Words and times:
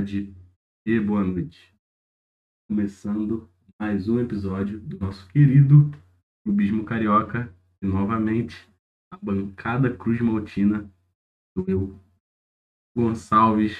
tarde 0.00 0.34
e 0.86 0.98
boa 0.98 1.22
noite. 1.22 1.74
Começando 2.66 3.50
mais 3.78 4.08
um 4.08 4.18
episódio 4.18 4.80
do 4.80 4.98
nosso 4.98 5.28
querido 5.28 5.90
Clubismo 6.42 6.84
Carioca 6.84 7.54
e 7.82 7.86
novamente 7.86 8.66
a 9.12 9.18
bancada 9.18 9.94
Cruz 9.94 10.18
Maltina 10.22 10.90
do 11.54 11.70
eu, 11.70 12.00
Gonçalves, 12.96 13.76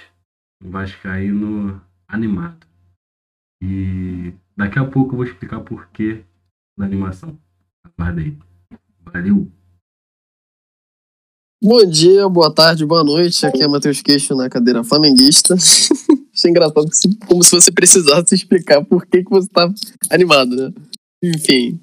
um 0.62 0.70
Vascaíno 0.70 1.82
animado. 2.06 2.66
E 3.62 4.34
daqui 4.54 4.78
a 4.78 4.84
pouco 4.84 5.12
eu 5.12 5.16
vou 5.16 5.24
explicar 5.24 5.60
por 5.60 5.88
que 5.88 6.22
da 6.78 6.84
animação. 6.84 7.40
Aguarda 7.82 8.20
aí. 8.20 8.38
Valeu! 9.00 9.50
Bom 11.62 11.84
dia, 11.84 12.26
boa 12.26 12.50
tarde, 12.50 12.86
boa 12.86 13.04
noite. 13.04 13.44
Aqui 13.44 13.62
é 13.62 13.68
Matheus 13.68 14.00
Queixo 14.00 14.34
na 14.34 14.48
cadeira 14.48 14.82
flamenguista. 14.82 15.54
Achei 16.34 16.50
engraçado 16.50 16.88
como 17.28 17.42
se 17.42 17.50
você 17.50 17.70
precisasse 17.70 18.34
explicar 18.34 18.82
por 18.82 19.04
que, 19.04 19.22
que 19.22 19.28
você 19.28 19.46
tá 19.46 19.70
animado, 20.08 20.56
né? 20.56 20.72
Enfim, 21.22 21.78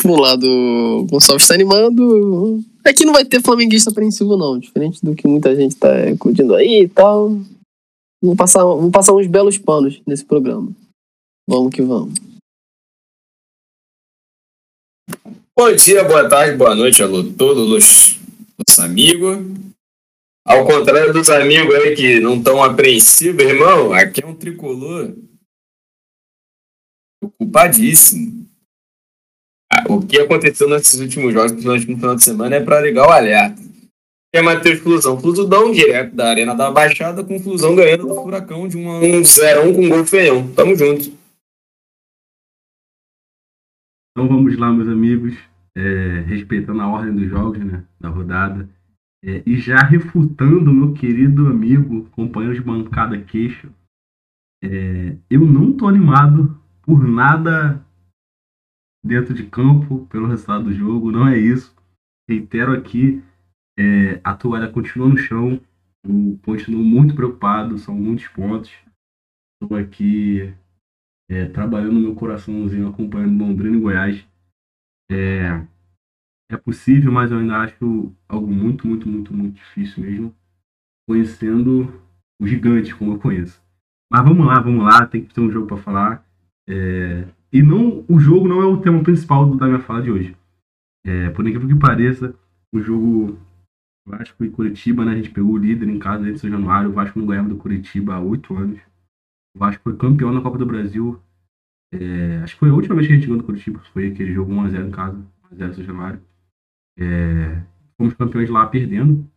por 0.00 0.12
um 0.12 0.20
lado, 0.20 0.46
o 0.46 1.04
Gonçalves 1.04 1.42
está 1.42 1.54
animando. 1.54 2.64
Aqui 2.82 3.04
não 3.04 3.12
vai 3.12 3.26
ter 3.26 3.42
flamenguista 3.42 3.90
apreensivo, 3.90 4.38
não. 4.38 4.58
Diferente 4.58 5.04
do 5.04 5.14
que 5.14 5.28
muita 5.28 5.54
gente 5.54 5.76
tá 5.76 5.90
curtindo 6.18 6.54
aí 6.54 6.84
e 6.84 6.88
tal. 6.88 7.38
Vamos 8.22 8.38
passar, 8.38 8.64
vamos 8.64 8.90
passar 8.90 9.12
uns 9.12 9.26
belos 9.26 9.58
panos 9.58 10.00
nesse 10.06 10.24
programa. 10.24 10.72
Vamos 11.46 11.74
que 11.74 11.82
vamos. 11.82 12.14
Bom 15.54 15.76
dia, 15.76 16.04
boa 16.04 16.26
tarde, 16.26 16.56
boa 16.56 16.74
noite 16.74 17.02
a 17.02 17.06
todos 17.36 17.70
os 17.70 18.19
nosso 18.68 18.82
amigo. 18.82 19.26
Ao 20.46 20.64
contrário 20.64 21.12
dos 21.12 21.28
amigos 21.28 21.74
aí 21.74 21.94
que 21.94 22.20
não 22.20 22.36
estão 22.36 22.62
apreensivos, 22.62 23.42
irmão, 23.42 23.92
aqui 23.92 24.22
é 24.22 24.26
um 24.26 24.34
tricolor 24.34 25.14
preocupadíssimo. 27.20 28.46
Ah, 29.72 29.84
o 29.88 30.04
que 30.04 30.18
aconteceu 30.18 30.68
nesses 30.68 30.98
últimos 30.98 31.32
jogos, 31.32 31.52
principalmente 31.52 31.88
no 31.88 31.96
final 31.96 32.16
de 32.16 32.24
semana, 32.24 32.56
é 32.56 32.60
para 32.60 32.80
ligar 32.80 33.06
o 33.06 33.12
alerta. 33.12 33.60
É 34.34 34.40
Matheus 34.40 34.80
Flusão. 34.80 35.20
Flusudão 35.20 35.70
direto 35.72 36.14
da 36.14 36.30
Arena 36.30 36.54
da 36.54 36.70
Baixada, 36.70 37.22
com 37.22 37.38
Flusão 37.38 37.76
ganhando 37.76 38.06
do 38.06 38.14
Furacão 38.14 38.66
de 38.66 38.76
1 38.76 38.90
a 38.90 38.98
1 38.98 39.24
0 39.24 39.74
com 39.74 39.88
gol 39.88 40.06
feião. 40.06 40.52
Tamo 40.54 40.74
junto. 40.74 41.12
Então 44.12 44.26
vamos 44.26 44.56
lá, 44.58 44.72
meus 44.72 44.88
amigos 44.88 45.49
é, 45.76 46.20
respeitando 46.20 46.80
a 46.80 46.88
ordem 46.88 47.14
dos 47.14 47.28
jogos, 47.28 47.58
né, 47.58 47.84
da 47.98 48.08
rodada, 48.08 48.68
é, 49.22 49.42
e 49.46 49.56
já 49.58 49.78
refutando 49.78 50.72
meu 50.72 50.92
querido 50.94 51.46
amigo, 51.46 52.08
companheiro 52.10 52.54
de 52.54 52.62
bancada 52.62 53.20
queixo, 53.20 53.70
é, 54.62 55.16
eu 55.28 55.44
não 55.46 55.72
tô 55.72 55.88
animado 55.88 56.58
por 56.82 57.06
nada 57.06 57.84
dentro 59.04 59.34
de 59.34 59.44
campo, 59.44 60.06
pelo 60.06 60.26
resultado 60.26 60.64
do 60.64 60.72
jogo, 60.72 61.10
não 61.10 61.26
é 61.26 61.38
isso. 61.38 61.74
Reitero 62.28 62.72
aqui, 62.72 63.22
é, 63.78 64.20
a 64.22 64.34
toalha 64.34 64.70
continua 64.70 65.08
no 65.08 65.16
chão, 65.16 65.60
eu 66.04 66.38
continuo 66.42 66.82
muito 66.82 67.14
preocupado, 67.14 67.78
são 67.78 67.94
muitos 67.94 68.28
pontos. 68.28 68.72
Estou 69.62 69.76
aqui 69.76 70.54
é, 71.30 71.46
trabalhando 71.46 72.00
meu 72.00 72.14
coraçãozinho, 72.14 72.88
acompanhando 72.88 73.38
Londrina 73.38 73.76
e 73.76 73.80
Goiás 73.80 74.29
é, 75.10 75.66
é 76.50 76.56
possível, 76.56 77.10
mas 77.10 77.30
eu 77.30 77.38
ainda 77.38 77.58
acho 77.58 78.14
algo 78.28 78.46
muito, 78.46 78.86
muito, 78.86 79.08
muito, 79.08 79.34
muito 79.34 79.54
difícil 79.56 80.02
mesmo, 80.02 80.34
conhecendo 81.08 81.92
o 82.40 82.46
gigante 82.46 82.94
como 82.94 83.14
eu 83.14 83.18
conheço. 83.18 83.62
Mas 84.10 84.22
vamos 84.22 84.46
lá, 84.46 84.60
vamos 84.60 84.84
lá, 84.84 85.06
tem 85.06 85.24
que 85.24 85.34
ter 85.34 85.40
um 85.40 85.50
jogo 85.50 85.66
para 85.66 85.76
falar. 85.76 86.26
É, 86.68 87.28
e 87.52 87.62
não, 87.62 88.04
o 88.08 88.18
jogo 88.18 88.48
não 88.48 88.60
é 88.62 88.66
o 88.66 88.80
tema 88.80 89.02
principal 89.02 89.54
da 89.56 89.66
minha 89.66 89.80
fala 89.80 90.02
de 90.02 90.10
hoje. 90.10 90.36
É, 91.04 91.30
por 91.30 91.46
incrível 91.46 91.68
que 91.68 91.74
pareça, 91.74 92.34
o 92.72 92.80
jogo 92.80 93.38
Vasco 94.06 94.44
e 94.44 94.50
Curitiba, 94.50 95.04
né? 95.04 95.12
A 95.12 95.16
gente 95.16 95.30
pegou 95.30 95.52
o 95.52 95.58
líder 95.58 95.88
em 95.88 95.98
casa 95.98 96.24
de 96.24 96.38
São 96.38 96.50
Januário. 96.50 96.90
O 96.90 96.92
Vasco 96.92 97.18
não 97.18 97.26
ganhava 97.26 97.48
do 97.48 97.56
Curitiba 97.56 98.14
há 98.14 98.20
oito 98.20 98.56
anos. 98.56 98.80
O 99.54 99.58
Vasco 99.58 99.82
foi 99.82 99.96
campeão 99.96 100.32
na 100.32 100.40
Copa 100.40 100.58
do 100.58 100.66
Brasil 100.66 101.20
é, 101.92 102.40
acho 102.42 102.54
que 102.54 102.60
foi 102.60 102.70
a 102.70 102.74
última 102.74 102.94
vez 102.94 103.06
que 103.06 103.12
a 103.12 103.16
gente 103.16 103.26
ganhou 103.26 103.38
no 103.38 103.44
Curitiba, 103.44 103.80
foi 103.92 104.08
aquele 104.08 104.32
jogo 104.32 104.52
1x0 104.52 104.88
em 104.88 104.90
casa, 104.90 105.26
1x0 105.52 105.74
São 105.74 105.84
Januário. 105.84 106.22
É, 106.98 107.62
fomos 107.96 108.14
campeões 108.14 108.48
lá 108.48 108.66
perdendo, 108.66 109.28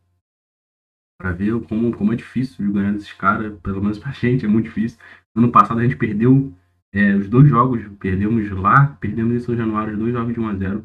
para 1.20 1.32
ver 1.32 1.60
como, 1.68 1.96
como 1.96 2.14
é 2.14 2.16
difícil 2.16 2.72
ganhar 2.72 2.92
desses 2.92 3.14
caras, 3.14 3.58
pelo 3.62 3.82
menos 3.82 3.98
pra 3.98 4.12
gente 4.14 4.46
é 4.46 4.48
muito 4.48 4.66
difícil. 4.66 5.00
Ano 5.36 5.52
passado 5.52 5.80
a 5.80 5.84
gente 5.84 5.96
perdeu 5.96 6.54
é, 6.94 7.16
os 7.16 7.30
dois 7.30 7.50
jogos, 7.50 7.82
perdemos 8.00 8.50
lá, 8.52 8.98
perdemos 9.00 9.34
em 9.34 9.40
São 9.40 9.56
Januário, 9.56 9.94
os 9.94 10.00
dois 10.00 10.14
jogos 10.14 10.34
de 10.34 10.40
1x0. 10.40 10.84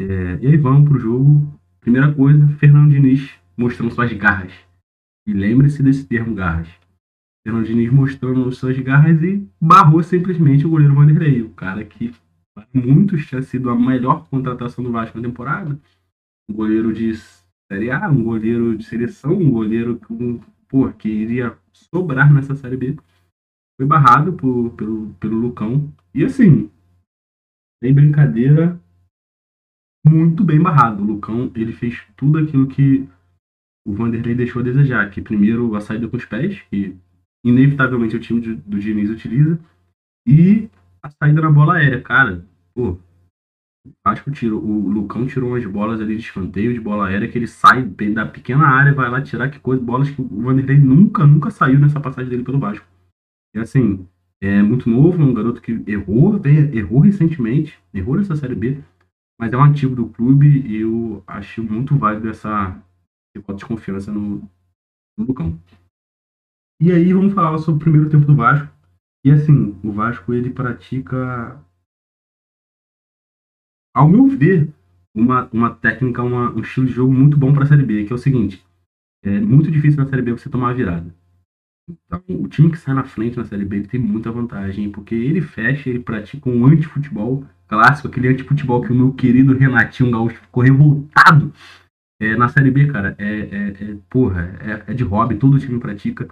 É, 0.00 0.38
e 0.42 0.46
aí 0.46 0.56
vamos 0.56 0.88
pro 0.88 0.98
jogo. 0.98 1.58
Primeira 1.80 2.12
coisa, 2.12 2.46
Fernando 2.58 2.90
Diniz 2.90 3.38
mostrando 3.56 3.92
suas 3.92 4.12
garras. 4.12 4.52
E 5.26 5.32
lembre-se 5.32 5.82
desse 5.82 6.06
termo 6.06 6.34
garras. 6.34 6.68
Fernando 7.44 7.66
Diniz 7.66 7.92
mostrando 7.92 8.50
suas 8.52 8.78
garras 8.78 9.22
e 9.22 9.46
barrou 9.60 10.02
simplesmente 10.02 10.66
o 10.66 10.70
goleiro 10.70 10.94
Vanderlei, 10.94 11.42
o 11.42 11.50
cara 11.50 11.84
que 11.84 12.14
muitos 12.72 13.26
tinha 13.26 13.42
sido 13.42 13.70
a 13.70 13.74
melhor 13.74 14.28
contratação 14.28 14.82
do 14.82 14.92
Vasco 14.92 15.18
na 15.18 15.28
temporada. 15.28 15.78
Um 16.48 16.54
goleiro 16.54 16.92
de 16.92 17.14
Série 17.70 17.90
A, 17.90 18.08
um 18.08 18.22
goleiro 18.22 18.76
de 18.76 18.84
seleção, 18.84 19.32
um 19.32 19.50
goleiro 19.50 19.98
que, 19.98 20.40
pô, 20.68 20.90
que 20.90 21.08
iria 21.08 21.56
sobrar 21.72 22.32
nessa 22.32 22.54
Série 22.54 22.76
B. 22.76 22.96
Foi 23.78 23.86
barrado 23.86 24.32
por, 24.32 24.70
pelo, 24.70 25.14
pelo 25.14 25.38
Lucão. 25.38 25.92
E 26.14 26.24
assim, 26.24 26.70
sem 27.82 27.94
brincadeira, 27.94 28.80
muito 30.06 30.42
bem 30.42 30.60
barrado. 30.60 31.02
O 31.02 31.06
Lucão 31.06 31.50
ele 31.54 31.72
fez 31.72 32.02
tudo 32.16 32.38
aquilo 32.38 32.66
que 32.66 33.08
o 33.86 33.92
Vanderlei 33.92 34.34
deixou 34.34 34.60
a 34.60 34.64
desejar. 34.64 35.10
Que 35.10 35.20
primeiro 35.20 35.74
a 35.76 35.80
saída 35.80 36.08
com 36.08 36.16
os 36.16 36.24
pés, 36.24 36.60
que 36.70 36.96
inevitavelmente 37.44 38.16
o 38.16 38.20
time 38.20 38.40
do 38.40 38.78
Diniz 38.78 39.10
utiliza. 39.10 39.58
E 40.26 40.68
a 41.02 41.10
saída 41.10 41.40
na 41.40 41.50
bola 41.50 41.76
aérea, 41.76 42.00
cara. 42.00 42.44
Pô, 42.74 42.98
acho 44.04 44.24
que 44.24 44.30
tirou, 44.30 44.62
o 44.62 44.88
Lucão 44.88 45.26
tirou 45.26 45.50
umas 45.50 45.64
bolas 45.64 46.00
ali 46.00 46.16
de 46.16 46.22
escanteio, 46.22 46.72
de 46.72 46.80
bola 46.80 47.08
aérea, 47.08 47.28
que 47.28 47.38
ele 47.38 47.46
sai 47.46 47.84
da 47.84 48.26
pequena 48.26 48.66
área, 48.66 48.94
vai 48.94 49.10
lá 49.10 49.22
tirar 49.22 49.50
que 49.50 49.58
coisa, 49.58 49.82
bolas 49.82 50.10
que 50.10 50.20
o 50.20 50.42
Vanderlei 50.42 50.78
nunca, 50.78 51.26
nunca 51.26 51.50
saiu 51.50 51.78
nessa 51.78 52.00
passagem 52.00 52.30
dele 52.30 52.44
pelo 52.44 52.58
Vasco. 52.58 52.86
E 53.54 53.58
assim, 53.58 54.06
é 54.40 54.62
muito 54.62 54.88
novo, 54.88 55.22
é 55.22 55.24
um 55.24 55.34
garoto 55.34 55.60
que 55.60 55.82
errou, 55.86 56.40
errou 56.72 57.00
recentemente, 57.00 57.78
errou 57.92 58.16
nessa 58.16 58.36
Série 58.36 58.54
B, 58.54 58.78
mas 59.40 59.52
é 59.52 59.56
um 59.56 59.62
ativo 59.62 59.94
do 59.94 60.08
clube 60.08 60.46
e 60.66 60.80
eu 60.80 61.22
acho 61.26 61.62
muito 61.62 61.96
válido 61.96 62.28
essa, 62.28 62.80
essa 63.34 63.54
de 63.54 63.64
confiança 63.64 64.12
no, 64.12 64.48
no 65.16 65.24
Lucão. 65.24 65.58
E 66.80 66.92
aí 66.92 67.12
vamos 67.12 67.34
falar 67.34 67.58
sobre 67.58 67.78
o 67.78 67.82
primeiro 67.82 68.08
tempo 68.08 68.24
do 68.24 68.36
Vasco. 68.36 68.72
E 69.24 69.32
assim, 69.32 69.78
o 69.82 69.90
Vasco 69.90 70.32
ele 70.32 70.50
pratica, 70.50 71.60
ao 73.94 74.08
meu 74.08 74.28
ver, 74.28 74.72
uma, 75.14 75.48
uma 75.52 75.74
técnica, 75.74 76.22
uma, 76.22 76.52
um 76.52 76.60
estilo 76.60 76.86
de 76.86 76.92
jogo 76.92 77.12
muito 77.12 77.36
bom 77.36 77.52
para 77.52 77.64
a 77.64 77.66
Série 77.66 77.84
B, 77.84 78.04
que 78.04 78.12
é 78.12 78.14
o 78.14 78.18
seguinte: 78.18 78.64
é 79.24 79.40
muito 79.40 79.70
difícil 79.72 80.02
na 80.02 80.08
Série 80.08 80.22
B 80.22 80.32
você 80.32 80.48
tomar 80.48 80.70
a 80.70 80.74
virada. 80.74 81.12
Então, 81.90 82.22
o 82.28 82.46
time 82.46 82.70
que 82.70 82.78
sai 82.78 82.94
na 82.94 83.04
frente 83.04 83.36
na 83.36 83.44
Série 83.44 83.64
B 83.64 83.82
tem 83.82 83.98
muita 83.98 84.30
vantagem, 84.30 84.90
porque 84.90 85.14
ele 85.14 85.40
fecha, 85.40 85.88
ele 85.88 86.00
pratica 86.00 86.48
um 86.48 86.64
antifutebol 86.66 87.44
clássico, 87.66 88.06
aquele 88.06 88.28
antifutebol 88.28 88.82
que 88.82 88.92
o 88.92 88.94
meu 88.94 89.12
querido 89.12 89.56
Renatinho 89.56 90.10
Gaúcho 90.10 90.36
ficou 90.36 90.62
revoltado 90.62 91.52
é, 92.20 92.36
na 92.36 92.48
Série 92.48 92.70
B, 92.70 92.86
cara. 92.86 93.16
É, 93.18 93.24
é, 93.26 93.68
é 93.68 93.96
porra, 94.08 94.56
é, 94.60 94.92
é 94.92 94.94
de 94.94 95.02
hobby, 95.02 95.36
todo 95.36 95.58
time 95.58 95.80
pratica. 95.80 96.28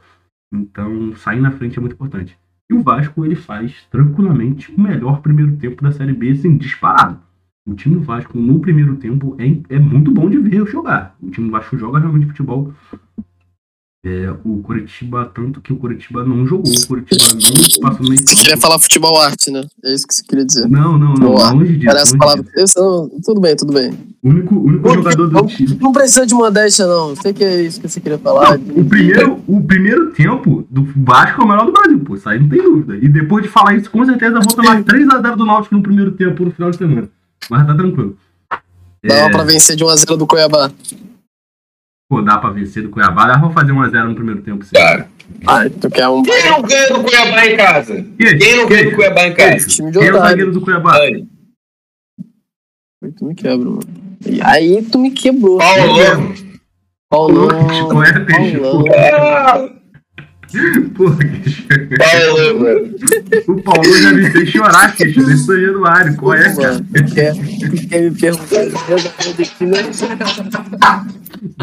Então, 0.53 1.15
sair 1.17 1.41
na 1.41 1.51
frente 1.51 1.79
é 1.79 1.81
muito 1.81 1.95
importante. 1.95 2.39
E 2.69 2.75
o 2.75 2.83
Vasco, 2.83 3.25
ele 3.25 3.37
faz 3.37 3.87
tranquilamente 3.91 4.73
o 4.73 4.81
melhor 4.81 5.21
primeiro 5.21 5.57
tempo 5.57 5.83
da 5.83 5.93
Série 5.93 6.13
B, 6.13 6.31
assim, 6.31 6.57
disparado. 6.57 7.21
O 7.67 7.75
time 7.75 7.97
do 7.97 8.03
Vasco, 8.03 8.39
no 8.39 8.61
primeiro 8.61 8.97
tempo, 8.97 9.37
é, 9.39 9.75
é 9.75 9.79
muito 9.79 10.11
bom 10.11 10.31
de 10.31 10.39
ver 10.39 10.67
jogar. 10.67 11.17
O 11.21 11.31
time 11.31 11.49
do 11.49 11.53
Vasco 11.53 11.77
joga 11.77 11.99
realmente 11.99 12.27
futebol 12.27 12.73
é, 14.06 14.32
o 14.44 14.58
Curitiba, 14.58 15.29
tanto 15.35 15.61
que 15.61 15.73
o 15.73 15.76
Curitiba 15.76 16.23
não 16.23 16.47
jogou, 16.47 16.70
o 16.73 16.87
Curitiba 16.87 17.25
não 17.25 17.81
passou 17.81 18.06
no 18.06 18.17
Você 18.17 18.37
queria 18.37 18.56
falar 18.56 18.79
futebol 18.79 19.20
arte, 19.20 19.50
né? 19.50 19.67
É 19.85 19.93
isso 19.93 20.06
que 20.06 20.14
você 20.14 20.23
queria 20.23 20.44
dizer. 20.44 20.69
Não, 20.69 20.97
não, 20.97 21.14
não, 21.14 21.32
longe 21.32 21.76
disso. 21.76 21.93
Longe 21.93 22.17
palavra... 22.17 22.44
disso. 22.44 22.79
Não... 22.79 23.11
Tudo 23.25 23.41
bem, 23.41 23.56
tudo 23.56 23.73
bem. 23.73 23.93
O 24.23 24.29
único, 24.29 24.55
único 24.55 24.94
jogador 24.94 25.29
do 25.29 25.47
time. 25.49 25.76
Não 25.81 25.91
precisa 25.91 26.25
de 26.25 26.35
modéstia, 26.35 26.87
não. 26.87 27.17
Sei 27.17 27.32
que 27.32 27.43
é 27.43 27.62
isso 27.62 27.81
que 27.81 27.88
você 27.88 28.00
queria 28.00 28.19
falar. 28.19 28.56
Não, 28.56 28.76
o, 28.76 28.85
primeiro, 28.85 29.43
o 29.44 29.61
primeiro 29.61 30.12
tempo 30.12 30.64
do 30.70 30.87
Vasco 30.97 31.43
é 31.43 31.44
o 31.44 31.49
melhor 31.49 31.67
do 31.67 31.73
Brasil, 31.73 31.99
pô. 31.99 32.14
Isso 32.14 32.29
aí 32.29 32.38
não 32.38 32.49
tem 32.49 32.62
dúvida. 32.62 32.97
E 33.05 33.09
depois 33.09 33.43
de 33.43 33.50
falar 33.50 33.75
isso, 33.75 33.91
com 33.91 34.05
certeza 34.05 34.38
vou 34.38 34.55
tomar 34.55 34.85
3x0 34.85 35.35
do 35.35 35.44
Náutico 35.44 35.75
no 35.75 35.82
primeiro 35.82 36.12
tempo 36.12 36.44
no 36.44 36.52
final 36.52 36.70
de 36.70 36.76
semana. 36.76 37.09
Mas 37.50 37.67
tá 37.67 37.75
tranquilo. 37.75 38.17
Dava 39.05 39.20
é... 39.20 39.31
pra 39.31 39.43
vencer 39.43 39.75
de 39.75 39.85
1x0 39.85 40.17
do 40.17 40.29
Cuiabá. 40.29 40.70
Dá 42.25 42.38
pra 42.38 42.50
vencer 42.50 42.82
do 42.82 42.91
Cuiabá, 42.91 43.26
dá 43.26 43.38
pra 43.38 43.50
fazer 43.50 43.73
1x0 43.73 44.08
no 44.08 44.14
primeiro 44.14 44.43
tempo. 44.43 44.64
Sim. 44.64 44.75
Cara. 44.75 45.08
Ah, 45.47 45.69
tu 45.69 45.91
quer 45.91 46.08
um 46.08 46.23
Quem 46.23 46.44
não 46.50 46.62
ganha 46.62 46.88
do 46.88 47.03
Cuiabá 47.03 47.47
em 47.47 47.56
casa? 47.56 47.94
Quem? 47.94 48.38
Quem 48.38 48.56
não 48.56 48.69
ganha 48.69 48.91
do? 48.91 48.97
Cuiabá 48.97 49.26
em 49.26 49.35
casa? 49.35 49.69
time 49.69 49.91
de 49.91 49.99
Quem 49.99 50.08
é 50.08 50.12
o 50.12 50.19
zagueiro 50.19 50.53
do 50.53 50.61
Cuiabá? 50.61 50.99
Dani. 50.99 51.29
Aí 53.03 53.12
tu 53.12 53.25
me 53.26 53.35
quebra, 53.35 53.70
mano. 53.70 53.82
E 54.25 54.41
aí 54.43 54.82
tu 54.82 54.99
me 54.99 55.11
quebrou. 55.11 55.58
Paulão. 55.58 56.35
Paulão. 57.08 57.88
Qual 57.88 58.05
é, 58.05 58.20
Peixe? 58.20 58.59
Paulão. 58.59 59.75
Porra. 60.95 61.19
Paulão, 61.99 62.61
mano. 62.61 62.95
O 63.49 63.63
Paulo 63.63 63.99
já 63.99 64.13
me 64.13 64.31
fez 64.31 64.49
chorar, 64.51 64.95
Queixo, 64.95 65.25
desse 65.25 65.45
São 65.45 65.61
Januário. 65.61 66.17
Qual 66.17 66.35
é, 66.35 66.55
cara? 66.55 66.81
Quer, 67.15 67.35
quer 67.89 68.03
me 68.03 68.11
perguntar 68.13 68.57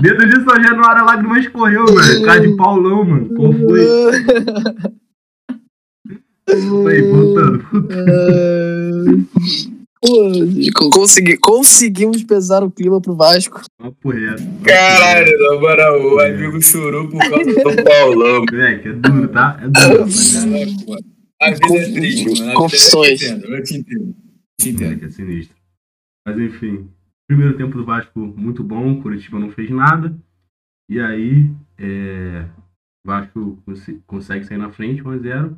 Dedo 0.02 0.26
de 0.28 0.44
São 0.44 0.64
Januário, 0.64 1.02
a 1.02 1.06
lágrima 1.06 1.40
escorreu, 1.40 1.86
velho. 1.86 2.26
Cara 2.26 2.40
de 2.42 2.56
Paulão, 2.56 3.06
mano. 3.06 3.30
Qual 3.36 3.54
foi? 3.54 3.82
Aí, 6.90 7.02
voltando. 7.02 7.66
Pô, 10.06 10.90
consegui, 10.90 11.38
conseguimos 11.38 12.24
pesar 12.24 12.62
o 12.62 12.70
clima 12.70 13.00
pro 13.00 13.16
Vasco. 13.16 13.62
Papo 13.78 14.10
reto. 14.12 14.44
Caralho, 14.66 15.38
na 15.40 15.60
moral, 15.62 16.02
o 16.02 16.20
amigo 16.20 16.62
chorou 16.62 17.08
por 17.08 17.20
causa 17.20 17.46
do 17.46 17.84
Paulão. 17.84 18.44
Moleque, 18.52 18.90
é 18.90 18.94
duro, 18.94 19.28
tá? 19.30 19.58
É 19.62 19.68
duro. 19.70 20.04
A 21.42 21.50
vida 21.52 21.76
é 21.78 21.92
triste, 21.94 22.40
mano. 22.40 22.52
É- 22.52 22.54
Confissões. 22.54 23.22
Eu 23.22 23.28
te 23.28 23.34
entendo, 23.34 23.54
eu 23.56 23.64
te 23.64 23.76
entendo. 23.78 24.02
Eu 24.10 24.16
te 24.60 24.70
entendo. 24.70 24.88
Moleque, 24.90 25.06
é 25.06 25.10
sinistro. 25.10 25.56
Mas 26.28 26.40
enfim, 26.40 26.90
primeiro 27.28 27.58
tempo 27.58 27.78
do 27.78 27.86
Vasco 27.86 28.20
muito 28.20 28.64
bom, 28.64 29.02
Curitiba 29.02 29.40
não 29.40 29.52
fez 29.52 29.70
nada. 29.70 30.14
E 30.90 31.00
aí, 31.00 31.50
é, 31.78 32.46
o 33.06 33.08
Vasco 33.08 33.58
conse- 33.66 34.00
consegue 34.06 34.46
sair 34.46 34.58
na 34.58 34.70
frente, 34.70 35.02
1x0. 35.02 35.54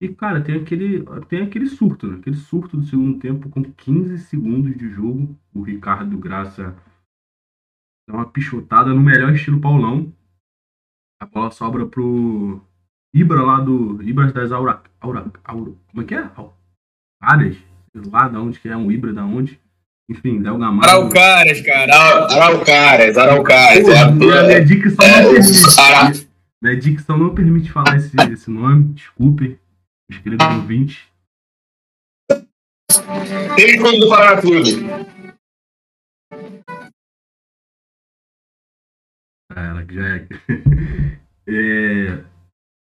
E, 0.00 0.08
cara, 0.08 0.40
tem 0.40 0.54
aquele, 0.60 1.04
tem 1.28 1.42
aquele 1.42 1.66
surto, 1.66 2.06
né? 2.06 2.18
Aquele 2.18 2.36
surto 2.36 2.76
do 2.76 2.84
segundo 2.84 3.18
tempo 3.18 3.48
com 3.48 3.62
15 3.64 4.18
segundos 4.18 4.76
de 4.76 4.88
jogo. 4.90 5.36
O 5.52 5.62
Ricardo 5.62 6.16
Graça 6.16 6.76
dá 8.08 8.14
uma 8.14 8.26
pichotada 8.30 8.94
no 8.94 9.00
melhor 9.00 9.34
estilo 9.34 9.60
Paulão. 9.60 10.12
A 11.20 11.26
bola 11.26 11.50
sobra 11.50 11.84
pro 11.84 12.60
Ibra 13.12 13.42
lá 13.42 13.58
do. 13.60 14.00
Ibras 14.02 14.32
das 14.32 14.52
Aura. 14.52 14.80
Aura, 15.00 15.32
Aura 15.42 15.72
como 15.90 16.02
é 16.02 16.04
que 16.04 16.14
é? 16.14 16.30
Sei 17.92 18.02
lá 18.12 18.28
da 18.28 18.40
onde 18.40 18.60
que 18.60 18.68
é 18.68 18.76
um 18.76 18.92
Ibra, 18.92 19.12
da 19.12 19.24
onde. 19.24 19.60
Enfim, 20.08 20.40
Del 20.40 20.58
Gamalho. 20.58 20.88
Araucárias, 20.88 21.60
cara. 21.60 21.92
Arau- 21.92 22.30
Araucárias, 22.40 23.18
Araucárias. 23.18 23.84
Porra, 23.84 23.98
É 23.98 24.10
minha, 24.12 24.42
minha 24.44 24.64
dicção 24.64 25.06
não 25.08 25.30
permite. 25.32 26.28
Minha 26.62 26.76
dicção 26.76 27.18
não 27.18 27.34
permite 27.34 27.72
falar 27.72 27.96
esse, 27.96 28.16
esse 28.32 28.48
nome. 28.50 28.84
Desculpem. 28.94 29.58
Os 30.10 30.18
queridos 30.18 30.46
ouvintes. 30.46 31.06
Tem 33.56 33.76
como 33.80 33.98
do 33.98 34.08
Paraná 34.08 34.40
Clube. 34.40 34.70
Ah, 39.50 39.62
ela 39.62 39.84
que 39.84 39.94
já 39.94 40.06
é. 40.16 40.28
É, 41.50 42.22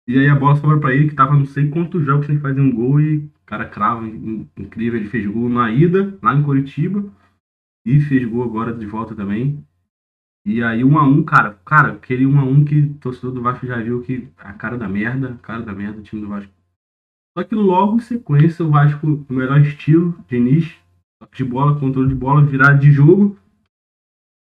E 0.07 0.19
aí 0.21 0.29
a 0.29 0.37
bola 0.37 0.55
sobra 0.55 0.79
pra 0.79 0.95
ele, 0.95 1.09
que 1.09 1.17
tava 1.17 1.35
não 1.35 1.45
sei 1.45 1.69
quantos 1.69 2.05
jogos 2.05 2.27
sem 2.27 2.39
fazer 2.39 2.61
um 2.61 2.73
gol 2.73 3.01
e 3.01 3.17
o 3.17 3.31
cara 3.45 3.69
crava 3.69 4.07
in- 4.07 4.49
incrível. 4.57 5.01
Ele 5.01 5.09
fez 5.11 5.27
gol 5.27 5.49
na 5.49 5.69
ida, 5.73 6.17
lá 6.23 6.33
em 6.35 6.43
Curitiba. 6.45 7.13
E 7.85 7.99
fez 8.01 8.25
gol 8.25 8.45
agora 8.45 8.73
de 8.73 8.87
volta 8.87 9.17
também. 9.17 9.65
E 10.47 10.63
aí 10.63 10.85
1 10.85 10.97
a 10.99 11.03
1 11.05 11.25
cara, 11.25 11.55
cara, 11.65 11.93
aquele 11.95 12.25
1 12.25 12.39
a 12.39 12.45
1 12.45 12.65
que 12.65 12.79
o 12.81 12.95
torcedor 12.95 13.33
do 13.33 13.43
Vasco 13.43 13.67
já 13.67 13.81
viu 13.83 14.01
que 14.03 14.29
a 14.39 14.53
cara 14.53 14.79
da 14.79 14.89
merda, 14.89 15.33
a 15.35 15.39
cara 15.39 15.63
da 15.63 15.73
merda, 15.73 15.99
o 15.99 16.03
time 16.03 16.23
do 16.23 16.29
Vasco. 16.29 16.53
Só 17.37 17.45
que 17.45 17.55
logo 17.55 17.97
em 17.97 18.01
sequência 18.01 18.65
o 18.65 18.71
Vasco, 18.71 19.07
no 19.07 19.37
melhor 19.37 19.61
estilo, 19.61 20.19
Diniz, 20.29 20.77
de 21.33 21.45
bola, 21.45 21.79
controle 21.79 22.09
de 22.09 22.15
bola, 22.15 22.45
virada 22.45 22.79
de 22.79 22.93
jogo, 22.93 23.39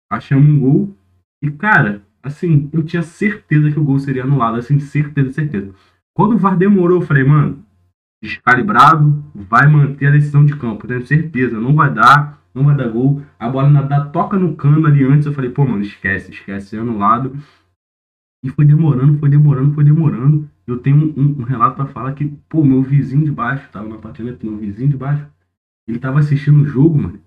achamos 0.10 0.48
um 0.48 0.60
gol. 0.60 0.96
E 1.42 1.52
cara, 1.52 2.02
assim, 2.24 2.70
eu 2.72 2.84
tinha 2.84 3.04
certeza 3.04 3.72
que 3.72 3.80
o 3.80 3.84
gol 3.84 4.00
seria 4.00 4.24
anulado, 4.24 4.58
assim, 4.58 4.80
certeza, 4.80 5.34
certeza. 5.34 5.74
Quando 6.16 6.36
o 6.36 6.38
VAR 6.38 6.58
demorou, 6.58 7.02
eu 7.02 7.06
falei, 7.06 7.24
mano, 7.24 7.64
descalibrado, 8.24 9.24
vai 9.36 9.68
manter 9.68 10.08
a 10.08 10.12
decisão 10.12 10.46
de 10.46 10.56
campo, 10.56 10.88
tenho 10.88 11.06
certeza, 11.06 11.60
não 11.60 11.76
vai 11.76 11.94
dar, 11.94 12.42
não 12.54 12.64
vai 12.64 12.76
dar 12.76 12.90
gol. 12.90 13.22
A 13.38 13.50
bola 13.50 13.68
ainda 13.68 14.06
toca 14.06 14.40
no 14.40 14.56
cano 14.56 14.88
ali 14.88 15.04
antes, 15.04 15.28
eu 15.28 15.34
falei, 15.34 15.50
pô, 15.50 15.66
mano, 15.66 15.82
esquece, 15.82 16.32
esquece, 16.32 16.76
é 16.76 16.80
anulado. 16.80 17.38
E 18.44 18.50
foi 18.50 18.66
demorando, 18.66 19.20
foi 19.20 19.30
demorando, 19.30 19.74
foi 19.74 19.84
demorando. 19.84 20.50
Eu 20.68 20.78
tenho 20.80 20.98
um, 21.18 21.42
um- 21.42 21.44
relato 21.44 21.78
pra 21.78 21.86
falar 21.88 22.14
que, 22.14 22.26
pô, 22.50 22.64
meu 22.64 22.82
vizinho 22.84 23.24
de 23.26 23.32
baixo, 23.32 23.70
tava 23.72 23.88
na 23.88 23.98
patineta, 23.98 24.46
meu 24.46 24.58
vizinho 24.58 24.90
de 24.90 24.98
baixo, 24.98 25.26
ele 25.88 26.00
tava 26.00 26.20
assistindo 26.20 26.62
o 26.62 26.66
jogo, 26.68 26.98
mano, 27.02 27.20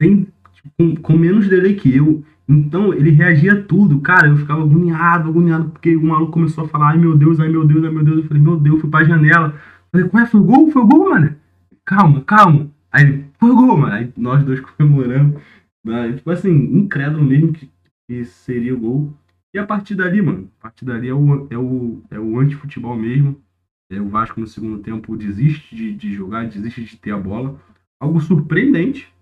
sem, 0.00 0.26
tipo, 0.52 0.70
com, 0.78 0.96
com 0.96 1.16
menos 1.18 1.48
delay 1.48 1.74
que 1.76 1.94
eu. 1.96 2.24
Então 2.48 2.92
ele 2.92 3.10
reagia 3.10 3.54
a 3.54 3.62
tudo, 3.62 4.00
cara. 4.00 4.28
Eu 4.28 4.36
ficava 4.36 4.62
agoniado, 4.62 5.28
agoniado, 5.28 5.70
porque 5.70 5.96
o 5.96 6.04
maluco 6.04 6.32
começou 6.32 6.64
a 6.64 6.68
falar: 6.68 6.90
ai 6.90 6.98
meu 6.98 7.16
Deus, 7.16 7.40
ai 7.40 7.48
meu 7.48 7.64
Deus, 7.66 7.84
ai 7.84 7.90
meu 7.90 8.04
Deus. 8.04 8.18
Eu 8.18 8.24
falei: 8.24 8.42
meu 8.42 8.58
Deus, 8.58 8.80
fui 8.80 8.90
pra 8.90 9.04
janela. 9.04 9.54
Falei: 9.92 10.08
qual 10.08 10.22
é? 10.22 10.26
Foi 10.26 10.40
gol? 10.40 10.70
Foi 10.70 10.82
gol, 10.86 11.10
mano? 11.10 11.36
Calma, 11.84 12.20
calma. 12.22 12.70
Aí 12.90 13.04
ele: 13.04 13.24
foi 13.38 13.50
gol, 13.54 13.76
mano. 13.78 13.92
Aí 13.94 14.12
nós 14.16 14.44
dois 14.44 14.60
comemorando. 14.76 15.40
Né? 15.84 16.12
Tipo 16.14 16.30
assim, 16.30 16.50
incrédulo 16.50 17.24
mesmo 17.24 17.52
que, 17.52 17.70
que 18.08 18.24
seria 18.24 18.74
o 18.74 18.80
gol. 18.80 19.14
E 19.54 19.58
a 19.58 19.66
partir 19.66 19.94
dali, 19.94 20.22
mano, 20.22 20.50
a 20.58 20.62
partir 20.62 20.84
dali 20.84 21.08
é 21.08 21.14
o, 21.14 21.46
é 21.50 21.58
o, 21.58 22.02
é 22.10 22.18
o 22.18 22.38
anti-futebol 22.38 22.96
mesmo. 22.96 23.42
É, 23.90 24.00
o 24.00 24.08
Vasco 24.08 24.40
no 24.40 24.46
segundo 24.46 24.82
tempo 24.82 25.16
desiste 25.16 25.76
de, 25.76 25.94
de 25.94 26.12
jogar, 26.14 26.48
desiste 26.48 26.84
de 26.84 26.96
ter 26.96 27.10
a 27.10 27.18
bola. 27.18 27.60
Algo 28.00 28.20
surpreendente, 28.20 29.12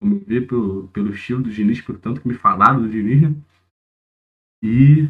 como 0.00 0.18
ver 0.18 0.48
pelo, 0.48 0.88
pelo 0.88 1.10
estilo 1.10 1.42
do 1.42 1.50
Diniz, 1.50 1.80
por 1.80 1.98
tanto 1.98 2.20
que 2.20 2.28
me 2.28 2.34
falaram 2.34 2.82
do 2.82 2.90
Diniz, 2.90 3.22
né? 3.22 3.34
E 4.64 5.08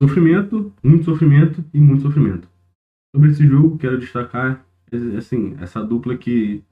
sofrimento, 0.00 0.72
muito 0.82 1.04
sofrimento 1.04 1.64
e 1.72 1.80
muito 1.80 2.02
sofrimento. 2.02 2.48
Sobre 3.14 3.30
esse 3.30 3.46
jogo, 3.46 3.78
quero 3.78 3.98
destacar 3.98 4.64
assim, 5.16 5.56
essa 5.60 5.84
dupla 5.84 6.16
que 6.16 6.62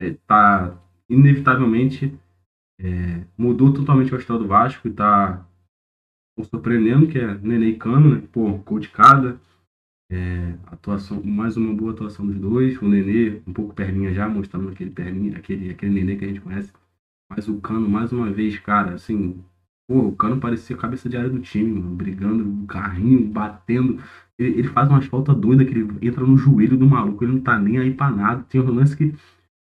está 0.00 0.78
inevitavelmente 1.08 2.18
é, 2.80 3.24
mudou 3.36 3.72
totalmente 3.72 4.14
a 4.14 4.18
história 4.18 4.42
do 4.42 4.48
Vasco 4.48 4.88
e 4.88 4.90
está 4.90 5.46
surpreendendo, 6.50 7.06
que 7.06 7.18
é 7.18 7.34
Nenê 7.38 7.70
e 7.70 7.76
Cano, 7.76 8.14
né? 8.14 8.22
Pô, 8.32 8.52
gol 8.58 8.78
de 8.78 8.88
cada. 8.88 9.40
É, 10.10 10.54
atuação, 10.66 11.22
mais 11.22 11.56
uma 11.56 11.72
boa 11.74 11.92
atuação 11.92 12.26
dos 12.26 12.38
dois. 12.38 12.80
O 12.80 12.88
Nenê, 12.88 13.40
um 13.46 13.52
pouco 13.52 13.74
perninha 13.74 14.12
já, 14.12 14.28
mostrando 14.28 14.68
aquele 14.68 14.90
perninha, 14.90 15.36
aquele, 15.36 15.70
aquele 15.70 15.92
Nenê 15.92 16.16
que 16.16 16.24
a 16.24 16.28
gente 16.28 16.40
conhece. 16.40 16.72
Mas 17.30 17.48
o 17.48 17.60
Cano, 17.60 17.88
mais 17.88 18.12
uma 18.12 18.30
vez, 18.30 18.58
cara, 18.58 18.94
assim, 18.94 19.42
pô, 19.88 20.08
o 20.08 20.16
Cano 20.16 20.38
parecia 20.38 20.76
cabeça 20.76 21.08
de 21.08 21.16
área 21.16 21.30
do 21.30 21.40
time, 21.40 21.80
mano, 21.80 21.94
brigando, 21.94 22.64
o 22.64 22.66
carrinho, 22.66 23.26
batendo. 23.26 24.02
Ele, 24.38 24.58
ele 24.58 24.68
faz 24.68 24.88
umas 24.90 25.06
faltas 25.06 25.36
doidas 25.36 25.66
que 25.66 25.72
ele 25.74 26.06
entra 26.06 26.26
no 26.26 26.36
joelho 26.36 26.76
do 26.76 26.86
maluco, 26.86 27.24
ele 27.24 27.32
não 27.32 27.40
tá 27.40 27.58
nem 27.58 27.78
aí 27.78 27.94
pra 27.94 28.10
nada. 28.10 28.44
Tem 28.48 28.60
um 28.60 28.70
lance 28.70 28.96
que 28.96 29.14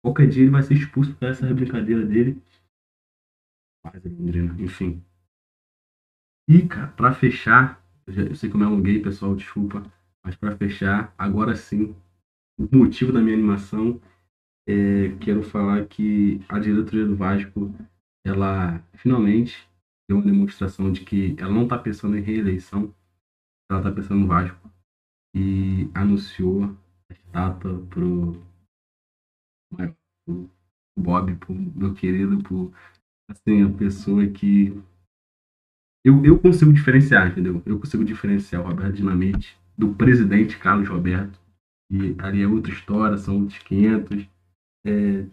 qualquer 0.03 0.29
dia 0.29 0.43
ele 0.43 0.51
vai 0.51 0.63
ser 0.63 0.75
expulso 0.75 1.15
por 1.15 1.29
essa 1.29 1.53
brincadeira 1.55 2.05
dele. 2.05 2.43
Mas, 3.85 4.03
Londrina, 4.05 4.57
enfim. 4.59 5.05
E, 6.49 6.67
cara, 6.67 6.89
pra 6.89 7.13
fechar, 7.13 7.83
eu, 8.07 8.13
já- 8.13 8.23
eu 8.23 8.35
sei 8.35 8.49
que 8.51 8.57
eu 8.57 8.59
me 8.59 8.65
alonguei, 8.67 9.01
pessoal, 9.01 9.35
desculpa. 9.35 9.83
Mas 10.25 10.35
para 10.35 10.57
fechar, 10.57 11.15
agora 11.17 11.55
sim, 11.57 11.95
o 12.59 12.77
motivo 12.77 13.13
da 13.13 13.21
minha 13.23 13.35
animação 13.37 14.01
é 14.67 15.17
quero 15.21 15.43
falar 15.43 15.87
que 15.87 16.41
a 16.49 16.59
diretoria 16.59 17.07
do 17.07 17.17
Vasco, 17.17 17.75
ela 18.25 18.83
finalmente 18.95 19.69
deu 20.09 20.19
uma 20.19 20.27
demonstração 20.27 20.93
de 20.93 21.03
que 21.05 21.35
ela 21.39 21.53
não 21.53 21.65
está 21.65 21.79
pensando 21.79 22.17
em 22.17 22.23
reeleição, 22.23 22.95
ela 23.71 23.81
está 23.81 23.93
pensando 23.93 24.21
no 24.21 24.27
Vasco 24.29 24.71
e 25.35 25.91
anunciou 25.95 26.65
a 27.11 27.13
estátua 27.13 27.81
pro, 27.87 28.43
pro 30.25 30.49
Bob, 30.97 31.35
pro 31.37 31.55
meu 31.55 31.95
querido, 31.95 32.39
pro 32.43 32.73
assim, 33.31 33.63
a 33.63 33.71
pessoa 33.71 34.27
que 34.27 34.77
eu, 36.05 36.25
eu 36.25 36.39
consigo 36.39 36.73
diferenciar, 36.73 37.29
entendeu? 37.31 37.63
Eu 37.65 37.79
consigo 37.79 38.05
diferenciar 38.05 38.63
o 38.63 38.67
Roberto 38.67 38.95
Dinamite 38.95 39.59
do 39.77 39.95
presidente 39.95 40.59
Carlos 40.59 40.89
Roberto. 40.89 41.39
E 41.91 42.15
ali 42.19 42.43
é 42.43 42.49
outra 42.49 42.73
história, 42.73 43.17
são 43.17 43.41
outros 43.41 43.59
500. 43.59 44.29
É, 44.87 45.25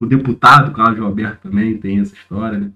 o 0.00 0.06
deputado 0.06 0.72
Carlos 0.74 0.98
Roberto 0.98 1.42
também 1.42 1.78
tem 1.78 2.00
essa 2.00 2.14
história, 2.14 2.58
né? 2.58 2.72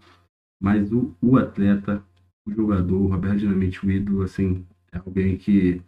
Mas 0.61 0.92
o, 0.92 1.14
o 1.21 1.37
atleta, 1.37 2.02
o 2.47 2.52
jogador, 2.52 2.97
o 2.97 3.09
Roberto 3.09 3.38
Dinamite, 3.38 3.85
o 3.85 3.90
ídolo, 3.90 4.23
assim, 4.23 4.64
é 4.92 4.99
alguém 4.99 5.37
que 5.37 5.83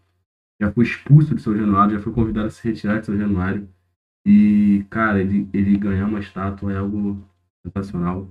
já 0.60 0.72
foi 0.72 0.84
expulso 0.84 1.34
de 1.34 1.42
São 1.42 1.56
Januário, 1.56 1.96
já 1.96 2.02
foi 2.02 2.12
convidado 2.12 2.46
a 2.46 2.50
se 2.50 2.66
retirar 2.66 3.00
de 3.00 3.06
São 3.06 3.16
Januário. 3.16 3.68
E, 4.26 4.84
cara, 4.90 5.20
ele, 5.20 5.48
ele 5.52 5.76
ganhar 5.76 6.06
uma 6.06 6.20
estátua 6.20 6.72
é 6.72 6.76
algo 6.76 7.22
sensacional. 7.64 8.28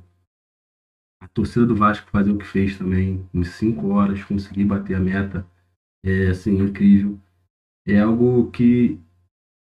A 1.21 1.27
torcida 1.27 1.65
do 1.67 1.75
Vasco 1.75 2.09
fazer 2.09 2.31
o 2.31 2.37
que 2.37 2.45
fez 2.45 2.77
também, 2.77 3.23
em 3.31 3.43
cinco 3.43 3.89
horas, 3.89 4.23
conseguir 4.23 4.65
bater 4.65 4.95
a 4.95 4.99
meta, 4.99 5.45
é 6.03 6.29
assim, 6.29 6.57
incrível. 6.57 7.19
É 7.87 7.99
algo 7.99 8.49
que 8.49 8.99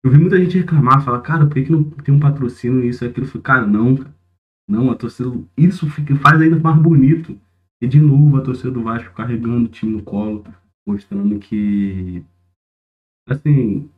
eu 0.04 0.10
vi 0.10 0.18
muita 0.18 0.38
gente 0.38 0.58
reclamar, 0.58 1.02
falar, 1.02 1.22
cara, 1.22 1.46
por 1.46 1.54
que, 1.54 1.72
não 1.72 1.82
tem 1.84 2.14
um 2.14 2.20
patrocínio 2.20 2.84
isso 2.84 3.04
e 3.04 3.08
aquilo? 3.08 3.26
Eu 3.26 3.30
falei, 3.30 3.42
cara, 3.42 3.66
não. 3.66 3.98
Não, 4.68 4.90
a 4.90 4.94
torcida, 4.94 5.30
isso 5.56 5.88
fica, 5.90 6.14
faz 6.16 6.40
ainda 6.40 6.58
mais 6.58 6.78
bonito. 6.80 7.40
E 7.80 7.88
de 7.88 8.00
novo 8.00 8.36
a 8.36 8.42
torcida 8.42 8.70
do 8.70 8.82
Vasco 8.82 9.14
carregando 9.14 9.64
o 9.64 9.68
time 9.68 9.92
no 9.92 10.02
colo, 10.02 10.44
mostrando 10.86 11.38
que, 11.38 12.22
assim, 13.26 13.88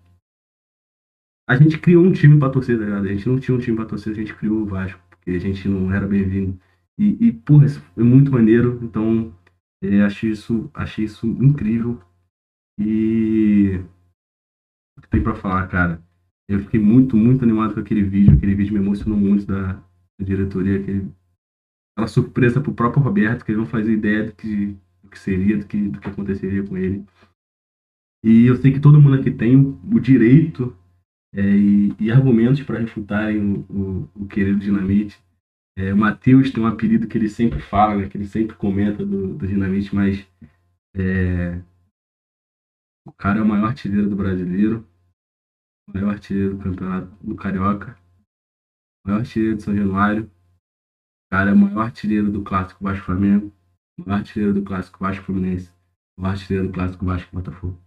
a 1.48 1.56
gente 1.56 1.78
criou 1.78 2.04
um 2.04 2.12
time 2.12 2.38
pra 2.38 2.50
torcida, 2.50 2.86
tá 2.86 2.98
A 3.00 3.06
gente 3.06 3.28
não 3.28 3.40
tinha 3.40 3.56
um 3.56 3.60
time 3.60 3.76
pra 3.76 3.86
torcida, 3.86 4.12
a 4.12 4.18
gente 4.18 4.34
criou 4.36 4.62
o 4.62 4.66
Vasco, 4.66 5.00
porque 5.10 5.32
a 5.32 5.38
gente 5.38 5.68
não 5.68 5.92
era 5.92 6.06
bem-vindo. 6.06 6.56
E, 7.00 7.28
e 7.28 7.32
porra, 7.32 7.64
isso 7.64 7.82
é 7.96 8.02
muito 8.02 8.30
maneiro. 8.30 8.78
Então, 8.82 9.34
é, 9.82 10.02
achei, 10.02 10.30
isso, 10.30 10.70
achei 10.74 11.06
isso 11.06 11.26
incrível. 11.26 11.98
E. 12.78 13.80
O 14.98 15.00
que 15.00 15.08
tem 15.08 15.22
pra 15.22 15.34
falar, 15.34 15.66
cara? 15.68 16.02
Eu 16.46 16.60
fiquei 16.60 16.78
muito, 16.78 17.16
muito 17.16 17.42
animado 17.42 17.72
com 17.72 17.80
aquele 17.80 18.02
vídeo. 18.02 18.34
Aquele 18.34 18.54
vídeo 18.54 18.74
me 18.74 18.80
emocionou 18.80 19.18
muito 19.18 19.46
da, 19.46 19.72
da 19.72 20.26
diretoria. 20.26 20.78
Aquele, 20.78 21.10
aquela 21.94 22.06
surpresa 22.06 22.60
pro 22.60 22.74
próprio 22.74 23.02
Roberto, 23.02 23.46
que 23.46 23.52
ele 23.52 23.60
não 23.60 23.66
fazia 23.66 23.94
ideia 23.94 24.24
do 24.24 24.34
que, 24.34 24.76
do 25.02 25.08
que 25.08 25.18
seria, 25.18 25.56
do 25.56 25.66
que, 25.66 25.88
do 25.88 26.00
que 26.00 26.08
aconteceria 26.08 26.62
com 26.62 26.76
ele. 26.76 27.02
E 28.22 28.44
eu 28.44 28.56
sei 28.56 28.72
que 28.72 28.80
todo 28.80 29.00
mundo 29.00 29.16
aqui 29.16 29.30
tem 29.30 29.56
o, 29.56 29.98
direito 29.98 30.76
é, 31.34 31.40
e, 31.40 31.94
e, 31.98 32.12
argumentos 32.12 32.62
para 32.62 32.78
refutarem 32.78 33.40
o, 33.40 33.60
o, 33.70 34.10
o 34.22 34.26
querido 34.26 34.58
Dinamite. 34.58 35.18
É, 35.80 35.94
o 35.94 35.96
Matheus 35.96 36.50
tem 36.50 36.62
um 36.62 36.66
apelido 36.66 37.08
que 37.08 37.16
ele 37.16 37.30
sempre 37.30 37.58
fala, 37.58 37.96
né, 37.96 38.06
que 38.06 38.14
ele 38.18 38.26
sempre 38.26 38.54
comenta 38.54 39.04
do, 39.04 39.34
do 39.34 39.46
Dinamite, 39.46 39.94
mas 39.94 40.28
é, 40.94 41.62
o 43.06 43.10
cara 43.12 43.38
é 43.38 43.42
o 43.42 43.48
maior 43.48 43.68
artilheiro 43.68 44.10
do 44.10 44.14
brasileiro, 44.14 44.86
o 45.88 45.92
maior 45.94 46.10
artilheiro 46.10 46.54
do 46.54 46.62
campeonato 46.62 47.24
do 47.24 47.34
Carioca, 47.34 47.98
o 49.02 49.08
maior 49.08 49.20
artilheiro 49.20 49.56
de 49.56 49.62
São 49.62 49.74
Januário, 49.74 50.24
o 50.24 51.30
cara 51.30 51.50
é 51.50 51.54
o 51.54 51.58
maior 51.58 51.80
artilheiro 51.80 52.30
do 52.30 52.42
Clássico 52.42 52.84
Vasco 52.84 53.06
Flamengo, 53.06 53.50
o 53.98 54.02
maior 54.06 54.18
artilheiro 54.18 54.52
do 54.52 54.62
Clássico 54.62 54.98
Vasco 54.98 55.24
Fluminense, 55.24 55.72
o 56.18 56.20
maior 56.20 56.32
artilheiro 56.34 56.68
do 56.68 56.74
Clássico 56.74 57.06
Vasco 57.06 57.34
Botafogo. 57.34 57.78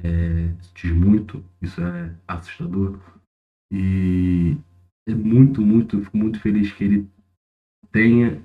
É, 0.00 0.54
diz 0.74 0.92
muito, 0.92 1.44
isso 1.60 1.80
é 1.82 2.16
assustador. 2.28 3.00
E 3.72 4.56
é 5.10 5.14
muito, 5.14 5.60
muito, 5.62 6.00
fico 6.00 6.16
muito 6.16 6.40
feliz 6.40 6.72
que 6.72 6.84
ele 6.84 7.08
tenha 7.92 8.42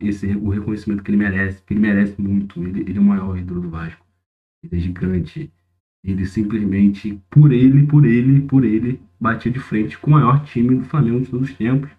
esse, 0.00 0.26
o 0.36 0.48
reconhecimento 0.48 1.02
que 1.02 1.10
ele 1.10 1.18
merece, 1.18 1.62
que 1.62 1.74
ele 1.74 1.80
merece 1.80 2.20
muito. 2.20 2.62
Ele, 2.62 2.80
ele 2.80 2.98
é 2.98 3.00
o 3.00 3.04
maior 3.04 3.36
ídolo 3.36 3.60
do 3.60 3.70
Vasco. 3.70 4.04
Ele 4.62 4.76
é 4.76 4.78
gigante. 4.80 5.52
Ele 6.04 6.24
simplesmente, 6.24 7.20
por 7.28 7.52
ele, 7.52 7.86
por 7.86 8.04
ele, 8.04 8.40
por 8.42 8.64
ele, 8.64 9.00
batia 9.20 9.50
de 9.50 9.58
frente 9.58 9.98
com 9.98 10.10
o 10.10 10.14
maior 10.14 10.44
time 10.44 10.76
do 10.76 10.84
Flamengo 10.84 11.20
de 11.20 11.30
todos 11.30 11.50
os 11.50 11.56
tempos. 11.56 11.90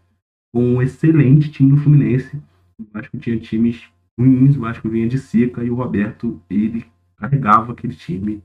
Com 0.54 0.76
um 0.76 0.82
excelente 0.82 1.52
time 1.52 1.72
do 1.72 1.78
Fluminense. 1.78 2.38
O 2.80 2.86
Vasco 2.94 3.18
tinha 3.18 3.38
times 3.40 3.90
ruins, 4.18 4.56
o 4.56 4.62
Vasco 4.62 4.90
vinha 4.90 5.08
de 5.08 5.18
seca 5.18 5.64
e 5.64 5.70
o 5.70 5.76
Roberto, 5.76 6.42
ele 6.50 6.86
carregava 7.18 7.74
aquele 7.74 7.94
time. 7.94 8.42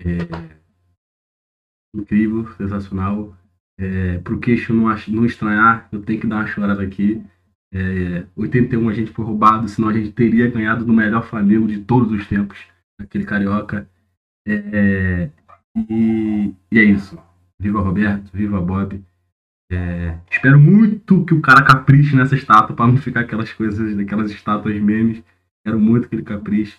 É, 0.00 0.18
incrível, 1.94 2.46
sensacional. 2.54 3.36
É, 3.82 4.18
pro 4.18 4.38
queixo 4.38 4.72
não, 4.72 4.94
não 5.08 5.26
estranhar, 5.26 5.88
eu 5.90 6.00
tenho 6.02 6.20
que 6.20 6.26
dar 6.28 6.36
uma 6.36 6.46
chorada 6.46 6.80
aqui. 6.80 7.20
É, 7.74 8.24
81 8.36 8.88
a 8.88 8.92
gente 8.92 9.10
foi 9.10 9.24
roubado, 9.24 9.66
senão 9.66 9.88
a 9.88 9.92
gente 9.92 10.12
teria 10.12 10.48
ganhado 10.48 10.84
do 10.84 10.92
melhor 10.92 11.24
Flamengo 11.24 11.66
de 11.66 11.80
todos 11.80 12.12
os 12.12 12.24
tempos, 12.28 12.58
aquele 13.00 13.24
carioca. 13.24 13.88
É, 14.46 15.30
e, 15.76 16.54
e, 16.70 16.78
é 16.78 16.84
isso. 16.84 17.18
Viva 17.60 17.80
Roberto, 17.80 18.30
viva 18.32 18.60
Bob. 18.60 19.02
É, 19.72 20.16
espero 20.30 20.60
muito 20.60 21.24
que 21.24 21.34
o 21.34 21.40
cara 21.40 21.64
capriche 21.64 22.14
nessa 22.14 22.36
estátua 22.36 22.76
para 22.76 22.86
não 22.86 22.98
ficar 22.98 23.20
aquelas 23.20 23.52
coisas, 23.52 23.98
aquelas 23.98 24.30
estátuas 24.30 24.80
memes. 24.80 25.24
Quero 25.64 25.80
muito 25.80 26.08
que 26.08 26.14
ele 26.14 26.22
capriche. 26.22 26.78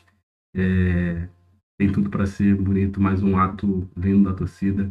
É, 0.55 1.27
tem 1.77 1.91
tudo 1.91 2.09
para 2.09 2.25
ser 2.25 2.55
bonito, 2.55 3.01
mais 3.01 3.21
um 3.21 3.37
ato 3.37 3.89
lindo 3.97 4.29
da 4.29 4.33
torcida. 4.33 4.89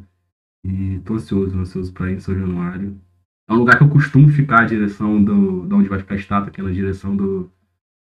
E 0.65 1.01
tô 1.01 1.15
ansioso, 1.15 1.59
ansioso 1.59 1.93
para 1.93 2.11
ir 2.11 2.17
em 2.17 2.21
São 2.21 2.35
Januário. 2.35 3.01
É 3.49 3.53
um 3.53 3.59
lugar 3.59 3.77
que 3.77 3.85
eu 3.85 3.91
costumo 3.91 4.29
ficar, 4.29 4.63
a 4.63 4.67
direção 4.67 5.23
do, 5.23 5.67
de 5.67 5.75
onde 5.75 5.89
vai 5.89 5.99
ficar 5.99 6.15
a 6.15 6.19
estátua, 6.19 6.49
aquela 6.49 6.71
é 6.71 6.73
direção 6.73 7.17
do, 7.17 7.51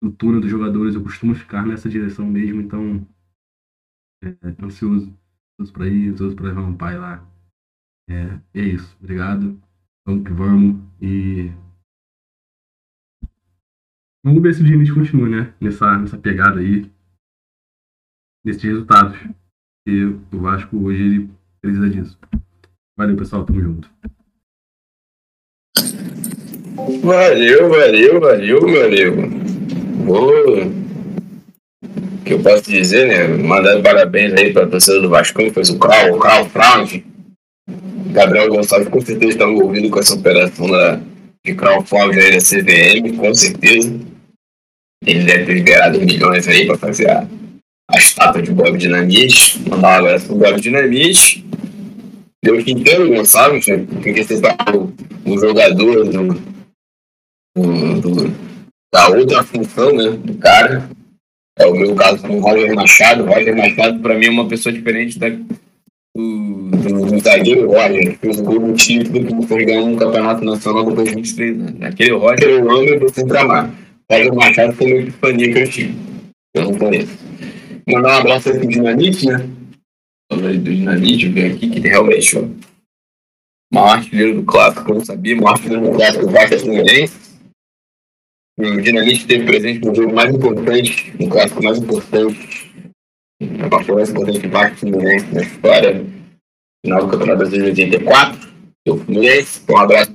do 0.03 0.13
túnel 0.13 0.41
dos 0.41 0.51
jogadores. 0.51 0.95
Eu 0.95 1.03
costumo 1.03 1.35
ficar 1.35 1.67
nessa 1.67 1.89
direção 1.89 2.27
mesmo, 2.27 2.61
então. 2.61 3.07
É, 4.23 4.29
é 4.29 4.65
ansioso. 4.65 5.13
Ansioso 5.59 5.73
para 5.73 5.89
ir, 5.89 6.11
ansioso 6.11 6.37
para 6.37 6.47
levar 6.47 6.63
um 6.63 6.77
pai 6.77 6.99
lá. 6.99 7.27
É, 8.09 8.41
é 8.55 8.63
isso. 8.63 8.97
Obrigado. 9.01 9.61
Vamos 10.07 10.25
que 10.25 10.33
vamos. 10.33 10.83
E. 11.01 11.51
Vamos 14.25 14.43
ver 14.43 14.55
se 14.55 14.63
o 14.63 14.65
Diniz 14.65 14.91
continua, 14.93 15.29
né? 15.29 15.55
Nessa, 15.61 15.99
nessa 15.99 16.19
pegada 16.19 16.61
aí. 16.61 16.91
Nesses 18.45 18.63
resultados. 18.63 19.17
E 19.89 20.05
o 20.05 20.41
Vasco 20.41 20.77
hoje 20.77 21.03
ele 21.03 21.42
precisa 21.63 21.89
disso. 21.89 22.19
Valeu, 22.99 23.17
pessoal. 23.17 23.45
Tamo 23.45 23.61
junto. 23.61 23.91
Valeu, 27.03 27.71
valeu, 27.71 28.21
valeu, 28.21 28.85
amigo. 28.85 29.23
Vou. 30.05 30.67
O 31.83 32.25
que 32.25 32.35
eu 32.35 32.43
posso 32.43 32.71
dizer, 32.71 33.09
né? 33.09 33.29
Mandar 33.43 33.81
parabéns 33.83 34.33
aí 34.35 34.53
pra 34.53 34.67
torcida 34.67 35.01
do 35.01 35.09
Vasco, 35.09 35.39
que 35.39 35.51
fez 35.51 35.71
o 35.71 35.79
Crow, 35.79 36.17
o 36.17 36.19
Crow 36.19 36.45
Fraude. 36.47 37.05
Gabriel 38.13 38.49
Gonçalves 38.49 38.89
com 38.89 39.01
certeza 39.01 39.33
está 39.33 39.45
envolvido 39.45 39.89
com 39.91 39.99
essa 39.99 40.15
operação 40.15 40.69
da, 40.71 41.01
de 41.45 41.55
crowdfunding 41.55 42.19
aí 42.19 42.33
da 42.33 42.39
CVM, 42.39 43.17
com 43.17 43.35
certeza. 43.35 43.99
Ele 45.05 45.25
deve 45.25 45.47
ter 45.47 45.55
liberado 45.55 46.01
milhões 46.01 46.47
aí 46.47 46.67
para 46.67 46.79
fazer 46.79 47.11
a, 47.11 47.27
a 47.93 47.99
estátua 47.99 48.43
de 48.43 48.51
Bob 48.51 48.77
Dinamite. 48.79 49.61
Mandar 49.69 49.99
abraço 49.99 50.27
pro 50.27 50.37
Bob 50.37 50.61
Dinamite. 50.61 51.45
Deus 52.45 52.65
Quinteiro 52.65 53.09
Gonçalves, 53.09 53.67
né? 53.69 53.87
porque 53.89 54.25
você 54.25 54.41
tá 54.41 54.57
o, 54.75 54.93
o 55.31 55.39
jogador 55.39 56.05
do, 56.05 56.29
do, 57.57 58.01
do, 58.01 58.35
da 58.93 59.09
outra 59.09 59.45
função 59.45 59.95
né, 59.95 60.11
do 60.11 60.35
cara. 60.35 60.89
É 61.59 61.67
o 61.67 61.75
meu 61.75 61.95
caso 61.95 62.23
com 62.23 62.39
o 62.39 62.41
Roger 62.41 62.75
Machado. 62.75 63.23
O 63.23 63.27
Roger 63.27 63.57
Machado, 63.57 64.01
para 64.01 64.19
mim, 64.19 64.27
é 64.27 64.31
uma 64.31 64.49
pessoa 64.49 64.73
diferente 64.73 65.19
da, 65.19 65.29
do, 65.29 66.71
do, 66.71 67.07
do 67.07 67.19
zagueiro 67.21 67.71
Roger, 67.71 68.13
que 68.13 68.19
fez 68.19 68.41
o 68.41 68.43
gol 68.43 68.59
do 68.59 68.73
título 68.73 69.25
que 69.25 69.47
foi 69.47 69.65
ganhar 69.65 69.83
um 69.83 69.97
campeonato 69.97 70.45
nacional 70.45 70.87
depois 70.87 71.11
de 71.11 71.15
23 71.15 71.61
anos. 71.61 71.83
Aquele 71.83 72.13
Roger 72.13 72.49
eu 72.49 72.71
amo 72.71 72.85
e 72.85 72.99
vou 72.99 73.09
sempre 73.11 73.39
amar. 73.39 73.71
Roger 74.11 74.35
Machado 74.35 74.73
foi 74.73 74.93
uma 74.93 75.03
epifania 75.03 75.53
que 75.53 75.59
eu 75.59 75.69
tive. 75.69 75.95
Eu 76.55 76.65
não 76.65 76.75
conheço. 76.75 77.19
Mandar 77.87 78.19
um 78.19 78.21
abraço 78.21 78.49
aqui 78.49 78.61
de 78.61 78.75
Dinamite, 78.75 79.27
né? 79.27 79.39
Falando 80.31 80.63
do 80.63 80.75
Dinamite, 80.75 81.29
ver 81.29 81.53
aqui 81.53 81.69
que 81.69 81.81
realmente 81.81 82.39
o 82.39 82.57
maior 83.75 83.97
artilheiro 83.97 84.41
do 84.41 84.45
clássico, 84.45 84.91
eu 84.91 84.95
não 84.97 85.05
sabia, 85.05 85.35
o 85.35 85.43
maior 85.43 85.55
artilheiro 85.55 85.91
do 85.91 85.97
clássico 85.97 86.27
do 86.27 86.33
Vasco 86.33 86.59
Fluminense. 86.61 87.33
O 88.59 88.81
Dinamite 88.81 89.21
esteve 89.21 89.45
presente 89.45 89.85
no 89.85 89.95
jogo 89.95 90.15
mais 90.15 90.33
importante, 90.33 91.13
no 91.19 91.29
clássico 91.29 91.63
mais 91.63 91.79
importante, 91.79 92.71
na 93.41 93.69
partida 93.69 93.95
mais 93.95 94.11
importante 94.11 94.39
do 94.39 94.49
Vasco 94.51 94.77
Fluminense 94.77 95.35
na 95.35 95.43
história, 95.43 96.07
final 96.87 97.01
do 97.05 97.11
Campeonato 97.11 97.39
Brasileiro 97.39 97.75
de 97.75 97.83
84, 97.83 98.53
o 98.89 98.97
Fluminense. 98.99 99.61
Um 99.69 99.77
abraço 99.77 100.13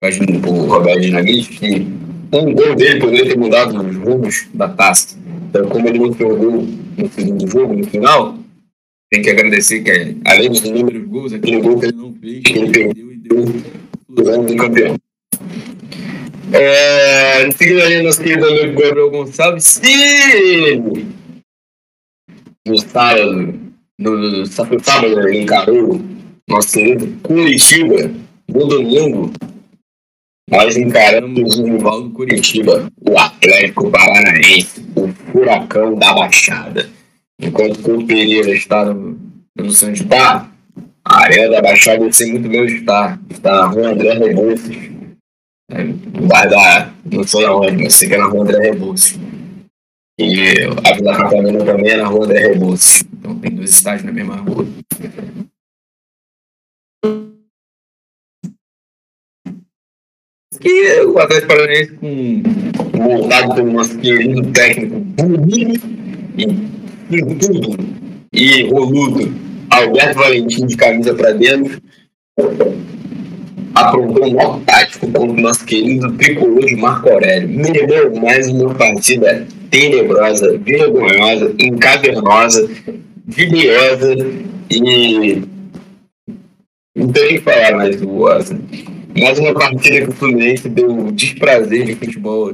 para 0.00 0.50
o 0.50 0.66
Roberto 0.66 1.00
Dinamite, 1.00 1.48
que 1.58 1.86
um 2.34 2.54
gol 2.54 2.74
dele 2.74 2.98
poderia 2.98 3.28
ter 3.28 3.38
mudado 3.38 3.80
os 3.80 3.96
rumos 3.96 4.48
da 4.52 4.68
taça. 4.68 5.21
Então, 5.52 5.68
como 5.68 5.86
ele 5.86 5.98
não 5.98 6.14
fez 6.14 6.34
gol 6.34 6.66
no 6.96 7.08
segundo 7.10 7.46
jogo, 7.46 7.74
no 7.74 7.86
final, 7.86 8.38
tem 9.10 9.20
que 9.20 9.28
agradecer 9.28 9.82
que, 9.82 10.16
além 10.24 10.48
dos 10.48 10.62
de 10.62 10.98
gols, 11.00 11.34
aquele 11.34 11.60
gol 11.60 11.78
que 11.78 11.84
ele 11.84 11.92
não 11.92 12.14
fez, 12.14 12.42
que 12.42 12.52
ele 12.58 12.72
perdeu 12.72 13.12
e 13.12 13.16
deu 13.18 13.44
os 14.08 14.28
anos 14.30 14.50
de 14.50 14.56
campeão. 14.56 14.96
É, 16.54 17.50
seguindo 17.50 17.82
ali 17.82 18.02
nosso 18.02 18.22
querido 18.22 18.46
amigo 18.46 18.80
Gabriel 18.80 19.10
Gonçalves, 19.10 19.64
sim! 19.64 21.12
No 22.66 22.78
sábado, 22.78 23.54
no, 23.98 24.16
no 24.16 24.46
sábado, 24.46 25.28
ele 25.28 25.42
encarou 25.42 26.00
nosso 26.48 26.72
querido 26.72 27.08
Curitiba, 27.22 28.10
no 28.48 28.66
domingo, 28.66 29.30
nós 30.50 30.76
encaramos 30.76 31.58
o 31.58 31.64
rival 31.64 32.02
do 32.04 32.10
Curitiba, 32.10 32.90
o 33.08 33.18
Atlético 33.18 33.90
Paranaense, 33.90 34.82
o 35.04 35.12
Furacão 35.12 35.94
da 35.94 36.12
Baixada. 36.12 36.88
Enquanto 37.40 37.92
o 37.92 38.06
Pereira 38.06 38.52
está 38.52 38.84
no, 38.84 39.18
no 39.56 39.70
Santibar, 39.70 40.50
a 41.04 41.22
Arena 41.22 41.50
da 41.50 41.62
Baixada 41.62 42.04
eu 42.04 42.12
sei 42.12 42.32
muito 42.32 42.48
bem 42.48 42.62
onde 42.62 42.76
está. 42.76 43.18
Está 43.30 43.56
na 43.56 43.66
rua 43.66 43.90
André 43.90 44.14
Rebouças, 44.14 44.76
é, 45.70 45.84
no 45.84 46.26
bairro 46.28 46.50
da 46.50 46.92
Não 47.10 47.26
sei 47.26 47.44
aonde, 47.44 47.82
mas 47.82 47.94
sei 47.94 48.08
que 48.08 48.14
é 48.14 48.18
na 48.18 48.26
rua 48.26 48.42
André 48.42 48.70
Rebouças. 48.70 49.18
E 50.18 50.40
a 50.84 50.94
Vila 50.94 51.16
Catarina 51.16 51.64
também 51.64 51.90
é 51.90 51.96
na 51.96 52.06
rua 52.06 52.24
André 52.24 52.48
Rebouças. 52.48 53.04
Então 53.12 53.38
tem 53.38 53.54
dois 53.54 53.70
estádios 53.70 54.04
na 54.04 54.12
mesma 54.12 54.36
rua. 54.36 54.66
E 60.64 61.00
o 61.06 61.18
Atlético 61.18 61.48
Paranaense 61.48 61.92
com 61.92 62.42
montado 62.96 63.54
pelo 63.54 63.72
nosso 63.72 63.98
querido 63.98 64.42
técnico 64.52 65.04
e 66.36 67.22
tudo 67.36 67.76
e 68.32 68.62
roludo 68.70 69.32
Alberto 69.70 70.18
Valentim 70.18 70.66
de 70.66 70.76
camisa 70.76 71.14
para 71.14 71.32
dentro 71.32 71.80
aprontou 73.74 74.24
um 74.26 74.32
nó 74.32 74.60
tático 74.66 75.06
contra 75.06 75.22
o 75.22 75.40
nosso 75.40 75.64
querido 75.64 76.12
tricolor 76.12 76.64
de 76.64 76.76
Marco 76.76 77.08
Aurélio. 77.08 77.48
Me 77.48 77.70
lembrou 77.70 78.20
mais 78.20 78.48
uma 78.48 78.74
partida 78.74 79.46
tenebrosa, 79.70 80.58
vergonhosa, 80.58 81.54
encavernosa, 81.58 82.68
vidriosa 83.26 84.14
e. 84.70 85.42
Não 86.94 87.08
tem 87.08 87.24
nem 87.24 87.34
que 87.36 87.40
falar 87.40 87.76
mais 87.76 87.96
do 88.00 88.06
Boasa. 88.06 88.58
Mais 89.18 89.38
uma 89.38 89.52
partida 89.52 90.06
que 90.06 90.10
o 90.10 90.12
Fluminense 90.12 90.68
deu 90.68 91.12
desprazer 91.12 91.84
de 91.84 91.94
futebol. 91.94 92.52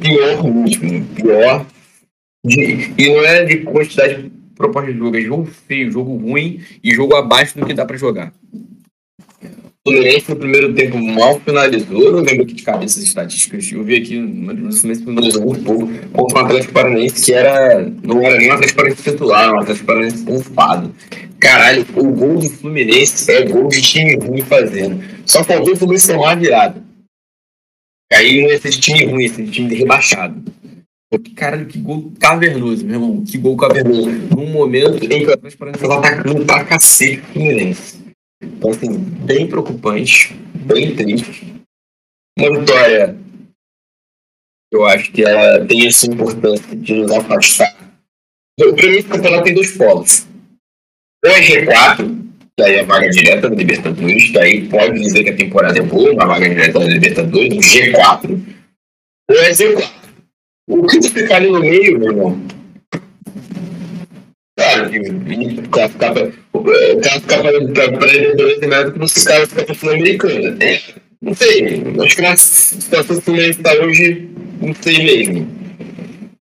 Pior 0.00 0.44
mesmo, 0.44 1.04
pior 1.14 1.66
de, 2.44 2.94
e 2.96 3.08
não 3.08 3.24
é 3.24 3.44
de 3.44 3.58
quantidade 3.64 4.22
de 4.22 4.30
proposta 4.54 4.92
de 4.92 4.98
jogo, 4.98 5.16
é 5.16 5.20
jogo 5.20 5.44
feio, 5.44 5.90
jogo 5.90 6.16
ruim 6.16 6.60
e 6.82 6.94
jogo 6.94 7.16
abaixo 7.16 7.58
do 7.58 7.66
que 7.66 7.74
dá 7.74 7.84
para 7.84 7.96
jogar. 7.96 8.32
Fluminense 9.88 10.30
no 10.30 10.36
primeiro 10.36 10.74
tempo 10.74 10.98
mal 10.98 11.40
finalizou, 11.40 12.02
eu 12.02 12.12
não 12.12 12.20
lembro 12.20 12.42
aqui 12.42 12.54
de 12.54 12.62
cabeça 12.62 12.98
as 12.98 13.06
estatísticas. 13.06 13.70
Eu 13.72 13.82
vi 13.82 13.96
aqui 13.96 14.18
no 14.18 14.72
Fluminense 14.72 15.04
finalizou 15.04 15.44
muito 15.44 15.64
pouco 15.64 15.88
contra 16.12 16.38
o 16.38 16.44
Atlético 16.44 16.72
Paranaense, 16.72 17.24
que 17.24 17.32
era, 17.32 17.90
não 18.02 18.22
era 18.22 18.36
nem 18.36 18.50
um 18.50 18.52
Atlético 18.52 18.76
Paranaense 18.76 19.02
titular, 19.02 19.54
um 19.54 19.60
Atlético 19.60 19.86
Paranaense 19.86 20.24
confado. 20.24 20.94
Caralho, 21.40 21.86
o 21.94 22.04
gol 22.04 22.38
do 22.38 22.50
Fluminense 22.50 23.30
é 23.30 23.44
gol 23.44 23.68
de 23.68 23.80
time 23.80 24.16
ruim 24.16 24.42
fazendo. 24.42 25.02
Só 25.24 25.42
faltou 25.42 25.72
o 25.72 25.76
Fluminense 25.76 26.08
tomar 26.08 26.34
uma 26.34 26.36
virada. 26.36 26.82
Aí 28.12 28.42
não 28.42 28.48
ia 28.48 28.60
ser 28.60 28.70
de 28.70 28.80
time 28.80 29.04
ruim, 29.06 29.22
ia 29.22 29.28
ser 29.28 29.44
de 29.44 29.50
time 29.50 29.74
rebaixado. 29.74 30.42
Que 31.10 31.30
caralho, 31.30 31.64
que 31.66 31.78
gol 31.78 32.12
cavernoso, 32.20 32.84
meu 32.84 32.96
irmão. 32.96 33.24
Que 33.24 33.38
gol 33.38 33.56
cavernoso. 33.56 34.10
Num 34.10 34.50
momento 34.50 35.02
em 35.02 35.08
que 35.08 35.26
o 35.26 35.32
Atlético 35.32 35.60
Paranaense 35.60 35.84
estava 35.84 36.06
atacando 36.06 36.44
pra 36.44 36.64
cacete 36.64 37.22
o 37.30 37.32
Fluminense. 37.32 38.07
Então, 38.42 38.70
assim, 38.70 38.98
bem 38.98 39.48
preocupante, 39.48 40.34
bem 40.54 40.94
triste. 40.94 41.54
Uma 42.38 42.60
vitória, 42.60 43.16
eu 44.72 44.86
acho 44.86 45.10
que 45.12 45.24
ela 45.24 45.64
tem 45.66 45.86
essa 45.86 46.06
importância 46.06 46.76
de 46.76 46.94
nos 46.94 47.10
afastar. 47.10 47.76
O 48.60 48.74
primeiro 48.74 49.08
campeonato 49.08 49.44
tem 49.44 49.54
dois 49.54 49.76
polos. 49.76 50.26
Ou 51.24 51.30
é 51.30 51.40
G4, 51.40 52.28
daí 52.58 52.74
é 52.74 52.80
a 52.80 52.84
vaga 52.84 53.10
direta 53.10 53.50
da 53.50 53.56
Libertadores, 53.56 54.32
daí 54.32 54.68
pode 54.68 55.00
dizer 55.00 55.24
que 55.24 55.30
a 55.30 55.36
temporada 55.36 55.78
é 55.78 55.82
boa, 55.82 56.12
uma 56.12 56.26
vaga 56.26 56.48
direta 56.48 56.78
da 56.78 56.86
Libertadores, 56.86 57.54
o 57.54 57.60
G4, 57.60 58.56
ou 59.30 59.36
é 59.36 59.50
Z4 59.50 59.98
o 60.68 60.86
que 60.86 61.02
ficar 61.02 61.36
ali 61.36 61.50
no 61.50 61.60
meio, 61.60 61.98
meu 61.98 62.10
irmão? 62.10 62.57
Cara, 65.70 66.32
o 66.52 66.62
cara 67.00 67.20
ficar 67.20 67.42
Libertadores 67.52 68.62
é 68.62 68.66
melhor 68.66 68.84
do 68.86 68.92
que 68.92 68.98
nos 68.98 69.24
caras 69.24 69.52
para 69.52 69.70
a 69.70 69.74
Sul-Americana. 69.74 70.56
É, 70.60 70.80
não 71.20 71.34
sei. 71.34 71.82
Acho 72.04 72.16
que 72.16 72.22
na 72.22 72.36
situação 72.36 73.20
que 73.20 73.30
o 73.30 73.36
está 73.36 73.72
hoje, 73.74 74.28
não 74.60 74.74
sei 74.74 75.04
mesmo. 75.04 75.48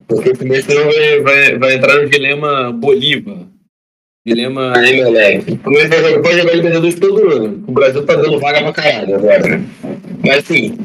Porque 0.08 0.30
o 0.30 0.36
Fluminense 0.36 0.72
não 0.74 0.84
vai, 0.84 1.20
vai, 1.20 1.58
vai 1.58 1.74
entrar 1.74 2.02
no 2.02 2.08
dilema 2.08 2.72
Bolívar. 2.72 3.38
Dilema 4.26 4.72
Emelec. 4.76 5.52
O 5.52 5.58
Fluminense 5.58 6.00
vai, 6.00 6.20
pode 6.20 6.38
jogar 6.38 6.54
Libertadores 6.54 6.94
todo 6.96 7.30
ano. 7.30 7.64
O 7.66 7.72
Brasil 7.72 8.04
tá 8.04 8.16
dando 8.16 8.38
vaga 8.38 8.62
pra 8.62 8.72
caralho 8.72 9.16
agora. 9.16 9.60
Mas 10.24 10.38
assim, 10.38 10.78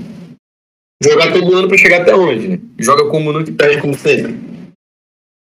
jogar 1.03 1.31
todo 1.33 1.55
ano 1.55 1.67
para 1.67 1.77
chegar 1.77 2.01
até 2.01 2.15
onde, 2.15 2.47
né? 2.47 2.59
Joga 2.79 3.05
como 3.09 3.31
nunca 3.31 3.49
e 3.49 3.53
perde 3.53 3.81
como 3.81 3.95
sempre. 3.95 4.50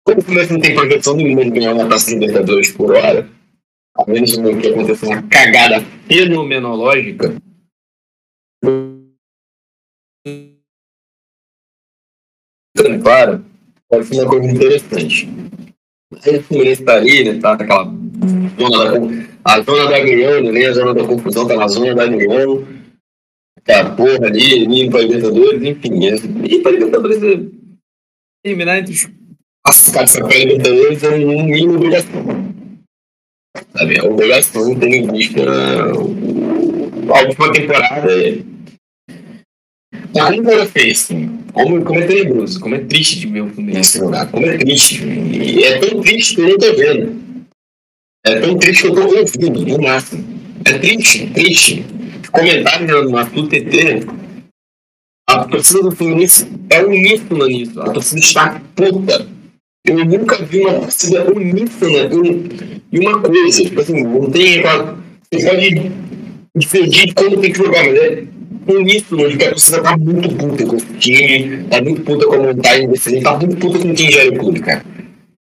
Como 0.05 0.19
o 0.19 0.21
Fluminense 0.21 0.53
não 0.53 0.61
tem 0.61 0.75
projeção 0.75 1.15
nenhuma 1.15 1.43
de 1.43 1.51
ganhar 1.51 1.73
uma 1.73 1.87
taça 1.87 2.07
de 2.07 2.15
Libertadores 2.15 2.71
por 2.71 2.91
hora, 2.91 3.29
a 3.95 4.05
menos 4.09 4.35
que 4.35 4.67
aconteça 4.67 5.05
uma 5.05 5.21
cagada 5.23 5.81
fenomenológica, 6.07 7.35
claro, 13.03 13.45
pode 13.89 14.05
ser 14.05 14.21
uma 14.21 14.29
coisa 14.29 14.47
interessante. 14.47 15.29
Aí 16.25 16.37
o 16.37 16.43
Fluminense 16.43 16.83
tá 16.83 16.95
ali, 16.95 17.23
né? 17.23 17.39
Tá 17.39 17.55
naquela 17.55 17.85
zona 18.57 18.91
da. 18.91 19.29
A 19.45 19.61
zona 19.61 19.89
da 19.89 19.97
Agriano, 19.97 20.51
né? 20.51 20.65
A 20.65 20.73
zona 20.73 20.93
da 20.93 21.05
confusão 21.05 21.47
tá 21.47 21.55
na 21.55 21.67
zona 21.67 21.95
da 21.95 22.03
Agriano 22.03 22.67
a 23.67 23.95
porra 23.95 24.27
ali, 24.27 24.63
indo 24.63 24.97
Libertadores, 24.97 25.61
enfim. 25.61 25.99
E 26.43 26.59
para 26.61 26.71
Libertadores, 26.71 27.21
é, 27.21 27.39
eliminar 28.43 28.79
entre 28.79 28.93
os 28.93 29.07
classificados 29.69 30.13
para 30.13 30.37
Libertadores 30.37 31.03
é 31.03 31.09
um 31.09 31.43
mínimo 31.43 31.75
obrigação. 31.75 32.53
Sabe? 33.77 33.97
É 33.97 34.03
obrigação, 34.03 34.75
tendo 34.75 34.95
em 34.95 35.11
vista 35.11 35.41
a 37.09 37.21
última 37.21 37.51
temporada. 37.51 38.09
Como 40.11 40.51
ela 40.51 40.65
fez, 40.65 41.09
como, 41.53 41.83
como 41.83 41.99
é 41.99 42.07
tenebroso, 42.07 42.59
como 42.59 42.75
é 42.75 42.79
triste 42.79 43.19
de 43.19 43.27
ver 43.27 43.41
o 43.41 43.49
Fluminense 43.49 43.99
jogar, 43.99 44.25
como 44.31 44.45
é 44.47 44.57
triste. 44.57 45.03
E 45.03 45.63
é 45.63 45.77
tão 45.77 46.01
triste 46.01 46.35
que 46.35 46.41
eu 46.41 46.49
não 46.49 46.57
tô 46.57 46.75
vendo. 46.75 47.45
É 48.25 48.39
tão 48.39 48.57
triste 48.57 48.81
que 48.81 48.87
eu 48.87 48.95
tô 48.95 49.17
ouvindo, 49.17 49.65
no 49.65 49.83
máximo. 49.83 50.25
É 50.65 50.77
triste, 50.77 51.27
triste 51.27 51.85
comentário 52.31 53.09
no 53.09 53.17
Arthur 53.17 53.47
TT, 53.47 54.05
a 55.27 55.45
torcida 55.45 55.81
do 55.81 55.91
Fluminense 55.91 56.47
é 56.69 56.83
uníssona 56.83 57.45
nisso. 57.47 57.81
A 57.81 57.91
torcida 57.91 58.19
está 58.19 58.61
puta. 58.75 59.38
Eu 59.89 60.05
nunca 60.05 60.43
vi 60.43 60.61
uma 60.61 60.73
torcida 60.73 61.31
uníssona 61.31 62.09
em, 62.13 62.49
em 62.91 62.99
uma 62.99 63.19
coisa. 63.21 63.63
Tipo 63.63 63.81
assim, 63.81 64.03
não 64.03 64.29
tem 64.29 64.59
aquela. 64.59 64.97
Você 65.31 65.45
pode 65.45 65.91
dividir 66.55 67.13
como 67.13 67.37
tem 67.37 67.51
que 67.51 67.57
jogar, 67.57 67.83
mas 67.85 67.95
é 67.97 68.23
uníssono 68.67 69.29
de 69.29 69.37
que 69.37 69.45
a 69.45 69.49
torcida 69.49 69.81
tá 69.81 69.97
muito 69.97 70.29
puta 70.35 70.65
com 70.65 70.75
o 70.75 70.99
time, 70.99 71.63
tá 71.69 71.81
muito 71.81 72.01
puta 72.01 72.25
com 72.25 72.35
a 72.35 72.39
montagem 72.39 72.89
desse 72.89 73.21
tá 73.21 73.37
muito 73.37 73.57
puta 73.57 73.79
com 73.79 73.93
quem 73.93 74.11
gera 74.11 74.29
o 74.29 74.37
clube, 74.37 74.59
cara. 74.59 74.83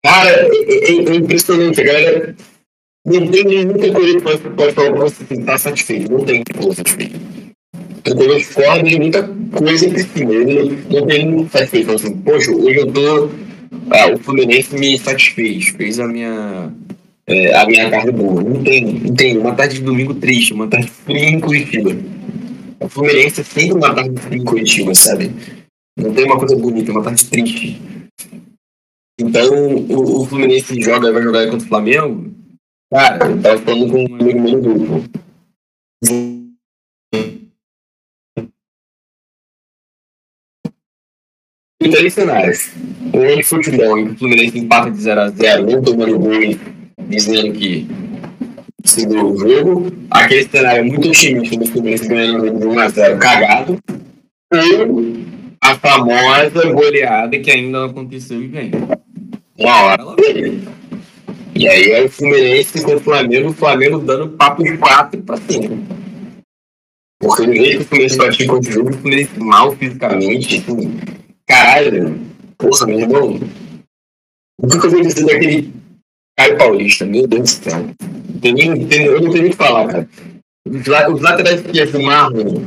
Cara, 0.04 0.30
é, 0.30 0.46
é, 0.46 0.94
é 0.94 1.14
impressionante. 1.14 1.80
A 1.80 1.84
galera 1.84 2.34
não 3.06 3.26
tem 3.28 3.44
nenhum 3.44 3.74
concorrente 3.74 4.16
que 4.16 4.50
pode 4.50 4.72
falar 4.72 4.92
pra 4.92 5.00
você 5.00 5.24
tá 5.44 5.58
satisfeito. 5.58 6.12
Não 6.12 6.24
tem 6.24 6.40
estar 6.42 6.74
satisfeito. 6.74 7.20
O 7.74 8.10
concorrente 8.10 8.46
discorda 8.46 8.82
de 8.82 8.98
muita 8.98 9.22
coisa 9.52 9.98
si, 9.98 10.22
ele 10.22 10.78
não, 10.90 11.00
não 11.00 11.06
tem 11.06 11.48
satisfeito. 11.48 11.84
Então, 11.84 11.94
assim, 11.94 12.16
poxa, 12.18 12.50
hoje 12.52 12.78
eu 12.78 12.92
tô. 12.92 13.30
Ah, 13.94 14.12
o 14.12 14.18
Fluminense 14.18 14.74
me 14.74 14.98
satisfez, 14.98 15.68
fez 15.68 16.00
a 16.00 16.06
minha. 16.06 16.72
É, 17.26 17.54
a 17.56 17.66
minha 17.66 17.90
tarde 17.90 18.10
boa. 18.12 18.42
Não 18.42 18.62
tem, 18.62 18.84
não 18.84 19.14
tem. 19.14 19.38
Uma 19.38 19.54
tarde 19.54 19.76
de 19.76 19.82
domingo 19.82 20.14
triste, 20.14 20.52
uma 20.52 20.66
tarde 20.66 20.88
fria 20.88 21.28
em 21.28 21.40
Curitiba. 21.40 21.96
O 22.80 22.88
Fluminense 22.88 23.40
é 23.40 23.44
sempre 23.44 23.72
uma 23.72 23.94
tarde 23.94 24.20
fria 24.20 24.38
em 24.38 24.44
Curitiba, 24.44 24.94
sabe? 24.94 25.30
Não 25.96 26.12
tem 26.12 26.24
uma 26.24 26.38
coisa 26.38 26.56
bonita, 26.56 26.90
é 26.90 26.94
uma 26.94 27.02
tarde 27.02 27.24
triste. 27.26 27.80
Então, 29.20 29.54
o, 29.54 30.22
o 30.22 30.26
Fluminense 30.26 30.80
joga, 30.80 31.12
vai 31.12 31.22
jogar 31.22 31.48
contra 31.48 31.64
o 31.64 31.68
Flamengo, 31.68 32.32
Cara, 32.92 33.26
eu 33.26 33.40
tava 33.40 33.58
falando 33.60 33.90
com 33.90 34.02
um 34.02 34.14
amigo 34.20 34.38
meu 34.38 34.60
no 34.60 34.60
grupo. 34.60 35.08
Três 41.90 42.14
cenários. 42.14 42.70
Um 43.12 43.36
de 43.36 43.42
futebol, 43.42 43.98
em 43.98 44.06
que 44.06 44.12
o 44.12 44.18
Fluminense 44.18 44.58
empata 44.58 44.90
de 44.90 44.98
0x0, 44.98 45.76
um 45.76 45.82
tomando 45.82 46.18
gol 46.18 46.32
dizendo 47.08 47.52
que 47.52 47.86
segundo 48.84 49.32
o 49.32 49.38
jogo. 49.38 49.92
Aquele 50.10 50.44
cenário 50.44 50.84
muito 50.84 51.08
otimista 51.08 51.56
do 51.56 51.66
Fluminense 51.66 52.08
ganhando 52.08 52.58
de 52.58 52.66
1x0 52.66 53.18
cagado. 53.18 53.78
Ou 54.52 55.32
a 55.60 55.74
famosa 55.76 56.72
goleada 56.72 57.38
que 57.38 57.50
ainda 57.50 57.78
não 57.78 57.86
aconteceu 57.86 58.42
e 58.42 58.48
vem. 58.48 58.70
Uma 59.58 59.82
hora 59.82 60.02
ela 60.02 60.16
vem. 60.16 60.62
E 61.54 61.68
aí 61.68 61.90
é 61.92 62.02
o 62.02 62.08
Fluminense 62.08 62.82
com 62.82 62.94
o 62.94 63.00
Flamengo, 63.00 63.50
o 63.50 63.54
Flamengo 63.54 63.98
dando 63.98 64.30
papo 64.30 64.62
de 64.62 64.76
quatro 64.78 65.20
pra 65.22 65.36
cima. 65.36 65.78
Porque 67.20 67.46
no 67.46 67.54
jeito 67.54 67.76
que 67.76 67.82
o 67.82 67.84
Fluminense 67.84 68.16
pratica 68.16 68.54
o 68.54 68.62
jogo, 68.62 68.90
o 68.90 68.94
Fluminense 68.94 69.38
mal 69.38 69.72
fisicamente, 69.76 70.56
assim, 70.58 70.96
caralho, 71.52 72.18
porra, 72.56 72.86
meu 72.86 73.00
irmão. 73.00 73.40
O 74.58 74.66
que 74.68 74.86
eu 74.86 74.90
vou 74.90 75.02
dizer 75.02 75.26
daquele 75.26 75.72
Caio 76.38 76.56
Paulista, 76.56 77.04
meu 77.04 77.26
Deus 77.26 77.58
do 77.58 77.70
céu. 77.70 77.78
Eu 78.42 78.52
não 78.76 78.88
tenho 78.88 79.20
nem 79.20 79.46
o 79.46 79.50
que 79.50 79.52
falar, 79.52 79.86
cara. 79.88 80.08
Os, 80.66 80.86
la- 80.86 81.08
os 81.10 81.20
laterais 81.20 81.60
que 81.60 81.84
do 81.86 82.02
Marlon, 82.02 82.64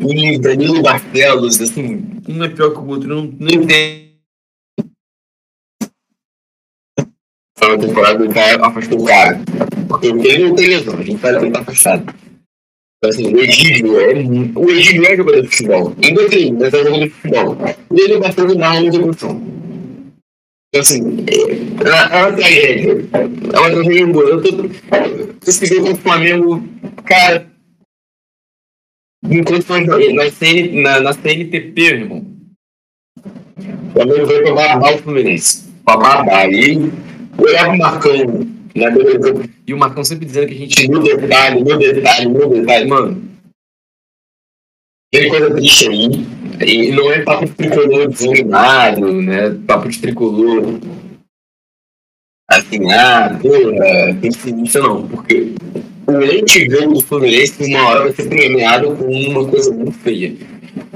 e 0.00 0.38
Danilo 0.38 0.82
Barcelos, 0.82 1.60
assim, 1.60 2.06
um 2.26 2.42
é 2.42 2.48
pior 2.48 2.70
que 2.70 2.78
o 2.78 2.86
outro, 2.86 3.08
não, 3.08 3.24
não. 3.24 3.66
Foi 7.58 7.68
uma 7.68 7.78
temporada 7.78 8.24
o 8.24 8.32
cara 8.32 8.66
afastou 8.66 9.02
o 9.02 9.04
cara. 9.04 9.40
Porque 9.88 10.06
ele 10.06 10.48
não 10.48 10.54
tem 10.54 10.68
lesão, 10.68 10.94
a 10.98 11.02
gente 11.02 11.20
sabe 11.20 11.38
que 11.38 11.44
ele 11.44 11.52
tá 11.52 11.60
afastado. 11.60 12.14
Assim, 13.02 13.34
o 13.34 13.40
Egídio 13.40 13.98
é 13.98 14.14
muito. 14.14 14.60
O 14.60 14.70
Egídio 14.70 15.06
é 15.06 15.16
jogador 15.16 15.40
de 15.40 15.48
futebol. 15.48 15.96
Ainda 16.04 16.28
tem, 16.28 16.52
mas 16.52 16.74
é 16.74 16.78
jogador 16.84 17.04
de 17.04 17.10
futebol. 17.10 17.56
E 17.92 18.00
ele 18.00 18.18
bateu 18.18 18.46
no 18.46 18.58
Marlon 18.58 18.90
de 18.90 18.96
evolução. 18.98 19.42
Então, 20.68 20.80
assim, 20.82 21.24
é, 21.26 22.16
é 22.16 22.22
uma 22.22 22.32
tragédia. 22.32 23.08
É 23.54 23.58
uma 23.58 23.70
tragédia 23.70 24.06
boa. 24.06 24.28
Eu 24.28 24.42
tô. 24.42 24.50
Jogo 24.50 25.76
contra 25.78 25.92
o 25.92 25.96
Flamengo, 25.96 26.68
cara. 27.06 27.50
Enquanto 29.24 29.68
nós 29.68 29.86
na, 29.86 30.82
na, 30.82 31.00
na 31.00 31.12
CNTP, 31.14 31.80
irmão. 31.80 32.26
O 33.16 33.92
Flamengo 33.92 34.26
veio 34.26 34.42
pra 34.42 34.54
barrar 34.54 34.94
o 34.94 34.98
Fluminense. 34.98 35.72
Pra 35.86 35.96
barrar. 35.96 36.52
E 36.52 36.92
olhava 37.38 37.70
o 37.70 37.78
Marcão. 37.78 38.59
Né, 38.74 38.86
e 39.66 39.74
o 39.74 39.78
Marcão 39.78 40.04
sempre 40.04 40.26
dizendo 40.26 40.46
que 40.46 40.54
a 40.54 40.58
gente 40.58 40.88
no 40.88 41.02
detalhe, 41.02 41.60
no 41.62 41.78
detalhe, 41.78 42.28
no 42.28 42.48
detalhe, 42.48 42.88
mano. 42.88 43.30
Tem 45.12 45.28
coisa 45.28 45.52
triste 45.52 45.88
aí. 45.88 46.26
E 46.64 46.92
não 46.92 47.10
é 47.10 47.22
papo 47.22 47.46
de 47.46 47.52
tricolor 47.52 48.08
desanimado, 48.08 49.22
né? 49.22 49.58
Papo 49.66 49.88
de 49.88 49.98
tricolor. 49.98 50.78
Assim, 52.48 52.92
ah, 52.92 53.38
porra, 53.40 54.14
pessimista 54.20 54.80
não. 54.80 55.08
Porque 55.08 55.54
o 56.06 56.12
antijogo 56.12 56.94
do 56.94 57.00
Fluminense, 57.00 57.64
uma 57.64 57.88
hora, 57.88 58.00
vai 58.02 58.12
ser 58.12 58.28
premiado 58.28 58.96
com 58.96 59.04
uma 59.04 59.48
coisa 59.48 59.72
muito 59.72 59.92
feia. 59.98 60.34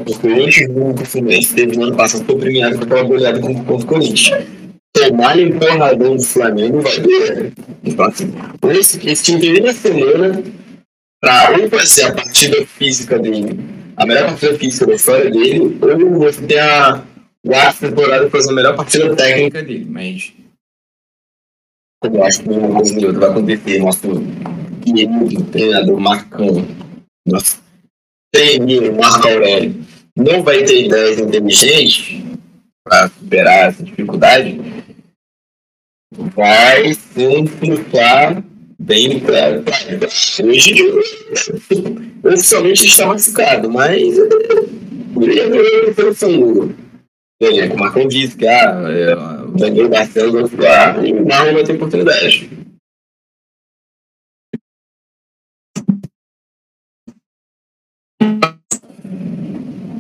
Porque 0.05 0.29
o 0.29 0.45
antijogo 0.45 0.93
do 0.93 1.05
Fluminense 1.05 1.55
teve 1.55 1.77
no 1.77 1.85
ano 1.85 1.97
passado 1.97 2.25
foi 2.25 2.39
premiado 2.39 2.79
com 2.79 2.85
aquela 2.85 3.03
goleada 3.03 3.41
contra 3.41 3.75
o 3.75 3.87
Corinthians. 3.87 4.47
Tomar 4.95 5.39
empurradão 5.39 6.17
do 6.17 6.23
Flamengo 6.23 6.81
vai 6.81 7.01
doer. 7.01 7.53
Então, 7.83 8.07
assim, 8.07 8.33
esse, 8.71 9.09
esse 9.09 9.25
time 9.25 9.41
teve 9.41 9.61
na 9.61 9.73
semana 9.73 10.43
pra 11.21 11.57
ou 11.61 11.69
fazer 11.69 12.05
a 12.05 12.15
partida 12.15 12.65
física 12.65 13.19
dele, 13.19 13.59
a 13.97 14.07
melhor 14.07 14.27
partida 14.27 14.57
física 14.57 14.87
da 14.87 14.95
história 14.95 15.31
dele, 15.31 15.79
ou 15.83 16.19
você 16.19 16.47
ter 16.47 16.61
a 16.61 17.03
quarta 17.45 17.89
temporada 17.89 18.31
fazer 18.31 18.51
a 18.51 18.55
melhor 18.55 18.77
partida 18.77 19.17
técnica 19.17 19.63
dele. 19.63 19.87
Mas 19.89 20.33
eu 22.05 22.23
acho 22.25 22.43
que 22.43 22.49
uma 22.51 22.81
coisa 22.81 23.07
outra 23.07 23.21
vai 23.21 23.31
acontecer. 23.31 23.79
Nosso 23.81 24.01
querido 24.85 25.45
treinador 25.47 25.99
Marcão, 25.99 26.67
nosso 27.27 27.61
treinador 28.33 28.95
Marco 28.95 29.27
Aurélio, 29.27 29.85
não 30.17 30.43
vai 30.43 30.63
ter 30.63 30.85
ideias 30.85 31.19
inteligentes 31.19 32.23
para 32.85 33.09
superar 33.09 33.69
essa 33.71 33.83
dificuldade, 33.83 34.61
vai 36.35 36.95
simplificar 36.95 38.43
bem 38.79 39.21
claro. 39.21 39.65
Hoje, 40.45 40.75
oficialmente 42.25 42.87
está 42.87 43.07
machucado, 43.07 43.71
mas 43.71 44.17
ele 45.21 45.41
é 45.41 45.93
pelo 45.93 46.15
Sanguro. 46.15 46.75
O 47.41 47.77
Marcão 47.79 48.07
disse 48.07 48.37
que 48.37 48.47
ah, 48.47 49.45
o 49.47 49.53
Daniel 49.53 49.89
Barcelos 49.89 50.33
vai 50.33 50.49
ficar 50.49 51.05
e 51.05 51.13
o 51.13 51.27
Marlon 51.27 51.55
vai 51.55 51.65
ter 51.65 51.75
oportunidade. 51.75 52.51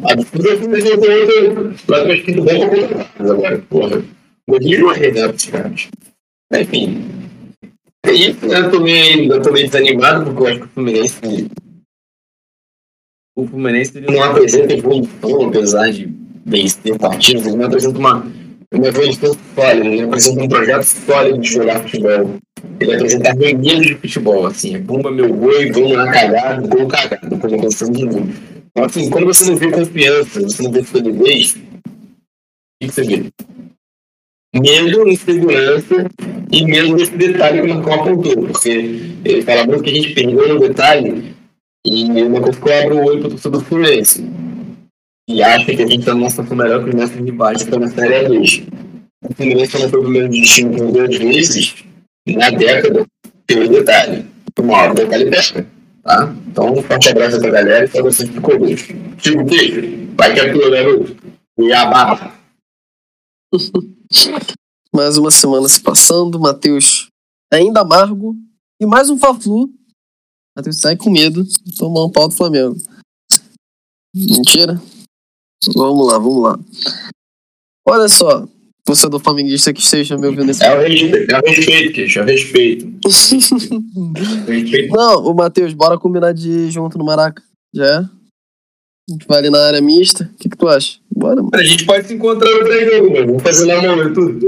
A 0.06 0.14
disputa 0.14 0.56
que 0.56 0.68
vai 0.68 2.06
ter 2.06 2.22
que 2.22 2.32
bom 2.32 2.44
pra 2.44 2.68
contratar 2.68 3.30
agora, 3.30 3.58
porra. 3.68 4.04
O 4.46 4.58
Rio 4.58 4.80
não 4.80 4.92
reserva 4.92 5.32
dos 5.32 5.44
caras. 5.46 5.88
Enfim. 6.52 7.04
É 8.04 8.12
isso, 8.12 8.46
né? 8.46 8.58
Eu 8.58 8.70
tô 8.70 8.80
meio, 8.80 9.32
eu 9.32 9.42
tô 9.42 9.50
meio 9.50 9.66
desanimado 9.66 10.24
porque 10.24 10.42
eu 10.42 10.46
acho 10.46 10.58
que 10.58 10.66
o 10.66 10.68
Fluminense. 10.68 11.48
O 13.36 13.46
Fluminense 13.46 14.00
não 14.00 14.22
apresenta 14.22 14.74
evolução, 14.74 15.48
apesar 15.48 15.90
de 15.90 16.12
vencer 16.44 16.98
partidas, 16.98 17.46
ele 17.46 17.56
não 17.56 17.66
apresenta 17.66 17.98
uma, 17.98 18.32
uma 18.72 18.86
evolução 18.86 19.36
sólida, 19.54 19.86
ele 19.86 20.02
apresenta 20.02 20.42
um 20.42 20.48
projeto 20.48 20.84
sólido 20.84 21.38
de 21.38 21.48
jogar 21.48 21.80
futebol. 21.80 22.36
Ele 22.78 22.94
apresenta 22.94 23.32
reunidos 23.32 23.86
de 23.86 23.94
futebol, 23.94 24.46
assim, 24.46 24.74
é 24.74 24.78
bomba 24.78 25.10
meu 25.10 25.32
gol 25.32 25.62
e 25.62 25.72
vamos 25.72 25.92
lá 25.92 26.12
cagado, 26.12 26.68
gol 26.68 26.86
cagado, 26.86 27.38
como 27.38 27.54
aconteceu 27.54 27.90
de 27.90 28.04
novo. 28.04 28.28
Então, 28.70 28.84
assim, 28.84 29.10
quando 29.10 29.26
você 29.26 29.50
não 29.50 29.56
vê 29.56 29.70
confiança, 29.70 30.40
você 30.40 30.62
não 30.62 30.70
vê 30.70 30.84
solidez, 30.84 31.56
o 31.56 32.86
que 32.86 32.92
você 32.92 33.02
vê? 33.02 33.30
Medo, 34.54 35.08
insegurança 35.08 36.06
e 36.52 36.64
medo 36.64 36.94
desse 36.96 37.16
detalhe 37.16 37.62
que 37.62 37.66
o 37.66 37.74
Marcão 37.74 37.94
apontou, 37.94 38.46
porque 38.46 38.70
ele 39.24 39.42
fala 39.42 39.66
muito 39.66 39.82
que 39.82 39.90
a 39.90 39.94
gente 39.94 40.14
perdeu 40.14 40.54
no 40.54 40.60
detalhe 40.60 41.34
e 41.84 42.22
o 42.22 42.30
Marcão 42.30 42.52
ficou 42.52 42.72
abre 42.72 42.94
o 42.94 43.04
olho 43.04 43.18
para 43.18 43.26
o 43.26 43.30
torcedor 43.30 43.60
do 43.60 43.66
Fluminense 43.66 44.24
e 45.28 45.42
acha 45.42 45.64
que 45.64 45.82
a 45.82 45.86
gente 45.86 46.00
está 46.00 46.14
numa 46.14 46.30
situação 46.30 46.56
melhor 46.56 46.82
que 46.84 46.90
os 46.90 46.94
nossos 46.94 47.16
rivais 47.16 47.58
que 47.58 47.64
estão 47.64 47.80
na 47.80 47.88
Série 47.88 48.26
A2. 48.26 48.68
O 49.24 49.34
Fluminense 49.34 49.78
não 49.80 49.88
foi 49.88 49.98
o 49.98 50.02
primeiro 50.02 50.28
destino 50.28 50.76
por 50.76 50.92
duas 50.92 51.16
vezes 51.16 51.74
na 52.28 52.50
década 52.50 53.06
pelo 53.46 53.68
detalhe. 53.68 54.26
Uma 54.58 54.76
hora 54.76 54.92
o 54.92 54.94
detalhe 54.94 55.30
pesca. 55.30 55.66
Tá? 56.02 56.34
Então, 56.46 56.74
um 56.74 56.82
forte 56.82 57.08
abraço 57.08 57.40
pra 57.40 57.50
galera 57.50 57.86
e 57.86 57.88
pra 57.88 58.02
vocês 58.02 58.28
ficou 58.28 58.62
hoje. 58.62 58.94
Tio 59.16 59.42
beijo. 59.44 60.08
Vai 60.16 60.34
que 60.34 60.40
é 60.40 60.52
tua, 60.52 60.70
garoto. 60.70 61.16
E 61.58 61.72
a 61.72 61.86
barra. 61.86 62.34
Mais 64.94 65.16
uma 65.16 65.30
semana 65.30 65.68
se 65.68 65.80
passando, 65.80 66.38
Matheus 66.38 67.08
ainda 67.52 67.80
amargo. 67.80 68.36
E 68.80 68.86
mais 68.86 69.10
um 69.10 69.18
Fla-Flu. 69.18 69.70
Matheus 70.56 70.80
sai 70.80 70.96
com 70.96 71.10
medo 71.10 71.42
de 71.44 71.76
tomar 71.76 72.04
um 72.04 72.10
pau 72.10 72.28
do 72.28 72.34
Flamengo. 72.34 72.76
Mentira? 74.14 74.80
Vamos 75.74 76.06
lá, 76.06 76.18
vamos 76.18 76.42
lá. 76.42 76.58
Olha 77.86 78.08
só, 78.08 78.46
torcedor 78.84 79.20
flamenguista 79.20 79.72
que 79.72 79.80
esteja 79.80 80.16
me 80.16 80.26
ouvindo 80.26 80.44
nesse 80.44 80.62
É 80.62 80.74
o 80.74 80.80
respeito, 80.80 81.32
é 81.32 81.38
o 81.38 81.42
respeito, 81.42 81.92
Queixo, 81.92 82.18
é 82.18 82.22
o 82.22 82.26
respeito. 82.26 82.86
respeito. 84.46 84.94
Não, 84.94 85.24
o 85.26 85.34
Matheus, 85.34 85.72
bora 85.72 85.98
combinar 85.98 86.32
de 86.32 86.50
ir 86.50 86.70
junto 86.70 86.96
no 86.98 87.04
Maraca. 87.04 87.42
Já 87.74 88.00
é? 88.00 88.08
A 89.06 89.12
gente 89.12 89.26
vai 89.28 89.38
ali 89.38 89.50
na 89.50 89.58
área 89.66 89.82
mista. 89.82 90.30
O 90.32 90.36
que, 90.38 90.48
que 90.48 90.56
tu 90.56 90.66
acha? 90.66 90.98
Bora, 91.14 91.36
mano. 91.36 91.50
A 91.52 91.62
gente 91.62 91.84
pode 91.84 92.06
se 92.08 92.14
encontrar 92.14 92.50
no 92.50 92.64
treino, 92.64 93.10
mano. 93.12 93.26
Vamos 93.26 93.42
fazer 93.42 93.66
na 93.66 93.82
mão 93.82 94.02
e 94.08 94.12
tudo. 94.14 94.40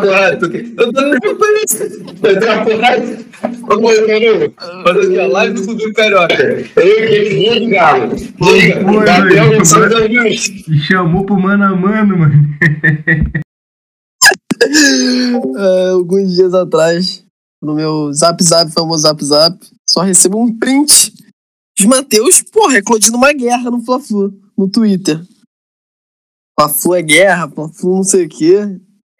Porrada. 0.00 0.38
tu- 0.38 0.56
Eu 0.56 0.92
tô 0.92 1.00
nem 1.02 1.36
pra 1.36 1.62
isso. 1.62 2.04
Na 2.04 2.64
porrada. 2.64 3.18
Vamos 3.68 3.90
fazer, 3.96 4.32
mano. 4.38 4.54
Fazer 4.82 5.20
a 5.20 5.26
live 5.26 5.54
do 5.60 5.66
Clube 5.66 5.92
Carioca. 5.92 6.42
Eu 6.42 6.64
que 7.08 7.28
vinha 7.28 7.60
de 7.60 7.66
galo. 7.66 8.10
Gabriel. 9.04 9.58
Gonçalves. 9.58 10.66
Me 10.66 10.78
chamou 10.78 11.26
pro 11.26 11.38
mano 11.38 11.64
a 11.64 11.76
mano, 11.76 12.16
mano. 12.18 12.34
É, 14.64 15.88
alguns 15.90 16.34
dias 16.34 16.54
atrás, 16.54 17.24
no 17.60 17.74
meu 17.74 18.12
Zap 18.12 18.42
Zap, 18.42 18.70
famoso 18.70 19.02
Zap 19.02 19.22
Zap, 19.24 19.58
só 19.90 20.02
recebo 20.02 20.38
um 20.40 20.56
print 20.56 21.12
de 21.78 21.86
Matheus, 21.86 22.42
porra, 22.42 22.78
eclodindo 22.78 23.16
uma 23.16 23.32
guerra 23.32 23.70
no 23.70 23.80
Fla-Flu, 23.82 24.32
no 24.56 24.68
Twitter. 24.68 25.20
Fla-Flu 26.58 26.94
é 26.94 27.02
guerra, 27.02 27.48
Fla-Flu 27.50 27.96
não 27.96 28.04
sei 28.04 28.26
o 28.26 28.28
quê. 28.28 28.58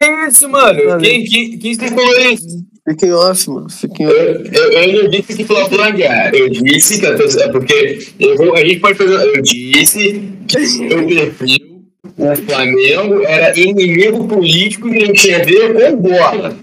Que 0.01 0.09
isso, 0.27 0.49
mano? 0.49 0.99
Quem, 0.99 1.23
quem, 1.23 1.57
quem 1.57 1.75
falou 1.77 2.19
isso? 2.31 2.63
Fiquem 2.87 3.11
off, 3.13 3.49
mano. 3.49 3.69
Fiquem 3.69 4.05
off. 4.07 4.15
Eu, 4.17 4.71
eu, 4.71 4.71
eu 4.71 5.03
não 5.03 5.09
disse 5.09 5.35
que 5.35 5.45
falou 5.45 5.69
pra 5.69 5.89
guerra. 5.91 6.35
Eu 6.35 6.49
disse 6.49 6.99
que 6.99 7.05
a 7.05 7.15
torcida- 7.17 7.45
é 7.45 7.51
porque 7.51 7.99
eu 8.19 8.35
vou, 8.35 8.53
a 8.55 8.59
gente 8.59 8.79
pode 8.81 8.97
fazer. 8.97 9.13
Eu 9.13 9.41
disse 9.41 10.21
que 10.47 10.93
o 10.93 11.07
perfil, 11.07 11.85
o 12.17 12.35
Flamengo 12.45 13.23
era 13.23 13.57
inimigo 13.57 14.27
político 14.27 14.89
que 14.91 15.07
não 15.07 15.13
tinha 15.13 15.41
a 15.41 15.45
ver 15.45 15.73
com 15.73 15.95
bola. 16.01 16.57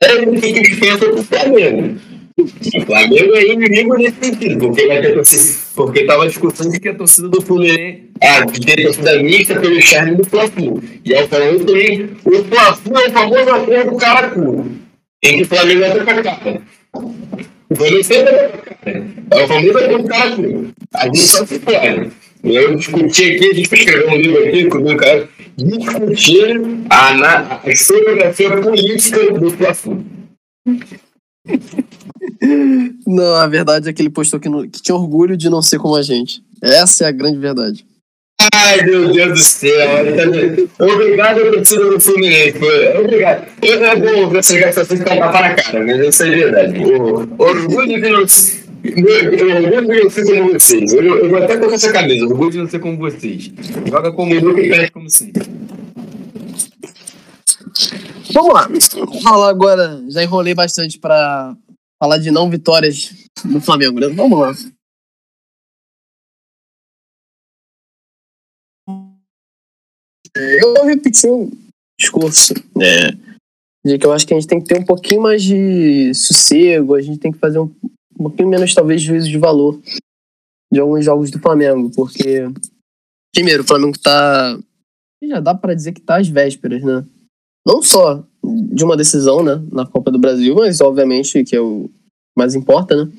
É 0.00 0.14
o 0.14 0.40
que 0.40 0.46
eles 0.46 0.78
pensam 0.78 1.14
do 1.14 1.24
Flamengo. 1.24 1.98
O 2.38 2.86
Flamengo 2.86 3.34
é 3.34 3.52
inimigo 3.52 3.96
nesse 3.96 4.16
sentido, 4.22 4.68
porque 4.68 4.86
vai 4.86 5.02
ter 5.02 5.14
torcida, 5.14 5.58
porque 5.74 6.04
tava 6.04 6.22
a 6.22 6.28
discussão 6.28 6.70
de 6.70 6.78
que 6.78 6.88
a 6.88 6.94
torcida 6.94 7.28
do 7.28 7.42
Fluminense, 7.42 8.04
ah, 8.22 8.44
de 8.44 8.60
ter 8.60 8.80
torcida 8.84 9.20
mista 9.20 9.58
pelo 9.58 9.82
charme 9.82 10.14
do 10.14 10.24
Fla-Flu. 10.24 10.80
E 11.04 11.14
aí 11.14 11.24
o 11.24 11.28
Flamengo 11.28 11.64
também, 11.64 12.10
o 12.24 12.44
Fla-Flu 12.44 12.96
é 12.96 13.08
o 13.08 13.12
famoso 13.12 13.50
acordo 13.50 13.90
do 13.90 13.96
caracu, 13.96 14.66
em 15.24 15.36
que 15.36 15.42
o 15.42 15.46
Flamengo 15.46 15.80
vai 15.80 16.04
pra 16.04 16.22
cara. 16.22 16.62
O 16.94 17.74
Flamengo 17.74 18.04
sempre 18.04 18.32
vai 18.32 18.48
pra 18.48 18.58
cara. 18.58 19.06
É 19.32 19.44
o 19.44 19.48
famoso 19.48 19.78
é 19.78 19.96
o 19.96 20.04
cara 20.04 20.36
A 20.94 21.04
gente 21.06 21.18
só 21.18 21.44
se 21.44 21.58
pode. 21.58 22.12
Eu 22.42 22.76
discuti 22.76 23.24
aqui, 23.24 23.50
a 23.50 23.54
gente 23.54 23.74
escreveu 23.74 24.10
um 24.10 24.16
livro 24.16 24.44
aqui 24.44 24.64
com 24.66 24.78
o 24.78 24.96
cara, 24.96 25.28
discutir 25.56 26.60
a, 26.88 27.10
a, 27.10 27.60
a 27.64 27.70
historiografia 27.70 28.56
política 28.60 29.32
do 29.32 29.50
Fla-Flu. 29.50 30.04
Não, 33.06 33.34
a 33.34 33.46
verdade 33.46 33.88
é 33.88 33.92
que 33.92 34.02
ele 34.02 34.10
postou 34.10 34.38
que, 34.38 34.48
no, 34.48 34.68
que 34.68 34.80
tinha 34.80 34.94
orgulho 34.94 35.36
de 35.36 35.50
não 35.50 35.60
ser 35.60 35.78
como 35.78 35.96
a 35.96 36.02
gente. 36.02 36.42
Essa 36.62 37.04
é 37.04 37.08
a 37.08 37.12
grande 37.12 37.38
verdade. 37.38 37.84
Ai, 38.54 38.82
meu 38.82 39.12
Deus 39.12 39.32
do 39.32 39.44
céu. 39.44 39.88
Obrigado 40.78 41.40
a 41.40 41.52
torcida 41.52 41.90
do 41.90 42.00
Fluminense. 42.00 42.58
Obrigado. 42.98 43.46
Eu 43.60 43.80
não 43.80 44.00
vou 44.00 44.30
ver 44.30 44.38
essa 44.38 44.58
gastação 44.58 44.96
ficar 44.96 45.14
um 45.14 45.18
tapa 45.18 45.40
na 45.40 45.54
cara, 45.54 45.84
mas 45.84 46.06
isso 46.06 46.22
é 46.22 46.30
verdade. 46.30 46.78
Orgulho 47.36 48.00
de 48.00 48.08
não 48.08 48.28
ser. 48.28 48.57
Orgulho 48.84 49.86
de 49.86 50.04
não 50.04 50.10
ser 50.10 50.24
como 50.24 50.52
vocês. 50.52 50.92
Eu, 50.92 51.02
eu 51.02 51.30
vou 51.30 51.42
até 51.42 51.56
colocar 51.56 51.74
essa 51.74 51.92
camisa. 51.92 52.26
Orgulho 52.26 52.50
de 52.50 52.58
não 52.58 52.68
ser 52.68 52.78
como 52.78 52.96
vocês. 52.96 53.50
Joga 53.86 54.12
como 54.12 54.34
nunca 54.34 54.60
e 54.60 54.68
perde 54.68 54.90
como 54.92 55.10
sempre. 55.10 55.42
Vamos 58.32 58.54
lá. 58.54 58.68
Vamos 58.94 59.22
falar 59.22 59.50
agora. 59.50 60.02
Já 60.08 60.22
enrolei 60.22 60.54
bastante 60.54 60.98
para 60.98 61.56
falar 62.00 62.18
de 62.18 62.30
não 62.30 62.48
vitórias 62.48 63.12
do 63.44 63.60
Flamengo, 63.60 63.98
né? 63.98 64.08
Vamos 64.08 64.38
lá. 64.38 64.52
Eu 70.36 70.84
repeti 70.84 71.26
um 71.26 71.50
discurso 71.98 72.54
né, 72.76 73.10
de 73.84 73.98
que 73.98 74.06
eu 74.06 74.12
acho 74.12 74.24
que 74.24 74.32
a 74.32 74.38
gente 74.38 74.48
tem 74.48 74.60
que 74.60 74.66
ter 74.66 74.78
um 74.78 74.84
pouquinho 74.84 75.22
mais 75.22 75.42
de 75.42 76.14
sossego, 76.14 76.94
a 76.94 77.02
gente 77.02 77.18
tem 77.18 77.32
que 77.32 77.38
fazer 77.38 77.58
um, 77.58 77.74
um 78.18 78.24
pouquinho 78.24 78.48
menos, 78.48 78.74
talvez, 78.74 79.00
juízo 79.00 79.28
de 79.28 79.38
valor 79.38 79.80
de 80.72 80.80
alguns 80.80 81.04
jogos 81.04 81.30
do 81.30 81.38
Flamengo, 81.38 81.90
porque, 81.94 82.48
primeiro, 83.34 83.62
o 83.62 83.66
Flamengo 83.66 83.98
tá. 83.98 84.58
Já 85.22 85.40
dá 85.40 85.54
para 85.54 85.74
dizer 85.74 85.92
que 85.92 86.00
tá 86.00 86.18
às 86.18 86.28
vésperas, 86.28 86.82
né? 86.82 87.04
Não 87.66 87.82
só 87.82 88.24
de 88.44 88.84
uma 88.84 88.96
decisão, 88.96 89.42
né, 89.42 89.60
na 89.70 89.84
Copa 89.86 90.10
do 90.10 90.18
Brasil, 90.18 90.54
mas, 90.54 90.80
obviamente, 90.80 91.44
que 91.44 91.56
é 91.56 91.60
o 91.60 91.90
mais 92.36 92.54
importa, 92.54 93.04
né? 93.04 93.12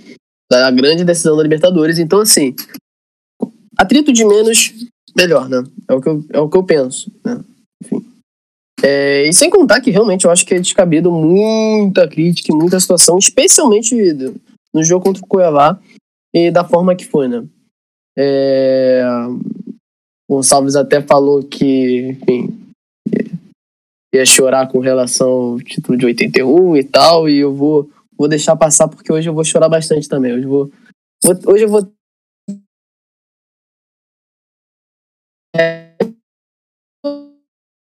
Da 0.49 0.71
grande 0.71 1.03
decisão 1.03 1.35
da 1.35 1.43
Libertadores. 1.43 1.99
Então, 1.99 2.21
assim, 2.21 2.55
atrito 3.77 4.12
de 4.12 4.25
menos, 4.25 4.73
melhor, 5.15 5.49
né? 5.49 5.63
É 5.88 5.93
o 5.93 6.01
que 6.01 6.09
eu, 6.09 6.25
é 6.31 6.39
o 6.39 6.49
que 6.49 6.57
eu 6.57 6.63
penso, 6.63 7.12
né? 7.23 7.43
Enfim. 7.83 8.05
É, 8.81 9.27
e 9.27 9.33
sem 9.33 9.49
contar 9.49 9.81
que 9.81 9.91
realmente 9.91 10.25
eu 10.25 10.31
acho 10.31 10.45
que 10.45 10.53
é 10.53 10.59
descabido 10.59 11.12
muita 11.12 12.07
crítica 12.07 12.51
e 12.51 12.55
muita 12.55 12.79
situação, 12.79 13.17
especialmente 13.17 13.93
no 14.73 14.84
jogo 14.84 15.05
contra 15.05 15.23
o 15.23 15.27
Cuiabá 15.27 15.79
e 16.34 16.51
da 16.51 16.63
forma 16.63 16.95
que 16.95 17.05
foi, 17.05 17.27
né? 17.27 17.45
É, 18.17 19.03
o 20.27 20.36
Gonçalves 20.36 20.75
até 20.75 21.01
falou 21.01 21.43
que, 21.43 22.10
enfim, 22.10 22.73
ia 24.13 24.25
chorar 24.25 24.67
com 24.67 24.79
relação 24.79 25.29
ao 25.29 25.60
título 25.60 25.97
de 25.97 26.05
81 26.05 26.77
e 26.77 26.84
tal, 26.84 27.29
e 27.29 27.38
eu 27.38 27.53
vou, 27.53 27.89
vou 28.17 28.27
deixar 28.27 28.55
passar 28.55 28.88
porque 28.88 29.12
hoje 29.12 29.29
eu 29.29 29.34
vou 29.34 29.43
chorar 29.43 29.69
bastante 29.69 30.08
também. 30.08 30.34
Hoje 30.34 30.43
eu 30.43 30.49
vou, 30.49 30.71
hoje 31.47 31.63
eu 31.63 31.69
vou 31.69 31.91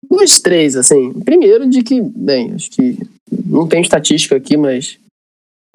Duas, 0.10 0.39
três, 0.39 0.75
assim. 0.75 1.13
Primeiro, 1.21 1.69
de 1.69 1.84
que, 1.84 2.01
bem, 2.01 2.53
acho 2.53 2.69
que 2.71 2.97
não 3.45 3.67
tem 3.67 3.82
estatística 3.82 4.36
aqui, 4.36 4.58
mas. 4.58 4.99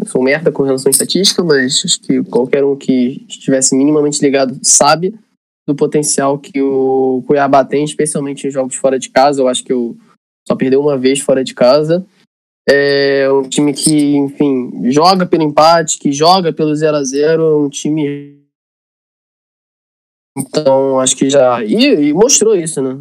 Sou 0.07 0.23
merda 0.23 0.53
com 0.53 0.63
relação 0.63 0.89
à 0.89 0.91
estatística, 0.91 1.43
mas 1.43 1.83
acho 1.85 2.01
que 2.01 2.23
qualquer 2.25 2.65
um 2.65 2.77
que 2.77 3.25
estivesse 3.29 3.77
minimamente 3.77 4.21
ligado 4.21 4.59
sabe 4.63 5.15
do 5.67 5.75
potencial 5.75 6.39
que 6.39 6.61
o 6.61 7.23
Cuiabá 7.27 7.65
tem, 7.65 7.85
especialmente 7.85 8.47
em 8.47 8.51
jogos 8.51 8.77
fora 8.77 8.99
de 8.99 9.09
casa. 9.09 9.41
Eu 9.41 9.49
acho 9.49 9.65
que 9.65 9.73
eu 9.73 9.97
só 10.47 10.55
perdeu 10.55 10.81
uma 10.81 10.97
vez 10.97 11.21
fora 11.21 11.43
de 11.43 11.55
casa. 11.55 12.05
É 12.69 13.29
um 13.31 13.43
time 13.43 13.73
que, 13.73 14.17
enfim, 14.17 14.91
joga 14.91 15.27
pelo 15.27 15.43
empate, 15.43 15.99
que 15.99 16.13
joga 16.13 16.53
pelo 16.53 16.75
0 16.75 16.97
a 16.97 17.05
0 17.05 17.67
um 17.67 17.69
time 17.69 18.45
então, 20.37 20.99
acho 20.99 21.17
que 21.17 21.31
já. 21.31 21.63
E, 21.65 22.09
e, 22.09 22.13
mostrou 22.13 22.57
isso, 22.57 22.83
né? 22.83 22.99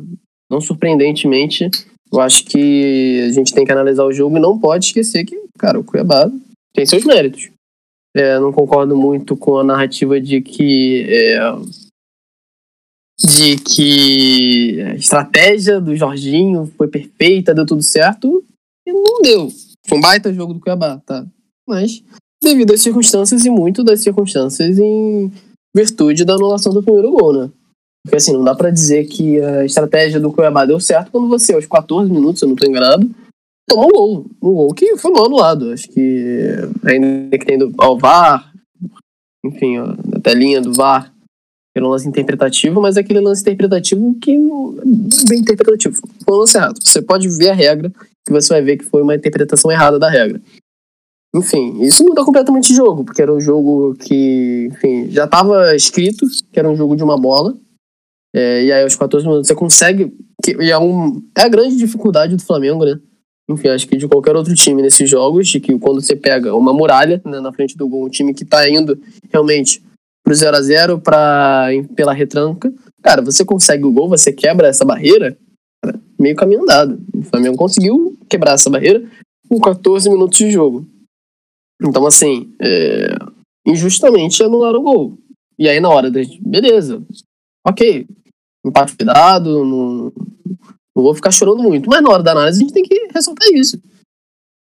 Não 0.49 0.61
surpreendentemente, 0.61 1.69
eu 2.11 2.21
acho 2.21 2.45
que 2.45 3.25
a 3.27 3.31
gente 3.31 3.53
tem 3.53 3.65
que 3.65 3.71
analisar 3.71 4.05
o 4.05 4.13
jogo 4.13 4.37
e 4.37 4.41
não 4.41 4.59
pode 4.59 4.85
esquecer 4.85 5.25
que, 5.25 5.35
cara, 5.57 5.79
o 5.79 5.83
Cuiabá 5.83 6.29
tem 6.73 6.85
seus 6.85 7.05
méritos. 7.05 7.49
É, 8.15 8.39
não 8.39 8.51
concordo 8.51 8.95
muito 8.95 9.35
com 9.35 9.57
a 9.57 9.63
narrativa 9.63 10.19
de 10.19 10.41
que. 10.41 11.05
É, 11.09 11.39
de 13.19 13.57
que 13.57 14.81
a 14.81 14.95
estratégia 14.95 15.79
do 15.79 15.95
Jorginho 15.95 16.71
foi 16.77 16.87
perfeita, 16.87 17.53
deu 17.53 17.65
tudo 17.65 17.81
certo. 17.81 18.43
E 18.87 18.91
não 18.91 19.21
deu. 19.21 19.49
Foi 19.87 19.97
um 19.97 20.01
baita 20.01 20.33
jogo 20.33 20.53
do 20.53 20.59
Cuiabá, 20.59 21.01
tá? 21.05 21.25
Mas, 21.67 22.03
devido 22.41 22.73
às 22.73 22.81
circunstâncias 22.81 23.45
e 23.45 23.49
muito 23.49 23.83
das 23.83 24.01
circunstâncias 24.01 24.77
em 24.77 25.31
virtude 25.75 26.25
da 26.25 26.33
anulação 26.33 26.73
do 26.73 26.83
primeiro 26.83 27.11
gol, 27.11 27.33
né? 27.33 27.49
Porque 28.05 28.17
assim, 28.17 28.33
não 28.33 28.43
dá 28.43 28.53
para 28.53 28.69
dizer 28.69 29.05
que 29.05 29.39
a 29.39 29.63
estratégia 29.63 30.19
do 30.19 30.31
Cuiabá 30.31 30.65
deu 30.65 30.79
certo 30.79 31.09
quando 31.11 31.29
você, 31.29 31.53
aos 31.53 31.65
14 31.65 32.11
minutos, 32.11 32.41
eu 32.41 32.49
não 32.49 32.55
tô 32.55 32.67
enganado, 32.67 33.09
tomou 33.67 33.87
um 33.87 33.91
gol. 33.91 34.25
Um 34.41 34.53
gol 34.53 34.73
que 34.73 34.97
foi 34.97 35.11
mal 35.11 35.25
anulado. 35.25 35.71
Acho 35.71 35.89
que 35.89 36.55
ainda 36.83 37.37
que 37.37 37.45
tendo 37.45 37.71
ao 37.77 37.97
VAR, 37.97 38.53
enfim, 39.45 39.79
ó, 39.79 39.93
a 40.15 40.19
telinha 40.19 40.61
do 40.61 40.73
VAR, 40.73 41.13
um 41.81 41.87
lance 41.87 42.07
interpretativo, 42.07 42.79
mas 42.81 42.97
é 42.97 42.99
aquele 42.99 43.19
lance 43.19 43.41
interpretativo 43.41 44.15
que 44.21 44.31
é 44.31 45.27
bem 45.27 45.39
interpretativo. 45.39 45.95
Foi 46.23 46.35
um 46.35 46.39
lance 46.39 46.57
errado. 46.57 46.79
Você 46.79 47.01
pode 47.01 47.27
ver 47.29 47.49
a 47.49 47.53
regra 47.53 47.91
que 48.25 48.31
você 48.31 48.53
vai 48.53 48.61
ver 48.61 48.77
que 48.77 48.85
foi 48.85 49.01
uma 49.01 49.15
interpretação 49.15 49.71
errada 49.71 49.97
da 49.97 50.09
regra. 50.09 50.39
Enfim, 51.35 51.81
isso 51.81 52.03
muda 52.03 52.23
completamente 52.23 52.71
o 52.71 52.75
jogo, 52.75 53.03
porque 53.03 53.21
era 53.21 53.33
um 53.33 53.41
jogo 53.41 53.95
que, 53.95 54.69
enfim, 54.71 55.09
já 55.09 55.25
estava 55.25 55.75
escrito 55.75 56.27
que 56.51 56.59
era 56.59 56.69
um 56.69 56.75
jogo 56.75 56.95
de 56.95 57.03
uma 57.03 57.17
bola. 57.17 57.57
É, 58.35 58.65
e 58.65 58.71
aí, 58.71 58.83
aos 58.83 58.95
14 58.95 59.25
minutos, 59.25 59.47
você 59.47 59.55
consegue. 59.55 60.15
Que, 60.43 60.55
e 60.61 60.69
é, 60.69 60.77
um, 60.77 61.23
é 61.35 61.41
a 61.41 61.47
grande 61.47 61.75
dificuldade 61.75 62.35
do 62.35 62.43
Flamengo, 62.43 62.85
né? 62.85 62.99
Enfim, 63.49 63.67
acho 63.69 63.87
que 63.87 63.97
de 63.97 64.07
qualquer 64.07 64.35
outro 64.35 64.55
time 64.55 64.81
nesses 64.81 65.09
jogos, 65.09 65.47
de 65.47 65.59
que 65.59 65.77
quando 65.77 66.01
você 66.01 66.15
pega 66.15 66.55
uma 66.55 66.73
muralha 66.73 67.21
né, 67.25 67.39
na 67.39 67.51
frente 67.51 67.75
do 67.75 67.87
gol, 67.87 68.05
um 68.05 68.09
time 68.09 68.33
que 68.33 68.43
está 68.43 68.69
indo 68.69 68.97
realmente 69.31 69.83
pro 70.23 70.33
0 70.33 70.55
a 70.55 70.61
0 70.61 70.99
para 70.99 71.67
pela 71.95 72.13
retranca, 72.13 72.73
cara, 73.01 73.21
você 73.21 73.43
consegue 73.43 73.83
o 73.83 73.91
gol, 73.91 74.07
você 74.07 74.31
quebra 74.31 74.67
essa 74.67 74.85
barreira, 74.85 75.37
cara, 75.83 75.99
meio 76.17 76.35
caminho 76.35 76.63
andado. 76.63 77.01
O 77.13 77.23
Flamengo 77.23 77.57
conseguiu 77.57 78.17
quebrar 78.29 78.53
essa 78.53 78.69
barreira 78.69 79.03
com 79.49 79.59
14 79.59 80.09
minutos 80.09 80.37
de 80.37 80.49
jogo. 80.49 80.87
Então, 81.81 82.05
assim, 82.07 82.53
é, 82.61 83.17
injustamente 83.67 84.41
anularam 84.41 84.79
o 84.79 84.83
gol. 84.83 85.17
E 85.59 85.67
aí, 85.67 85.81
na 85.81 85.89
hora 85.89 86.09
da. 86.09 86.21
Beleza. 86.39 87.03
Ok. 87.65 88.07
Empate 88.65 88.95
cuidado, 88.95 89.65
não, 89.65 90.13
não 90.95 91.03
vou 91.03 91.15
ficar 91.15 91.31
chorando 91.31 91.63
muito. 91.63 91.89
Mas 91.89 92.01
na 92.01 92.09
hora 92.09 92.23
da 92.23 92.31
análise, 92.31 92.59
a 92.59 92.61
gente 92.61 92.73
tem 92.73 92.83
que 92.83 93.07
ressaltar 93.13 93.47
isso. 93.53 93.81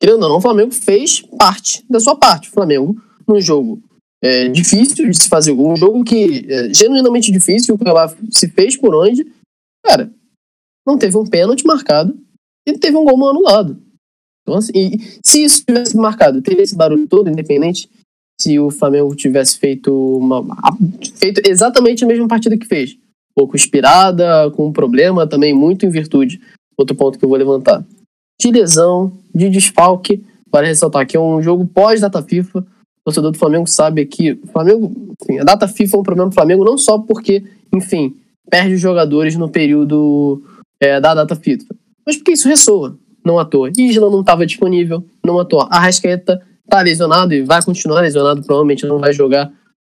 Querendo 0.01 0.23
ou 0.23 0.29
não, 0.29 0.37
o 0.37 0.41
Flamengo 0.41 0.71
fez 0.71 1.21
parte 1.37 1.83
da 1.89 1.99
sua 1.99 2.15
parte. 2.15 2.49
O 2.49 2.51
Flamengo, 2.51 2.95
num 3.27 3.41
jogo 3.41 3.81
é, 4.23 4.47
difícil 4.47 5.09
de 5.09 5.17
se 5.17 5.27
fazer 5.27 5.53
gol, 5.53 5.71
um 5.71 5.75
jogo 5.75 6.03
que 6.03 6.45
é 6.49 6.73
genuinamente 6.73 7.31
difícil, 7.31 7.75
o 7.75 7.77
Cuiabá 7.77 8.13
se 8.29 8.47
fez 8.49 8.77
por 8.77 8.93
onde, 8.93 9.25
cara, 9.83 10.11
não 10.85 10.97
teve 10.97 11.17
um 11.17 11.25
pênalti 11.25 11.65
marcado 11.65 12.17
e 12.67 12.77
teve 12.77 12.97
um 12.97 13.03
gol 13.03 13.29
anulado. 13.29 13.81
Então, 14.41 14.57
assim, 14.57 14.97
se 15.23 15.43
isso 15.43 15.63
tivesse 15.65 15.95
marcado, 15.95 16.41
teria 16.41 16.63
esse 16.63 16.75
barulho 16.75 17.07
todo, 17.07 17.29
independente 17.29 17.89
se 18.39 18.57
o 18.57 18.71
Flamengo 18.71 19.13
tivesse 19.15 19.57
feito 19.57 19.93
uma 19.93 20.41
feito 21.15 21.41
exatamente 21.45 22.03
a 22.03 22.07
mesma 22.07 22.27
partida 22.27 22.57
que 22.57 22.65
fez. 22.65 22.97
Pouco 23.39 23.55
inspirada, 23.55 24.51
com 24.51 24.67
um 24.67 24.73
problema 24.73 25.25
também 25.25 25.53
muito 25.53 25.85
em 25.85 25.89
virtude. 25.89 26.41
Outro 26.77 26.93
ponto 26.93 27.17
que 27.17 27.23
eu 27.23 27.29
vou 27.29 27.37
levantar. 27.37 27.85
De 28.37 28.51
lesão, 28.51 29.13
de 29.33 29.49
desfalque, 29.49 30.21
para 30.51 30.67
ressaltar 30.67 31.07
que 31.07 31.15
é 31.15 31.19
um 31.21 31.41
jogo 31.41 31.65
pós-data 31.65 32.21
FIFA. 32.21 32.59
O 32.59 32.65
torcedor 33.05 33.31
do 33.31 33.37
Flamengo 33.37 33.65
sabe 33.65 34.05
que 34.05 34.35
Flamengo, 34.51 34.91
enfim, 35.21 35.39
a 35.39 35.45
data 35.45 35.69
FIFA 35.69 35.95
é 35.95 35.99
um 36.01 36.03
problema 36.03 36.29
do 36.29 36.33
Flamengo 36.33 36.65
não 36.65 36.77
só 36.77 36.99
porque, 36.99 37.45
enfim, 37.73 38.13
perde 38.49 38.73
os 38.73 38.81
jogadores 38.81 39.37
no 39.37 39.47
período 39.47 40.43
é, 40.81 40.99
da 40.99 41.15
data 41.15 41.33
FIFA, 41.33 41.73
mas 42.05 42.17
porque 42.17 42.33
isso 42.33 42.49
ressoa 42.49 42.99
não 43.25 43.39
à 43.39 43.45
toa. 43.45 43.71
Isla 43.77 44.09
não 44.09 44.19
estava 44.19 44.45
disponível, 44.45 45.01
não 45.25 45.39
à 45.39 45.45
toa. 45.45 45.67
Arrascaeta 45.71 46.41
tá 46.67 46.81
lesionado 46.81 47.33
e 47.33 47.41
vai 47.41 47.63
continuar 47.63 48.01
lesionado, 48.01 48.43
provavelmente 48.43 48.85
não 48.85 48.99
vai 48.99 49.13
jogar 49.13 49.49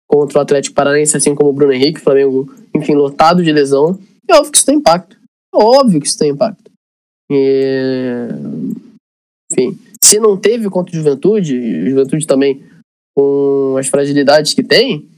contra 0.08 0.38
o 0.38 0.42
Atlético 0.42 0.74
Paranaense, 0.74 1.16
assim 1.16 1.34
como 1.34 1.50
o 1.50 1.52
Bruno 1.52 1.72
Henrique, 1.72 2.00
Flamengo, 2.00 2.52
enfim, 2.74 2.94
lotado 2.94 3.42
de 3.42 3.52
lesão. 3.52 3.98
É 4.28 4.34
óbvio 4.34 4.52
que 4.52 4.58
isso 4.58 4.66
tem 4.66 4.76
impacto. 4.76 5.16
É 5.54 5.58
óbvio 5.58 6.00
que 6.00 6.06
isso 6.06 6.18
tem 6.18 6.30
impacto. 6.30 6.70
E... 7.30 8.28
Enfim, 9.50 9.78
se 10.02 10.18
não 10.18 10.36
teve 10.36 10.68
contra 10.68 10.92
o 10.92 10.96
Juventude, 10.96 11.56
o 11.56 11.90
Juventude 11.90 12.26
também 12.26 12.62
com 13.16 13.76
as 13.78 13.86
fragilidades 13.88 14.54
que 14.54 14.62
tem, 14.62 15.08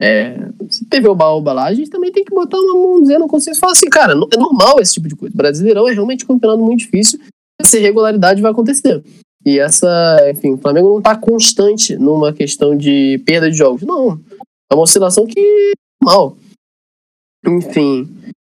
é, 0.00 0.48
se 0.70 0.84
teve 0.84 1.08
o 1.08 1.14
baúba 1.14 1.52
lá, 1.52 1.64
a 1.64 1.74
gente 1.74 1.90
também 1.90 2.12
tem 2.12 2.24
que 2.24 2.34
botar 2.34 2.56
uma 2.58 2.74
mãozinha 2.74 3.18
no 3.18 3.26
consciência 3.26 3.58
e 3.58 3.60
falar 3.60 3.72
assim, 3.72 3.88
cara, 3.88 4.12
é 4.12 4.36
normal 4.36 4.80
esse 4.80 4.94
tipo 4.94 5.08
de 5.08 5.16
coisa. 5.16 5.36
Brasileirão 5.36 5.88
é 5.88 5.92
realmente 5.92 6.24
um 6.24 6.28
campeonato 6.28 6.62
muito 6.62 6.80
difícil, 6.80 7.18
essa 7.60 7.78
irregularidade 7.78 8.40
vai 8.40 8.52
acontecer. 8.52 9.02
E 9.44 9.58
essa, 9.58 10.18
enfim, 10.30 10.52
o 10.52 10.58
Flamengo 10.58 10.88
não 10.88 10.98
está 10.98 11.16
constante 11.16 11.96
numa 11.96 12.32
questão 12.32 12.76
de 12.76 13.20
perda 13.24 13.50
de 13.50 13.56
jogos. 13.56 13.82
Não. 13.82 14.20
É 14.70 14.74
uma 14.74 14.84
oscilação 14.84 15.26
que 15.26 15.38
é 15.38 15.72
normal. 16.02 16.36
Enfim. 17.46 18.08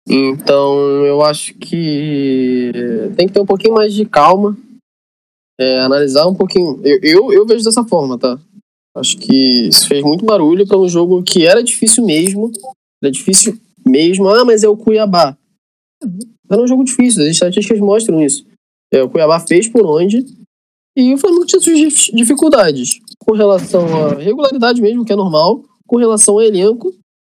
Então, 0.07 0.77
eu 1.05 1.21
acho 1.21 1.53
que 1.55 2.71
tem 3.15 3.27
que 3.27 3.33
ter 3.33 3.39
um 3.39 3.45
pouquinho 3.45 3.73
mais 3.73 3.93
de 3.93 4.05
calma. 4.05 4.57
É, 5.59 5.79
analisar 5.81 6.27
um 6.27 6.35
pouquinho. 6.35 6.81
Eu, 6.83 6.99
eu, 7.01 7.33
eu 7.33 7.45
vejo 7.45 7.63
dessa 7.63 7.83
forma, 7.83 8.17
tá? 8.17 8.39
Acho 8.95 9.17
que 9.17 9.67
isso 9.67 9.87
fez 9.87 10.03
muito 10.03 10.25
barulho 10.25 10.67
para 10.67 10.77
um 10.77 10.87
jogo 10.87 11.23
que 11.23 11.47
era 11.47 11.63
difícil 11.63 12.05
mesmo. 12.05 12.51
Era 13.01 13.11
difícil 13.11 13.57
mesmo. 13.85 14.29
Ah, 14.29 14.45
mas 14.45 14.63
é 14.63 14.67
o 14.67 14.77
Cuiabá. 14.77 15.37
Era 16.49 16.61
um 16.61 16.67
jogo 16.67 16.83
difícil, 16.83 17.23
as 17.23 17.29
estatísticas 17.29 17.79
mostram 17.79 18.21
isso. 18.21 18.45
É, 18.91 19.01
o 19.01 19.09
Cuiabá 19.09 19.39
fez 19.39 19.67
por 19.67 19.85
onde. 19.85 20.25
E 20.95 21.13
o 21.13 21.17
Flamengo 21.17 21.45
tinha 21.45 21.59
suas 21.59 21.77
dificuldades 22.13 22.99
com 23.25 23.33
relação 23.33 23.85
à 24.05 24.13
regularidade 24.15 24.79
mesmo, 24.79 25.03
que 25.03 25.11
é 25.11 25.15
normal, 25.15 25.63
com 25.93 25.99
relação 25.99 26.33
ao 26.33 26.41
elenco. 26.41 26.91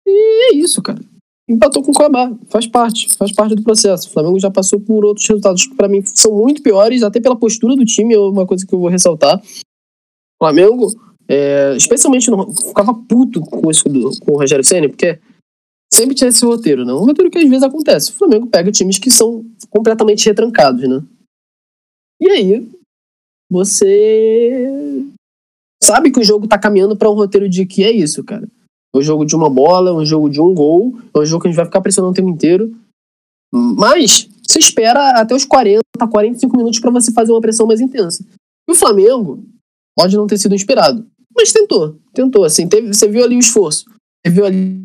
E 0.06 0.52
é 0.52 0.54
isso, 0.54 0.80
cara. 0.80 1.00
Empatou 1.48 1.82
com 1.82 1.90
o 1.90 1.94
Cuiabá, 1.94 2.32
faz 2.48 2.68
parte, 2.68 3.12
faz 3.16 3.32
parte 3.32 3.56
do 3.56 3.64
processo. 3.64 4.08
O 4.08 4.12
Flamengo 4.12 4.38
já 4.38 4.48
passou 4.48 4.78
por 4.78 5.04
outros 5.04 5.26
resultados 5.26 5.66
que 5.66 5.74
para 5.74 5.88
mim 5.88 6.00
são 6.06 6.32
muito 6.32 6.62
piores, 6.62 7.02
até 7.02 7.20
pela 7.20 7.36
postura 7.36 7.74
do 7.74 7.84
time, 7.84 8.14
é 8.14 8.18
uma 8.18 8.46
coisa 8.46 8.64
que 8.64 8.72
eu 8.72 8.78
vou 8.78 8.88
ressaltar. 8.88 9.42
O 9.42 10.44
Flamengo 10.44 10.86
é, 11.28 11.76
especialmente 11.76 12.30
no, 12.30 12.54
ficava 12.54 12.94
puto 12.94 13.40
com 13.40 13.68
isso 13.68 13.88
do, 13.88 14.10
com 14.20 14.32
o 14.32 14.38
Rogério 14.38 14.64
Senna, 14.64 14.88
porque 14.88 15.18
sempre 15.92 16.14
tinha 16.14 16.30
esse 16.30 16.46
roteiro, 16.46 16.84
né? 16.84 16.92
Um 16.92 17.04
roteiro 17.04 17.30
que 17.32 17.38
às 17.38 17.48
vezes 17.48 17.64
acontece. 17.64 18.10
O 18.12 18.14
Flamengo 18.14 18.46
pega 18.46 18.70
times 18.70 18.98
que 18.98 19.10
são 19.10 19.44
completamente 19.68 20.24
retrancados, 20.26 20.88
né? 20.88 21.02
E 22.20 22.30
aí, 22.30 22.70
você 23.50 25.04
sabe 25.84 26.10
que 26.10 26.20
o 26.20 26.24
jogo 26.24 26.46
tá 26.46 26.58
caminhando 26.58 26.96
para 26.96 27.10
um 27.10 27.14
roteiro 27.14 27.48
de 27.48 27.66
que 27.66 27.84
é 27.84 27.90
isso, 27.90 28.24
cara. 28.24 28.48
É 28.94 28.98
um 28.98 29.02
jogo 29.02 29.24
de 29.24 29.34
uma 29.34 29.50
bola, 29.50 29.90
é 29.90 29.92
um 29.92 30.04
jogo 30.04 30.30
de 30.30 30.40
um 30.40 30.54
gol, 30.54 30.98
é 31.14 31.18
um 31.18 31.26
jogo 31.26 31.42
que 31.42 31.48
a 31.48 31.50
gente 31.50 31.56
vai 31.56 31.66
ficar 31.66 31.80
pressionando 31.80 32.12
o 32.12 32.14
tempo 32.14 32.28
inteiro. 32.28 32.74
Mas 33.52 34.28
você 34.46 34.58
espera 34.58 35.20
até 35.20 35.34
os 35.34 35.44
40, 35.44 35.82
45 36.10 36.56
minutos 36.56 36.80
para 36.80 36.90
você 36.90 37.12
fazer 37.12 37.32
uma 37.32 37.40
pressão 37.40 37.66
mais 37.66 37.80
intensa. 37.80 38.24
E 38.68 38.72
o 38.72 38.74
Flamengo 38.74 39.44
pode 39.96 40.16
não 40.16 40.26
ter 40.26 40.38
sido 40.38 40.54
inspirado. 40.54 41.06
Mas 41.36 41.52
tentou, 41.52 41.98
tentou, 42.12 42.44
assim, 42.44 42.68
teve, 42.68 42.92
você 42.92 43.08
viu 43.08 43.24
ali 43.24 43.36
o 43.36 43.40
esforço. 43.40 43.84
Você 44.24 44.32
viu 44.32 44.46
ali. 44.46 44.82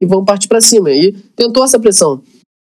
E 0.00 0.06
vão 0.06 0.24
partir 0.24 0.48
para 0.48 0.60
cima. 0.60 0.90
E 0.90 1.12
tentou 1.12 1.64
essa 1.64 1.78
pressão. 1.78 2.22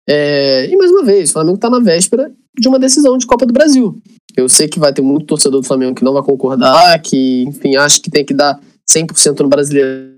É, 0.08 0.66
e 0.66 0.76
mais 0.76 0.90
uma 0.90 1.04
vez, 1.04 1.30
o 1.30 1.32
Flamengo 1.34 1.56
está 1.56 1.70
na 1.70 1.78
véspera 1.78 2.34
de 2.58 2.68
uma 2.68 2.78
decisão 2.78 3.16
de 3.16 3.26
Copa 3.26 3.46
do 3.46 3.52
Brasil. 3.52 4.00
Eu 4.36 4.48
sei 4.48 4.68
que 4.68 4.78
vai 4.78 4.92
ter 4.92 5.02
muito 5.02 5.26
torcedor 5.26 5.60
do 5.60 5.66
Flamengo 5.66 5.94
que 5.94 6.04
não 6.04 6.12
vai 6.12 6.22
concordar, 6.22 7.00
que, 7.00 7.42
enfim, 7.42 7.76
acha 7.76 8.00
que 8.00 8.10
tem 8.10 8.24
que 8.24 8.34
dar 8.34 8.60
100% 8.88 9.40
no 9.40 9.48
brasileiro. 9.48 10.12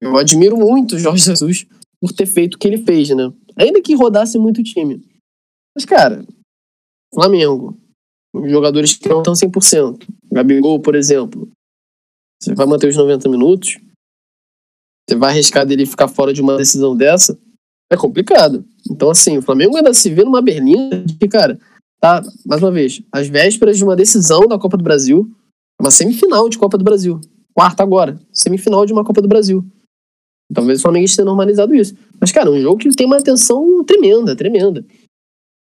Eu 0.00 0.16
admiro 0.16 0.56
muito 0.56 0.96
o 0.96 0.98
Jorge 0.98 1.24
Jesus 1.24 1.66
por 2.00 2.12
ter 2.12 2.26
feito 2.26 2.54
o 2.54 2.58
que 2.58 2.66
ele 2.66 2.84
fez, 2.84 3.08
né? 3.10 3.32
Ainda 3.56 3.80
que 3.80 3.94
rodasse 3.94 4.38
muito 4.38 4.60
o 4.60 4.64
time. 4.64 5.02
Mas, 5.74 5.84
cara, 5.84 6.24
Flamengo, 7.14 7.78
jogadores 8.34 8.96
que 8.96 9.08
não 9.08 9.18
estão 9.18 9.34
100%. 9.34 10.06
Gabigol, 10.32 10.80
por 10.80 10.94
exemplo. 10.94 11.48
Você 12.40 12.54
vai 12.54 12.66
manter 12.66 12.88
os 12.88 12.96
90 12.96 13.28
minutos? 13.28 13.78
Você 15.12 15.16
vai 15.16 15.28
arriscar 15.28 15.66
dele 15.66 15.84
ficar 15.84 16.08
fora 16.08 16.32
de 16.32 16.40
uma 16.40 16.56
decisão 16.56 16.96
dessa? 16.96 17.38
É 17.92 17.96
complicado. 17.98 18.64
Então, 18.90 19.10
assim, 19.10 19.36
o 19.36 19.42
Flamengo 19.42 19.76
ainda 19.76 19.92
se 19.92 20.08
vê 20.08 20.24
numa 20.24 20.40
berlinda 20.40 21.04
que, 21.20 21.28
cara, 21.28 21.58
tá, 22.00 22.22
mais 22.46 22.62
uma 22.62 22.70
vez, 22.70 23.02
às 23.12 23.28
vésperas 23.28 23.76
de 23.76 23.84
uma 23.84 23.94
decisão 23.94 24.48
da 24.48 24.58
Copa 24.58 24.78
do 24.78 24.82
Brasil, 24.82 25.30
uma 25.78 25.90
semifinal 25.90 26.48
de 26.48 26.56
Copa 26.56 26.78
do 26.78 26.84
Brasil. 26.84 27.20
Quarta 27.52 27.82
agora, 27.82 28.18
semifinal 28.32 28.86
de 28.86 28.94
uma 28.94 29.04
Copa 29.04 29.20
do 29.20 29.28
Brasil. 29.28 29.62
Talvez 30.54 30.78
o 30.78 30.82
Flamengo 30.82 31.06
tenha 31.14 31.26
normalizado 31.26 31.74
isso. 31.74 31.94
Mas, 32.18 32.32
cara, 32.32 32.48
é 32.48 32.52
um 32.52 32.60
jogo 32.62 32.78
que 32.78 32.88
tem 32.92 33.04
uma 33.06 33.18
atenção 33.18 33.84
tremenda, 33.84 34.34
tremenda. 34.34 34.82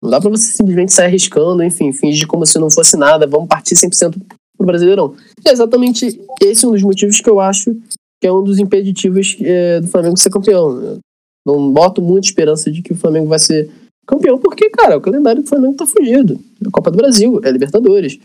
Não 0.04 0.12
dá 0.12 0.22
pra 0.22 0.30
você 0.30 0.52
simplesmente 0.52 0.94
sair 0.94 1.08
arriscando, 1.08 1.64
enfim, 1.64 1.92
fingir 1.92 2.28
como 2.28 2.46
se 2.46 2.60
não 2.60 2.70
fosse 2.70 2.96
nada, 2.96 3.26
vamos 3.26 3.48
partir 3.48 3.74
100% 3.74 4.22
pro 4.56 4.68
Brasileirão. 4.68 5.16
é 5.44 5.52
exatamente 5.52 6.22
esse 6.40 6.68
um 6.68 6.72
dos 6.74 6.84
motivos 6.84 7.20
que 7.20 7.30
eu 7.30 7.40
acho 7.40 7.76
que 8.22 8.28
é 8.28 8.32
um 8.32 8.44
dos 8.44 8.60
impeditivos 8.60 9.36
é, 9.42 9.82
do 9.82 9.88
Flamengo 9.88 10.16
ser 10.16 10.30
campeão. 10.30 11.00
não 11.46 11.74
boto 11.74 12.02
muita 12.04 12.28
esperança 12.28 12.72
de 12.72 12.84
que 12.84 12.94
o 12.94 12.96
Flamengo 12.96 13.28
vai 13.28 13.40
ser 13.40 13.72
campeão, 14.06 14.38
porque, 14.38 14.70
cara, 14.70 14.98
o 14.98 15.02
calendário 15.02 15.42
do 15.42 15.50
Flamengo 15.50 15.76
tá 15.76 15.88
fugido. 15.88 16.40
É 16.64 16.68
a 16.68 16.72
Copa 16.72 16.92
do 16.92 16.98
Brasil, 16.98 17.42
é 17.44 17.50
Libertadores. 17.50 18.20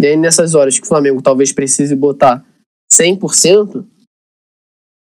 E 0.00 0.06
aí, 0.06 0.16
nessas 0.16 0.54
horas 0.54 0.76
que 0.76 0.84
o 0.84 0.88
Flamengo 0.88 1.22
talvez 1.22 1.52
precise 1.52 1.94
botar 1.94 2.44
100%, 2.92 3.84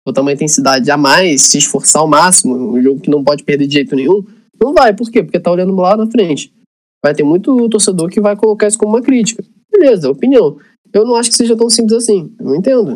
botar 0.05 0.21
uma 0.21 0.33
intensidade 0.33 0.89
a 0.91 0.97
mais, 0.97 1.41
se 1.43 1.57
esforçar 1.57 2.01
ao 2.01 2.07
máximo, 2.07 2.55
um 2.55 2.81
jogo 2.81 3.01
que 3.01 3.09
não 3.09 3.23
pode 3.23 3.43
perder 3.43 3.67
de 3.67 3.73
jeito 3.73 3.95
nenhum, 3.95 4.23
não 4.61 4.73
vai. 4.73 4.93
Por 4.93 5.09
quê? 5.09 5.23
Porque 5.23 5.39
tá 5.39 5.51
olhando 5.51 5.75
lá 5.75 5.97
na 5.97 6.05
frente. 6.05 6.53
Vai 7.03 7.15
ter 7.15 7.23
muito 7.23 7.67
torcedor 7.69 8.09
que 8.09 8.21
vai 8.21 8.35
colocar 8.35 8.67
isso 8.67 8.77
como 8.77 8.93
uma 8.93 9.01
crítica. 9.01 9.43
Beleza, 9.71 10.11
opinião. 10.11 10.59
Eu 10.93 11.05
não 11.05 11.15
acho 11.15 11.29
que 11.29 11.35
seja 11.35 11.55
tão 11.55 11.69
simples 11.69 12.03
assim. 12.03 12.33
Eu 12.39 12.45
não 12.45 12.55
entendo. 12.55 12.91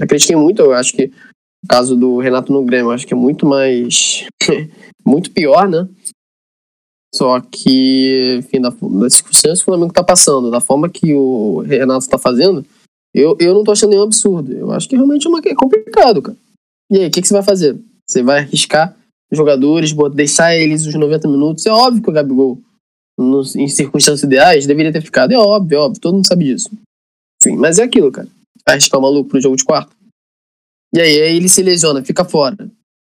Eu 0.00 0.06
critiquei 0.06 0.36
muito, 0.36 0.60
eu 0.60 0.72
acho 0.72 0.92
que 0.94 1.10
o 1.64 1.68
caso 1.68 1.96
do 1.96 2.18
Renato 2.18 2.52
no 2.52 2.64
Grêmio, 2.64 2.90
acho 2.90 3.06
que 3.06 3.14
é 3.14 3.16
muito 3.16 3.46
mais. 3.46 4.26
muito 5.04 5.30
pior, 5.30 5.68
né? 5.68 5.88
Só 7.14 7.40
que, 7.40 8.36
enfim, 8.38 8.60
da, 8.60 8.70
das 8.70 9.14
circunstâncias 9.14 9.60
que 9.60 9.62
o 9.62 9.72
Flamengo 9.72 9.92
tá 9.92 10.04
passando, 10.04 10.50
da 10.50 10.60
forma 10.60 10.88
que 10.88 11.14
o 11.14 11.60
Renato 11.60 12.08
tá 12.08 12.18
fazendo, 12.18 12.64
eu, 13.14 13.36
eu 13.40 13.54
não 13.54 13.64
tô 13.64 13.72
achando 13.72 13.90
nenhum 13.90 14.02
absurdo. 14.02 14.52
Eu 14.52 14.70
acho 14.72 14.88
que 14.88 14.94
realmente 14.94 15.26
é, 15.26 15.30
uma, 15.30 15.40
é 15.44 15.54
complicado, 15.54 16.20
cara. 16.20 16.36
E 16.90 16.98
aí, 16.98 17.06
o 17.08 17.10
que, 17.10 17.20
que 17.22 17.28
você 17.28 17.34
vai 17.34 17.42
fazer? 17.42 17.78
Você 18.06 18.22
vai 18.22 18.40
arriscar 18.40 18.96
jogadores, 19.32 19.94
deixar 20.14 20.54
eles 20.54 20.86
os 20.86 20.94
90 20.94 21.28
minutos? 21.28 21.66
É 21.66 21.72
óbvio 21.72 22.02
que 22.02 22.10
o 22.10 22.12
Gabigol, 22.12 22.58
nos, 23.18 23.56
em 23.56 23.68
circunstâncias 23.68 24.22
ideais, 24.22 24.66
deveria 24.66 24.92
ter 24.92 25.02
ficado. 25.02 25.32
É 25.32 25.38
óbvio, 25.38 25.76
é 25.76 25.80
óbvio. 25.80 26.00
Todo 26.00 26.14
mundo 26.14 26.26
sabe 26.26 26.44
disso. 26.44 26.70
Enfim, 27.42 27.56
mas 27.56 27.78
é 27.78 27.84
aquilo, 27.84 28.10
cara. 28.10 28.28
Vai 28.66 28.74
arriscar 28.74 28.98
o 28.98 29.02
maluco 29.02 29.30
pro 29.30 29.40
jogo 29.40 29.56
de 29.56 29.64
quarto. 29.64 29.96
E 30.94 31.00
aí, 31.00 31.22
aí 31.22 31.36
ele 31.36 31.48
se 31.48 31.62
lesiona, 31.62 32.04
fica 32.04 32.24
fora. 32.24 32.56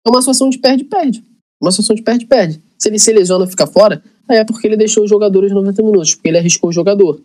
É 0.05 0.09
uma 0.09 0.21
situação 0.21 0.49
de 0.49 0.57
perde-perde. 0.57 1.23
Uma 1.61 1.71
situação 1.71 1.95
de 1.95 2.01
perde-perde. 2.01 2.61
Se 2.77 2.89
ele 2.89 2.99
se 2.99 3.11
lesiona 3.11 3.47
fica 3.47 3.67
fora, 3.67 4.03
aí 4.27 4.37
é 4.37 4.45
porque 4.45 4.67
ele 4.67 4.77
deixou 4.77 5.03
os 5.03 5.09
jogadores 5.09 5.51
90 5.51 5.81
minutos, 5.81 6.15
porque 6.15 6.29
ele 6.29 6.37
arriscou 6.37 6.69
o 6.69 6.73
jogador. 6.73 7.21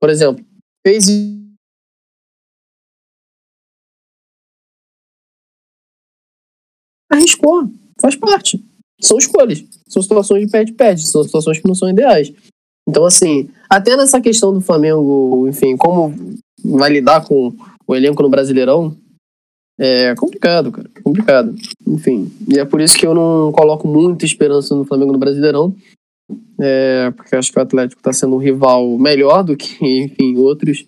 Por 0.00 0.10
exemplo, 0.10 0.44
fez 0.86 1.06
arriscou. 7.10 7.70
Faz 8.00 8.14
parte. 8.16 8.64
São 9.00 9.18
escolhas. 9.18 9.64
São 9.88 10.02
situações 10.02 10.44
de 10.44 10.50
perde-perde. 10.50 11.06
São 11.06 11.22
situações 11.24 11.58
que 11.58 11.66
não 11.66 11.74
são 11.74 11.88
ideais. 11.88 12.32
Então, 12.88 13.04
assim, 13.04 13.50
até 13.68 13.96
nessa 13.96 14.20
questão 14.20 14.52
do 14.52 14.60
Flamengo, 14.60 15.46
enfim, 15.48 15.76
como 15.76 16.14
vai 16.64 16.90
lidar 16.90 17.24
com 17.24 17.52
o 17.86 17.94
elenco 17.94 18.22
no 18.22 18.28
Brasileirão, 18.28 18.96
é 19.78 20.12
complicado, 20.16 20.72
cara. 20.72 20.90
Complicado. 21.04 21.54
Enfim. 21.86 22.30
E 22.48 22.58
é 22.58 22.64
por 22.64 22.80
isso 22.80 22.98
que 22.98 23.06
eu 23.06 23.14
não 23.14 23.52
coloco 23.52 23.86
muita 23.86 24.24
esperança 24.24 24.74
no 24.74 24.84
Flamengo 24.84 25.12
no 25.12 25.18
Brasileirão. 25.18 25.74
É, 26.60 27.12
porque 27.12 27.36
acho 27.36 27.52
que 27.52 27.58
o 27.58 27.62
Atlético 27.62 28.00
está 28.00 28.12
sendo 28.12 28.34
um 28.34 28.38
rival 28.38 28.98
melhor 28.98 29.44
do 29.44 29.56
que, 29.56 29.78
enfim, 30.02 30.36
outros 30.36 30.84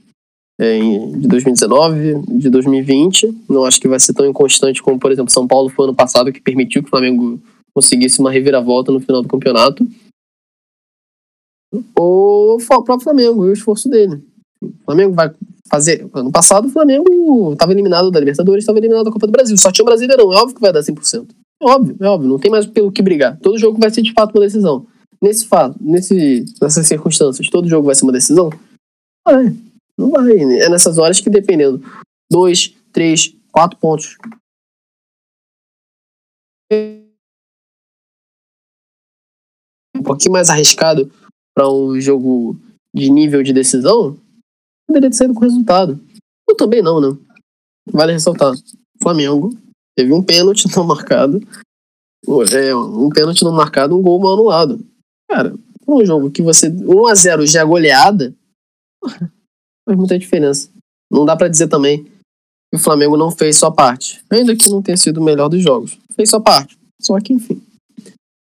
é, 0.58 0.78
de 0.78 1.28
2019, 1.28 2.14
de 2.28 2.50
2020. 2.50 3.32
Não 3.48 3.64
acho 3.64 3.80
que 3.80 3.86
vai 3.86 4.00
ser 4.00 4.12
tão 4.12 4.26
inconstante 4.26 4.82
como, 4.82 4.98
por 4.98 5.12
exemplo, 5.12 5.32
São 5.32 5.46
Paulo 5.46 5.68
foi 5.68 5.84
ano 5.84 5.94
passado, 5.94 6.32
que 6.32 6.40
permitiu 6.40 6.82
que 6.82 6.88
o 6.88 6.90
Flamengo 6.90 7.40
conseguisse 7.72 8.18
uma 8.18 8.32
reviravolta 8.32 8.90
no 8.90 9.00
final 9.00 9.22
do 9.22 9.28
campeonato. 9.28 9.86
Ou 11.98 12.56
o 12.56 12.66
próprio 12.66 13.00
Flamengo 13.00 13.46
e 13.46 13.50
o 13.50 13.52
esforço 13.52 13.88
dele. 13.88 14.22
O 14.62 14.72
Flamengo 14.84 15.14
vai 15.14 15.32
fazer. 15.70 16.08
Ano 16.12 16.32
passado 16.32 16.66
o 16.66 16.70
Flamengo 16.70 17.52
estava 17.52 17.72
eliminado 17.72 18.10
da 18.10 18.18
Libertadores, 18.18 18.62
estava 18.62 18.78
eliminado 18.78 19.04
da 19.04 19.12
Copa 19.12 19.26
do 19.26 19.32
Brasil. 19.32 19.56
Só 19.56 19.70
tinha 19.70 19.84
o 19.84 19.86
Brasileirão. 19.86 20.32
É 20.32 20.36
óbvio 20.36 20.54
que 20.54 20.60
vai 20.60 20.72
dar 20.72 20.80
100%. 20.80 21.28
É 21.62 21.66
óbvio, 21.66 21.96
é 22.00 22.06
óbvio. 22.06 22.28
Não 22.28 22.38
tem 22.38 22.50
mais 22.50 22.66
pelo 22.66 22.90
que 22.90 23.02
brigar. 23.02 23.38
Todo 23.40 23.58
jogo 23.58 23.78
vai 23.78 23.90
ser 23.90 24.02
de 24.02 24.12
fato 24.12 24.34
uma 24.34 24.44
decisão. 24.44 24.86
Nesse 25.22 25.46
fato, 25.46 25.76
nesse, 25.80 26.44
nessas 26.60 26.86
circunstâncias, 26.86 27.48
todo 27.48 27.68
jogo 27.68 27.86
vai 27.86 27.94
ser 27.94 28.04
uma 28.04 28.12
decisão? 28.12 28.50
Vai. 29.26 29.54
Não 29.96 30.10
vai. 30.10 30.32
É 30.32 30.68
nessas 30.68 30.98
horas 30.98 31.20
que, 31.20 31.28
dependendo, 31.28 31.82
dois, 32.30 32.74
três, 32.92 33.34
quatro 33.52 33.78
pontos 33.78 34.16
pouquinho 40.10 40.32
mais 40.32 40.48
arriscado 40.48 41.10
para 41.60 41.70
um 41.70 42.00
jogo 42.00 42.56
de 42.94 43.10
nível 43.10 43.42
de 43.42 43.52
decisão, 43.52 44.16
poderia 44.88 45.10
ter 45.10 45.16
saído 45.16 45.34
com 45.34 45.40
resultado. 45.40 46.00
Eu 46.48 46.56
também 46.56 46.80
não, 46.80 46.98
né? 46.98 47.18
Vale 47.92 48.14
ressaltar. 48.14 48.54
Flamengo 49.02 49.54
teve 49.94 50.10
um 50.10 50.22
pênalti 50.22 50.64
não 50.74 50.84
marcado. 50.84 51.38
É, 52.54 52.74
um 52.74 53.10
pênalti 53.10 53.44
não 53.44 53.52
marcado, 53.52 53.94
um 53.94 54.00
gol 54.00 54.18
mal 54.18 54.32
anulado. 54.32 54.80
Cara, 55.30 55.54
um 55.86 56.04
jogo 56.04 56.30
que 56.30 56.40
você. 56.40 56.70
1x0 56.70 57.46
já 57.46 57.60
é 57.60 57.64
goleada, 57.64 58.34
faz 59.84 59.98
muita 59.98 60.18
diferença. 60.18 60.70
Não 61.12 61.26
dá 61.26 61.36
para 61.36 61.48
dizer 61.48 61.68
também 61.68 62.04
que 62.04 62.76
o 62.76 62.78
Flamengo 62.78 63.18
não 63.18 63.30
fez 63.30 63.58
sua 63.58 63.70
parte. 63.70 64.24
Ainda 64.30 64.56
que 64.56 64.70
não 64.70 64.80
tenha 64.80 64.96
sido 64.96 65.20
o 65.20 65.24
melhor 65.24 65.50
dos 65.50 65.62
jogos. 65.62 65.98
Fez 66.14 66.30
sua 66.30 66.40
parte. 66.40 66.78
Só 67.02 67.18
que, 67.20 67.34
enfim, 67.34 67.62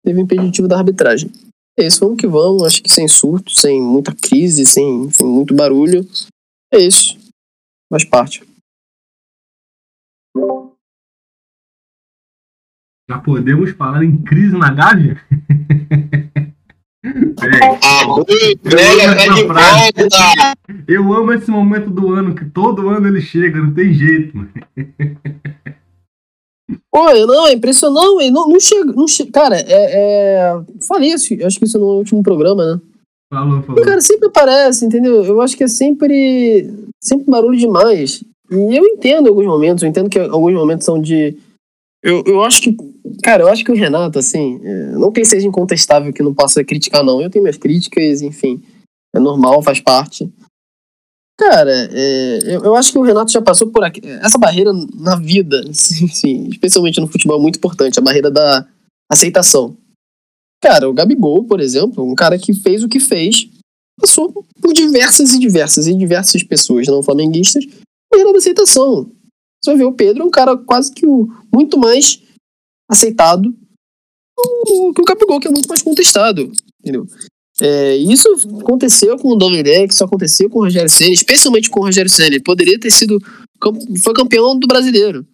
teve 0.06 0.22
impeditivo 0.22 0.68
da 0.68 0.78
arbitragem. 0.78 1.30
É 1.78 1.86
isso, 1.86 2.02
vamos 2.02 2.20
que 2.20 2.28
vamos. 2.28 2.64
Acho 2.64 2.82
que 2.84 2.92
sem 2.92 3.08
surto, 3.08 3.52
sem 3.52 3.82
muita 3.82 4.14
crise, 4.14 4.66
sem 4.66 5.06
enfim, 5.06 5.26
muito 5.26 5.56
barulho. 5.56 6.06
É 6.74 6.78
isso. 6.78 7.18
Faz 7.90 8.06
parte. 8.06 8.44
Já 13.10 13.20
podemos 13.20 13.72
falar 13.72 14.04
em 14.04 14.22
crise 14.22 14.58
na 14.58 14.74
Gávea? 14.74 15.22
Eu 20.88 21.12
amo 21.14 21.34
esse 21.34 21.50
momento 21.50 21.90
do 21.90 22.14
ano, 22.14 22.36
que 22.36 22.46
todo 22.46 22.90
ano 22.90 23.08
ele 23.08 23.20
chega, 23.22 23.60
não 23.60 23.74
tem 23.74 23.92
jeito, 23.94 24.38
mano. 24.38 24.52
Oi, 26.94 27.26
não, 27.26 27.48
é 27.48 27.54
impressionante, 27.54 28.32
não, 28.32 28.48
não 28.48 28.60
chega, 28.60 28.92
não 28.94 29.08
chega. 29.08 29.32
Cara, 29.32 29.58
é, 29.58 29.66
é. 29.68 30.62
Falei 30.88 31.14
isso, 31.14 31.34
acho 31.46 31.60
que 31.60 31.66
isso 31.66 31.80
no 31.80 31.98
último 31.98 32.22
programa, 32.24 32.66
né? 32.66 32.82
Falou, 33.32 33.62
falou. 33.64 33.84
Cara 33.84 34.02
sempre 34.02 34.28
aparece, 34.28 34.86
entendeu? 34.86 35.24
Eu 35.24 35.42
acho 35.42 35.56
que 35.56 35.64
é 35.64 35.68
sempre. 35.68 36.70
Sempre 37.02 37.32
barulho 37.32 37.58
demais. 37.58 38.24
E 38.52 38.76
eu 38.76 38.86
entendo 38.86 39.30
alguns 39.30 39.46
momentos, 39.46 39.84
eu 39.84 39.90
entendo 39.90 40.10
que 40.10 40.20
alguns 40.20 40.54
momentos 40.54 40.86
são 40.86 41.02
de. 41.02 41.38
Eu, 42.04 42.24
eu 42.26 42.44
acho 42.44 42.62
que. 42.62 42.76
Cara, 43.24 43.44
eu 43.44 43.48
acho 43.48 43.64
que 43.64 43.72
o 43.72 43.76
Renato, 43.76 44.20
assim, 44.20 44.60
é, 44.64 44.92
não 44.92 45.12
que 45.12 45.24
seja 45.24 45.48
incontestável 45.48 46.12
que 46.12 46.24
não 46.24 46.34
possa 46.34 46.64
criticar, 46.64 47.04
não. 47.04 47.22
Eu 47.22 47.30
tenho 47.30 47.44
minhas 47.44 47.58
críticas, 47.58 48.22
enfim. 48.22 48.62
É 49.16 49.20
normal, 49.20 49.62
faz 49.62 49.80
parte. 49.80 50.30
Cara, 51.38 51.90
é, 51.92 52.40
eu, 52.44 52.64
eu, 52.66 52.76
acho 52.76 52.92
que 52.92 52.98
o 52.98 53.02
Renato 53.02 53.32
já 53.32 53.42
passou 53.42 53.70
por 53.72 53.84
aqui. 53.84 54.02
Essa 54.22 54.38
barreira 54.38 54.72
na 54.94 55.16
vida, 55.16 55.62
sim, 55.74 56.48
especialmente 56.50 57.00
no 57.00 57.08
futebol, 57.08 57.40
é 57.40 57.42
muito 57.42 57.58
importante 57.58 58.00
a 58.00 58.02
barreira 58.02 58.30
da 58.30 58.68
aceitação. 59.10 59.76
Cara, 60.62 60.88
o 60.88 60.94
Gabigol, 60.94 61.44
por 61.46 61.60
exemplo, 61.60 62.04
um 62.04 62.14
cara 62.14 62.38
que 62.38 62.54
fez 62.54 62.84
o 62.84 62.88
que 62.88 63.00
fez, 63.00 63.50
passou 64.00 64.32
por 64.62 64.74
diversas 64.74 65.34
e 65.34 65.40
diversas 65.40 65.88
e 65.88 65.96
diversas 65.96 66.44
pessoas 66.44 66.88
não 66.88 67.02
flamenguistas, 67.02 67.66
barreira 68.12 68.32
da 68.32 68.38
aceitação. 68.38 69.12
Você 69.64 69.72
vai 69.72 69.78
ver 69.78 69.86
o 69.86 69.94
Pedro, 69.94 70.24
é 70.24 70.26
um 70.26 70.32
cara 70.32 70.56
quase 70.58 70.92
que 70.92 71.08
o, 71.08 71.28
muito 71.52 71.78
mais 71.80 72.22
aceitado 72.90 73.52
que 74.94 75.02
o 75.02 75.06
Gabigol, 75.06 75.40
que 75.40 75.48
é 75.48 75.52
muito 75.52 75.68
mais 75.68 75.82
contestado, 75.82 76.52
entendeu? 76.80 77.06
É, 77.62 77.96
isso 77.96 78.28
aconteceu 78.60 79.20
com 79.20 79.30
o 79.30 79.36
Domenech, 79.36 79.94
isso 79.94 80.04
aconteceu 80.04 80.50
com 80.50 80.60
o 80.60 80.64
Rogério 80.64 80.90
Senna, 80.90 81.12
especialmente 81.12 81.70
com 81.70 81.80
o 81.80 81.84
Rogério 81.84 82.10
Senna. 82.10 82.30
Ele 82.30 82.40
poderia 82.40 82.80
ter 82.80 82.90
sido. 82.90 83.20
Foi 84.04 84.14
campeão 84.16 84.58
do 84.58 84.66
brasileiro. 84.66 85.26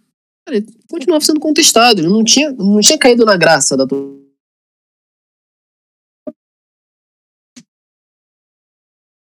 Ele 0.49 0.65
continuava 0.89 1.23
sendo 1.23 1.39
contestado. 1.39 2.01
Ele 2.01 2.09
não 2.09 2.25
tinha, 2.25 2.51
não 2.51 2.82
tinha 2.82 2.97
caído 2.97 3.23
na 3.23 3.38
graça 3.38 3.78
da 3.78 3.86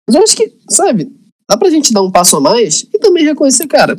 Mas 0.08 0.16
eu 0.16 0.24
acho 0.24 0.36
que, 0.36 0.58
sabe, 0.70 1.12
dá 1.50 1.58
pra 1.58 1.70
gente 1.70 1.94
dar 1.94 2.02
um 2.02 2.12
passo 2.12 2.38
a 2.38 2.42
mais 2.42 2.84
e 2.94 3.00
também 3.00 3.24
reconhecer, 3.24 3.68
cara. 3.68 3.96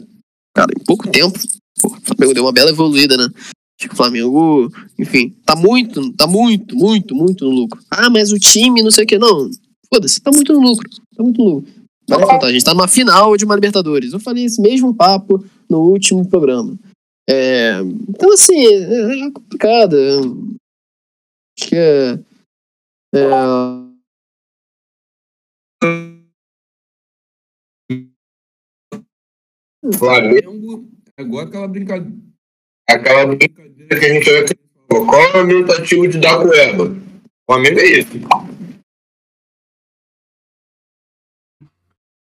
Cara, 0.54 0.70
em 0.78 0.84
pouco 0.84 1.10
tempo, 1.10 1.38
o 1.84 1.88
Flamengo 1.88 2.34
deu 2.34 2.44
uma 2.44 2.52
bela 2.52 2.70
evoluída, 2.70 3.16
né? 3.16 3.26
Acho 3.84 3.88
que 3.90 3.94
o 3.94 3.96
Flamengo, 3.96 4.72
enfim, 4.98 5.36
tá 5.44 5.54
muito, 5.54 6.10
tá 6.14 6.26
muito, 6.26 6.74
muito, 6.74 7.14
muito 7.14 7.44
no 7.44 7.50
lucro. 7.50 7.78
Ah, 7.90 8.08
mas 8.08 8.32
o 8.32 8.38
time, 8.38 8.82
não 8.82 8.90
sei 8.90 9.04
o 9.04 9.06
que, 9.06 9.18
não. 9.18 9.50
Foda-se, 9.92 10.22
tá 10.22 10.30
muito 10.32 10.54
no 10.54 10.60
lucro. 10.60 10.88
Tá 11.14 11.22
muito 11.22 11.38
no 11.38 11.50
lucro. 11.56 11.72
Vale 12.08 12.26
faltar, 12.26 12.48
a 12.48 12.52
gente 12.52 12.64
tá 12.64 12.72
numa 12.72 12.88
final 12.88 13.36
de 13.36 13.44
uma 13.44 13.54
Libertadores. 13.54 14.14
Eu 14.14 14.20
falei 14.20 14.46
esse 14.46 14.60
mesmo 14.60 14.94
papo 14.94 15.44
no 15.68 15.80
último 15.80 16.26
programa. 16.26 16.78
É, 17.28 17.80
então, 18.08 18.32
assim, 18.32 18.56
é, 18.56 19.26
é 19.26 19.30
complicado. 19.30 20.56
Acho 21.58 21.68
que 21.68 21.76
é. 21.76 22.18
é 23.14 23.28
Flamengo, 29.92 30.88
agora 31.18 31.48
aquela 31.48 31.68
brincadeira. 31.68 32.16
Aquela 32.88 33.26
brincadeira 33.26 33.73
que 33.88 33.94
a 33.94 34.12
gente 34.12 34.30
vai 34.30 34.44
qual 34.88 35.20
é 35.20 35.36
o 35.36 35.40
aumentativo 35.40 36.06
de 36.06 36.18
dar 36.18 36.38
cueba? 36.38 36.84
O 36.84 37.52
Flamengo 37.52 37.80
é 37.80 37.86
isso. 37.86 38.20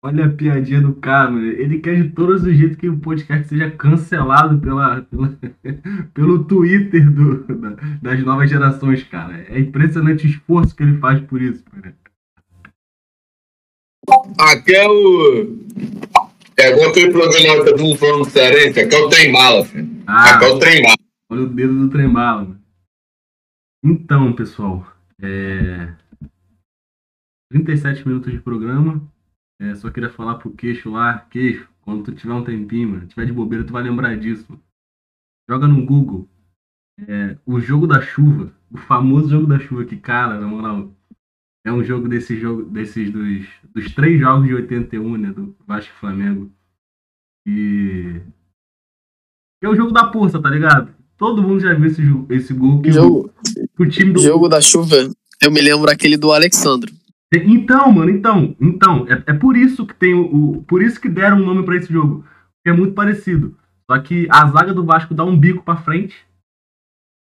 Olha 0.02 0.26
a 0.26 0.28
piadinha 0.30 0.80
do 0.80 0.94
cara. 0.94 1.34
Ele 1.34 1.78
quer 1.78 2.02
de 2.02 2.10
todos 2.10 2.42
os 2.42 2.56
jeitos 2.56 2.76
que 2.76 2.88
o 2.88 2.98
podcast 2.98 3.48
seja 3.48 3.70
cancelado 3.70 4.58
pela, 4.58 5.02
pela 5.02 5.38
pelo 6.12 6.44
Twitter 6.44 7.10
do, 7.10 7.44
da, 7.44 7.70
das 8.02 8.22
novas 8.22 8.50
gerações, 8.50 9.02
cara. 9.04 9.46
É 9.48 9.58
impressionante 9.58 10.26
o 10.26 10.30
esforço 10.30 10.74
que 10.74 10.82
ele 10.82 10.98
faz 10.98 11.20
por 11.22 11.40
isso, 11.40 11.64
cara. 11.64 11.94
Aqui 14.38 14.74
é 14.74 14.88
o. 14.88 15.56
É 16.56 16.70
igual 16.70 16.90
aquele 16.90 17.10
programa 17.10 17.64
que 17.64 17.70
eu 17.70 17.96
falando 17.96 18.30
cearense, 18.30 18.80
aqui 18.80 18.94
é 18.94 18.98
o 18.98 19.08
trem 19.08 19.32
bala, 19.32 19.64
filho. 19.64 19.88
Ah, 20.06 20.34
aqui 20.34 20.44
é 20.44 20.48
o 20.48 20.58
trem 20.58 20.82
bala. 20.82 21.03
Olha 21.34 21.42
o 21.42 21.52
dedo 21.52 21.74
do 21.74 21.90
trem 21.90 22.08
bala, 22.08 22.44
mano. 22.44 22.62
Então, 23.84 24.32
pessoal, 24.36 24.86
é... 25.20 25.92
37 27.50 28.06
minutos 28.06 28.32
de 28.32 28.40
programa. 28.40 29.02
É, 29.60 29.74
só 29.74 29.90
queria 29.90 30.08
falar 30.08 30.36
pro 30.36 30.54
queixo 30.54 30.92
lá, 30.92 31.18
queixo, 31.18 31.68
quando 31.82 32.04
tu 32.04 32.14
tiver 32.14 32.32
um 32.34 32.44
tempinho, 32.44 32.90
mano, 32.90 33.08
tiver 33.08 33.26
de 33.26 33.32
bobeira, 33.32 33.66
tu 33.66 33.72
vai 33.72 33.82
lembrar 33.82 34.16
disso. 34.16 34.46
Joga 35.50 35.66
no 35.66 35.84
Google. 35.84 36.28
É, 37.00 37.36
o 37.44 37.58
jogo 37.58 37.88
da 37.88 38.00
chuva, 38.00 38.54
o 38.70 38.78
famoso 38.78 39.28
jogo 39.28 39.48
da 39.48 39.58
chuva, 39.58 39.84
que, 39.84 39.96
cara, 39.96 40.38
na 40.38 40.46
moral, 40.46 40.94
é 41.66 41.72
um 41.72 41.82
jogo 41.82 42.08
desse 42.08 42.38
jogo, 42.38 42.62
desses 42.62 43.10
dos, 43.10 43.48
dos 43.74 43.92
três 43.92 44.20
jogos 44.20 44.46
de 44.46 44.54
81, 44.54 45.16
né? 45.16 45.32
Do 45.32 45.56
Vasco 45.66 45.92
e 45.92 45.98
Flamengo. 45.98 46.52
E. 47.44 48.22
É 49.60 49.68
o 49.68 49.74
jogo 49.74 49.90
da 49.90 50.12
força, 50.12 50.40
tá 50.40 50.48
ligado? 50.48 51.03
Todo 51.16 51.42
mundo 51.42 51.60
já 51.60 51.74
viu 51.74 51.86
esse, 51.86 52.02
esse 52.30 52.52
gol 52.52 52.82
que 52.82 52.90
jogo, 52.90 53.30
o, 53.78 53.82
o 53.82 53.86
time 53.88 54.12
do. 54.12 54.20
Jogo 54.20 54.48
da 54.48 54.60
chuva, 54.60 54.96
eu 55.40 55.50
me 55.50 55.60
lembro 55.60 55.90
aquele 55.90 56.16
do 56.16 56.32
Alexandro. 56.32 56.92
Então, 57.32 57.90
mano, 57.92 58.10
então, 58.10 58.54
então, 58.60 59.06
é, 59.08 59.30
é 59.30 59.32
por 59.32 59.56
isso 59.56 59.84
que 59.86 59.94
tem 59.94 60.14
o, 60.14 60.22
o, 60.22 60.62
Por 60.64 60.82
isso 60.82 61.00
que 61.00 61.08
deram 61.08 61.38
um 61.38 61.44
nome 61.44 61.64
para 61.64 61.76
esse 61.76 61.92
jogo. 61.92 62.24
É 62.64 62.72
muito 62.72 62.94
parecido. 62.94 63.56
Só 63.90 63.98
que 63.98 64.26
a 64.30 64.46
zaga 64.46 64.72
do 64.72 64.84
Vasco 64.84 65.14
dá 65.14 65.24
um 65.24 65.36
bico 65.36 65.62
para 65.62 65.82
frente. 65.82 66.14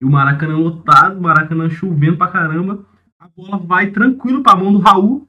E 0.01 0.05
o 0.05 0.09
Maracanã 0.09 0.57
lotado, 0.57 1.17
o 1.17 1.21
Maracanã 1.21 1.69
chovendo 1.69 2.17
pra 2.17 2.27
caramba. 2.27 2.85
A 3.19 3.27
bola 3.27 3.57
vai 3.57 3.91
tranquilo 3.91 4.41
pra 4.41 4.55
mão 4.55 4.71
do 4.71 4.79
Raul. 4.79 5.27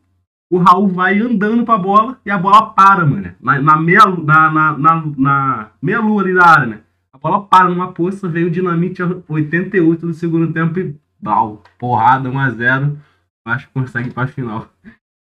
O 0.50 0.58
Raul 0.58 0.88
vai 0.88 1.18
andando 1.18 1.64
pra 1.64 1.76
bola 1.76 2.18
e 2.24 2.30
a 2.30 2.38
bola 2.38 2.70
para, 2.70 3.04
mano. 3.04 3.34
Na, 3.40 3.60
na 3.60 3.76
meia, 3.76 4.06
na, 4.06 4.50
na, 4.50 4.78
na, 4.78 5.12
na 5.16 5.70
meia 5.82 6.00
lua 6.00 6.22
ali 6.22 6.34
da 6.34 6.46
área, 6.46 6.66
né? 6.66 6.80
A 7.18 7.28
bola 7.28 7.46
para 7.46 7.68
numa 7.68 7.92
poça, 7.92 8.28
veio 8.28 8.46
o 8.46 8.50
dinamite 8.50 9.02
88 9.28 10.06
do 10.06 10.14
segundo 10.14 10.52
tempo 10.52 10.78
e. 10.78 10.96
Bal, 11.20 11.64
porrada 11.80 12.30
1x0 12.30 12.96
acho 13.44 13.66
que 13.66 13.74
consegue 13.74 14.10
pra 14.10 14.26
final. 14.26 14.72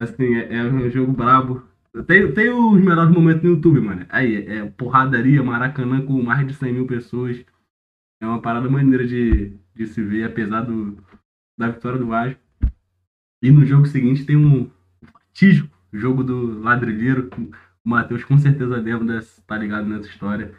Assim, 0.01 0.35
é, 0.35 0.57
é, 0.57 0.63
um 0.63 0.89
jogo 0.89 1.11
brabo. 1.11 1.63
Tem, 2.07 2.31
tem 2.33 2.49
os 2.49 2.81
melhores 2.81 3.11
momentos 3.13 3.43
no 3.43 3.51
YouTube, 3.51 3.79
mano. 3.79 4.05
Aí, 4.09 4.35
é 4.47 4.65
porradaria, 4.65 5.43
Maracanã 5.43 6.05
com 6.05 6.21
mais 6.21 6.45
de 6.45 6.53
100 6.53 6.73
mil 6.73 6.87
pessoas. 6.87 7.45
É 8.21 8.25
uma 8.25 8.41
parada 8.41 8.69
maneira 8.69 9.05
de, 9.05 9.53
de 9.75 9.87
se 9.87 10.01
ver, 10.01 10.23
apesar 10.23 10.61
do, 10.61 10.97
da 11.57 11.69
vitória 11.69 11.99
do 11.99 12.07
Vasco. 12.07 12.39
E 13.41 13.51
no 13.51 13.65
jogo 13.65 13.85
seguinte 13.85 14.25
tem 14.25 14.35
um 14.35 14.69
fatídico 15.03 15.69
jogo 15.93 16.23
do 16.23 16.59
Ladrilheiro. 16.59 17.29
O 17.85 17.89
Matheus 17.89 18.23
com 18.23 18.37
certeza 18.37 18.77
lembra, 18.77 19.15
dessa, 19.15 19.41
tá 19.43 19.57
ligado 19.57 19.87
nessa 19.87 20.09
história. 20.09 20.53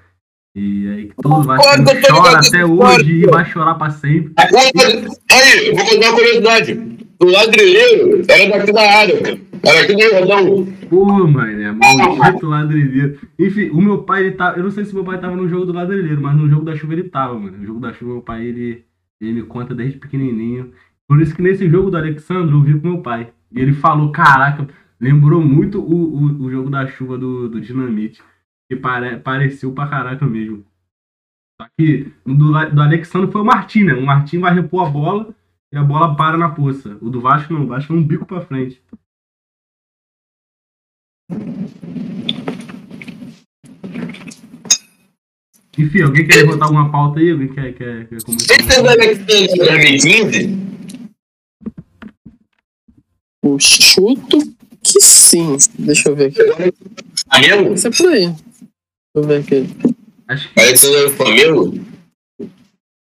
E 0.56 0.88
aí 0.88 1.10
todo 1.22 1.42
Vasco 1.42 1.84
chora 2.08 2.38
até 2.38 2.64
hoje 2.64 3.12
e 3.12 3.26
vai 3.26 3.44
chorar 3.44 3.74
pra 3.74 3.90
sempre. 3.90 4.32
Aí, 4.38 5.74
vou 5.74 5.84
contar 5.84 6.08
uma 6.08 6.14
curiosidade 6.14 6.96
o 7.18 7.30
ladrilheiro 7.30 8.22
era 8.28 8.58
daqui 8.58 8.72
da 8.72 8.82
área, 8.82 9.14
Era 9.62 9.80
aqui 9.82 9.94
do 9.94 10.02
Jordão. 10.02 10.66
Pô, 10.88 11.04
mano, 11.04 11.62
é 11.62 11.72
maldito 11.72 12.46
ladrilheiro. 12.46 13.18
Enfim, 13.38 13.70
o 13.70 13.80
meu 13.80 14.02
pai, 14.02 14.20
ele 14.20 14.32
tá. 14.32 14.54
Eu 14.56 14.64
não 14.64 14.70
sei 14.70 14.84
se 14.84 14.94
meu 14.94 15.04
pai 15.04 15.18
tava 15.18 15.34
no 15.34 15.48
jogo 15.48 15.64
do 15.64 15.72
ladrilheiro, 15.72 16.20
mas 16.20 16.36
no 16.36 16.48
jogo 16.48 16.64
da 16.64 16.76
chuva 16.76 16.92
ele 16.92 17.04
tava, 17.04 17.38
mano. 17.38 17.56
No 17.56 17.66
jogo 17.66 17.80
da 17.80 17.92
chuva, 17.92 18.12
meu 18.12 18.22
pai, 18.22 18.44
ele, 18.44 18.84
ele 19.20 19.32
me 19.32 19.42
conta 19.42 19.74
desde 19.74 19.98
pequenininho. 19.98 20.72
Por 21.08 21.20
isso 21.20 21.34
que 21.34 21.42
nesse 21.42 21.68
jogo 21.70 21.90
do 21.90 21.96
Alexandre 21.96 22.54
eu 22.54 22.62
vi 22.62 22.78
com 22.78 22.88
meu 22.88 22.98
pai. 23.00 23.28
E 23.50 23.60
ele 23.60 23.72
falou, 23.72 24.12
caraca, 24.12 24.68
lembrou 25.00 25.40
muito 25.40 25.80
o, 25.80 25.94
o, 25.94 26.44
o 26.44 26.50
jogo 26.50 26.68
da 26.68 26.86
chuva 26.86 27.16
do, 27.16 27.48
do 27.48 27.60
Dinamite. 27.60 28.22
Que 28.68 28.76
pare, 28.76 29.18
pareceu 29.18 29.72
pra 29.72 29.88
caraca 29.88 30.26
mesmo. 30.26 30.64
Só 31.60 31.68
que 31.78 32.12
o 32.24 32.34
do, 32.34 32.70
do 32.70 32.82
Alexandre 32.82 33.30
foi 33.30 33.40
o 33.40 33.44
Martim, 33.44 33.84
né? 33.84 33.94
O 33.94 34.04
Martim 34.04 34.38
vai 34.38 34.52
repor 34.52 34.86
a 34.86 34.90
bola 34.90 35.34
e 35.72 35.76
a 35.76 35.82
bola 35.82 36.16
para 36.16 36.36
na 36.36 36.50
poça. 36.50 36.98
O 37.00 37.08
do 37.08 37.20
Vasco 37.20 37.52
não, 37.52 37.64
o 37.64 37.66
Vasco 37.66 37.92
é 37.92 37.96
um 37.96 38.02
bico 38.02 38.26
pra 38.26 38.40
frente. 38.40 38.82
Enfim, 45.78 46.02
alguém 46.02 46.26
quer 46.26 46.36
levantar 46.36 46.66
alguma 46.66 46.90
pauta 46.90 47.20
aí? 47.20 47.30
Alguém 47.30 47.48
quer, 47.48 47.72
quer, 47.74 48.08
quer 48.08 48.22
comentar? 48.22 48.60
Esse 48.60 48.78
é 48.78 48.82
do 48.82 48.88
Alexandre 48.88 49.48
de 49.48 49.58
2015? 49.58 50.66
Eu 53.44 53.58
chuto 53.60 54.38
que 54.82 55.00
sim. 55.00 55.56
Deixa 55.78 56.08
eu 56.08 56.16
ver 56.16 56.26
aqui. 56.26 56.72
Flamengo? 57.28 57.74
Isso 57.74 57.88
é 57.88 57.90
por 57.90 58.08
aí. 58.08 58.34
Deixa 59.16 59.18
eu 59.18 59.22
ver 59.24 59.40
aqui. 59.40 59.94
Acho 60.28 60.52
que 60.52 60.60
Alexandre 60.60 61.04
do 61.04 61.10
Flamengo? 61.10 61.72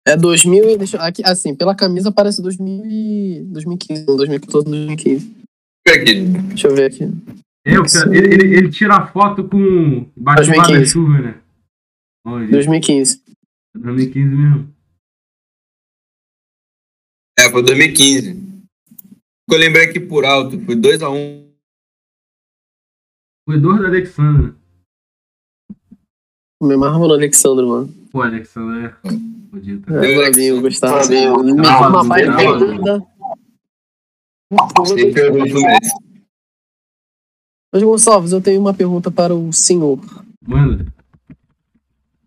É 0.07 0.17
2000 0.17 0.71
e... 0.71 0.77
Deixa, 0.77 0.99
aqui, 0.99 1.23
assim, 1.25 1.55
pela 1.55 1.75
camisa 1.75 2.13
parece 2.13 2.43
2000 2.43 2.85
e... 2.87 3.45
2015. 3.45 4.05
não, 4.07 4.17
2014, 4.17 4.69
2015. 4.69 5.37
Aqui. 5.89 6.15
Deixa 6.49 6.69
eu 6.69 6.75
ver 6.75 6.91
aqui. 6.93 7.05
é, 7.65 7.79
o 7.79 7.85
cara- 7.85 8.15
ele, 8.17 8.35
ele, 8.35 8.57
ele 8.57 8.71
tira 8.71 8.97
a 8.97 9.07
foto 9.07 9.49
com 9.49 10.11
baixo 10.17 10.51
2015. 10.51 10.79
da 10.81 10.87
chuva, 10.87 11.19
né? 11.21 11.41
Olha, 12.27 12.49
2015. 12.51 13.23
2015 13.75 14.29
mesmo. 14.37 14.75
É, 17.39 17.51
foi 17.51 17.63
2015. 17.63 18.43
Eu 19.51 19.59
lembrei 19.59 19.85
aqui 19.89 19.99
por 20.01 20.25
alto, 20.25 20.61
foi 20.65 20.77
2x1. 20.77 21.43
Foi 23.49 23.59
dois 23.59 23.79
do 23.81 23.87
Alexandre. 23.87 24.55
Me 26.63 26.75
amarrava 26.75 27.09
no 27.09 27.15
Alexandre, 27.15 27.67
mano. 27.67 27.93
Pô, 28.13 28.23
Alexandre 28.23 28.87
é 28.87 28.95
fodido. 29.51 29.97
É, 29.97 30.15
Flavinho, 30.15 30.57
eu 30.57 30.63
gostava. 30.63 31.09
Deu 31.09 31.35
uma 31.35 31.91
não, 31.91 32.09
página 32.09 32.37
não. 32.37 32.59
toda. 32.59 33.07
Sempre 34.87 35.13
pegou 35.13 35.43
o 35.43 35.49
Fluminense. 35.49 35.91
Mas, 37.73 37.83
Gonçalves, 37.83 38.33
eu 38.33 38.41
tenho 38.41 38.61
uma 38.61 38.73
pergunta 38.73 39.11
para 39.11 39.35
o 39.35 39.53
senhor. 39.53 39.99
Manda. 40.47 40.87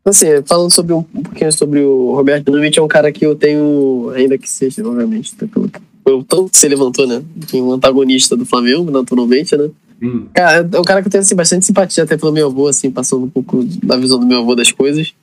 Assim, 0.04 0.28
falando 0.46 0.72
sobre 0.72 0.94
um, 0.94 1.06
um 1.14 1.24
pouquinho 1.24 1.52
sobre 1.52 1.80
o 1.80 2.14
Roberto 2.14 2.46
Dinamite, 2.46 2.80
é 2.80 2.82
um 2.82 2.88
cara 2.88 3.12
que 3.12 3.26
eu 3.26 3.36
tenho, 3.36 4.12
ainda 4.16 4.38
que 4.38 4.50
seja, 4.50 4.86
obviamente, 4.86 5.34
pelo 5.36 5.70
pelo 6.04 6.24
tanto 6.24 6.52
que 6.52 6.58
você 6.58 6.68
levantou, 6.68 7.08
né? 7.08 7.24
Enfim, 7.36 7.62
um 7.62 7.72
antagonista 7.72 8.38
do 8.38 8.46
Flamengo, 8.46 8.92
naturalmente, 8.92 9.58
né? 9.58 9.72
Sim. 10.00 10.28
Cara, 10.34 10.70
é 10.72 10.80
um 10.80 10.84
cara 10.84 11.02
que 11.02 11.08
eu 11.08 11.12
tenho 11.12 11.22
assim, 11.22 11.36
bastante 11.36 11.66
simpatia 11.66 12.04
até 12.04 12.18
pelo 12.18 12.32
meu 12.32 12.48
avô, 12.48 12.68
assim, 12.68 12.92
passando 12.92 13.26
um 13.26 13.30
pouco 13.30 13.64
da 13.84 13.96
visão 13.96 14.20
do 14.20 14.26
meu 14.26 14.40
avô 14.40 14.56
das 14.56 14.72
coisas. 14.72 15.14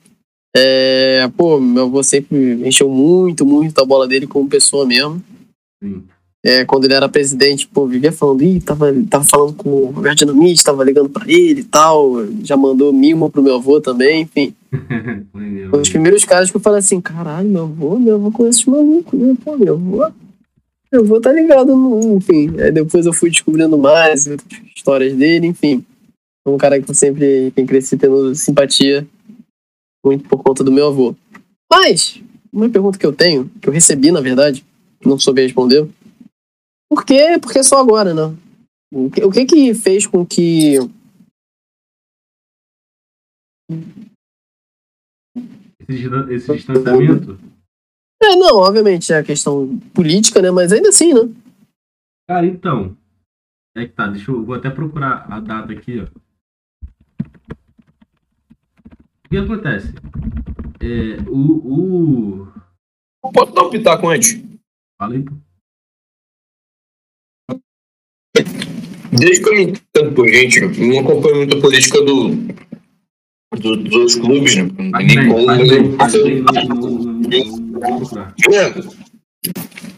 É, 0.55 1.29
pô, 1.35 1.59
meu 1.59 1.85
avô 1.85 2.03
sempre 2.03 2.67
encheu 2.67 2.89
muito, 2.89 3.45
muito 3.45 3.79
a 3.79 3.85
bola 3.85 4.07
dele 4.07 4.27
como 4.27 4.47
pessoa 4.47 4.85
mesmo. 4.85 5.21
Sim. 5.83 6.03
É, 6.45 6.65
quando 6.65 6.83
ele 6.83 6.93
era 6.93 7.07
presidente, 7.07 7.65
pô, 7.65 7.87
vivia 7.87 8.11
falando, 8.11 8.41
ih, 8.41 8.59
tava, 8.59 8.93
tava 9.09 9.23
falando 9.23 9.53
com 9.53 9.69
o 9.69 9.85
Roberto 9.91 10.19
Dinamite, 10.19 10.61
tava 10.61 10.83
ligando 10.83 11.07
pra 11.07 11.23
ele 11.25 11.61
e 11.61 11.63
tal. 11.63 12.15
Já 12.43 12.57
mandou 12.57 12.91
mimo 12.91 13.29
pro 13.29 13.41
meu 13.41 13.55
avô 13.55 13.79
também, 13.79 14.23
enfim. 14.23 14.53
Foi 15.69 15.79
um 15.79 15.81
dos 15.81 15.89
primeiros 15.89 16.25
caras 16.25 16.51
que 16.51 16.57
eu 16.57 16.61
falei 16.61 16.79
assim, 16.79 16.99
caralho, 16.99 17.47
meu 17.47 17.63
avô, 17.63 17.97
meu 17.97 18.15
avô 18.15 18.29
conhece 18.29 18.59
esse 18.59 18.69
maluco, 18.69 19.15
né? 19.15 19.35
Pô, 19.41 19.55
meu 19.57 19.75
avô. 19.75 20.11
Meu 20.93 21.01
avô 21.01 21.19
tá 21.19 21.33
ligado, 21.33 21.75
no, 21.75 22.17
enfim. 22.17 22.55
Aí 22.61 22.71
depois 22.71 23.07
eu 23.07 23.13
fui 23.13 23.31
descobrindo 23.31 23.75
mais 23.79 24.27
histórias 24.75 25.15
dele, 25.15 25.47
enfim. 25.47 25.83
É 26.45 26.49
um 26.51 26.55
cara 26.55 26.79
que 26.79 26.87
eu 26.87 26.93
sempre 26.93 27.49
tem 27.49 27.65
cresci 27.65 27.97
tendo 27.97 28.35
simpatia, 28.35 29.07
muito 30.05 30.29
por 30.29 30.43
conta 30.43 30.63
do 30.63 30.71
meu 30.71 30.89
avô. 30.89 31.15
Mas, 31.67 32.21
uma 32.51 32.69
pergunta 32.69 32.99
que 32.99 33.05
eu 33.07 33.11
tenho, 33.11 33.49
que 33.59 33.67
eu 33.67 33.73
recebi, 33.73 34.11
na 34.11 34.21
verdade, 34.21 34.63
não 35.03 35.17
soube 35.17 35.41
responder. 35.41 35.89
Por 36.87 37.03
quê? 37.03 37.39
Porque 37.41 37.63
só 37.63 37.79
agora, 37.79 38.13
né? 38.13 38.37
O 38.93 39.09
que, 39.09 39.23
o 39.23 39.31
que 39.31 39.45
que 39.45 39.73
fez 39.73 40.05
com 40.05 40.23
que 40.23 40.77
esse 46.29 46.53
distanciamento. 46.53 47.52
É, 48.23 48.35
não, 48.35 48.57
obviamente 48.57 49.11
é 49.11 49.17
a 49.17 49.23
questão 49.23 49.77
política, 49.93 50.41
né? 50.41 50.49
Mas 50.49 50.71
ainda 50.71 50.89
assim, 50.89 51.13
né? 51.13 51.29
Cara, 52.27 52.45
então. 52.45 52.95
É 53.75 53.85
que 53.85 53.93
tá, 53.93 54.07
deixa 54.07 54.31
eu. 54.31 54.45
Vou 54.45 54.55
até 54.55 54.69
procurar 54.69 55.25
a 55.31 55.39
data 55.39 55.73
aqui, 55.73 55.99
ó. 55.99 56.05
O 59.25 59.29
que 59.29 59.37
acontece? 59.37 59.93
É, 60.79 61.17
o. 61.29 62.43
o... 62.43 62.53
Pode 63.33 63.53
dar 63.53 63.63
um 63.63 63.69
pitaco 63.69 64.07
antes. 64.07 64.41
Fala 64.99 65.15
aí, 65.15 65.23
pô. 65.23 65.33
Desde 69.11 69.43
que 69.43 69.49
eu 69.49 69.55
me 69.55 69.63
entendo 69.63 70.13
por 70.15 70.27
gente, 70.27 70.59
eu 70.59 70.69
não 70.69 70.99
acompanho 70.99 71.35
muito 71.37 71.57
a 71.57 71.61
política 71.61 72.01
do, 72.01 72.29
do- 73.59 73.77
dos 73.83 74.15
clubes, 74.15 74.55
né? 74.55 74.63
Nem 75.03 75.27
como- 75.29 75.45
vou 77.89 77.99
procurar. 77.99 78.33
É. 78.51 79.03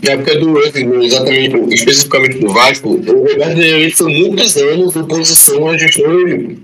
Na 0.03 0.11
época 0.11 0.39
do, 0.39 0.57
assim, 0.59 0.93
exatamente, 1.03 1.73
especificamente 1.73 2.39
do 2.39 2.49
Vasco, 2.49 2.89
o 2.89 2.97
Roberto 2.97 3.55
Dinamite 3.55 3.95
foi 3.95 4.13
muitos 4.13 4.57
anos 4.57 4.95
em 4.95 5.05
posição 5.07 5.67
a 5.67 5.77
gestor, 5.77 6.55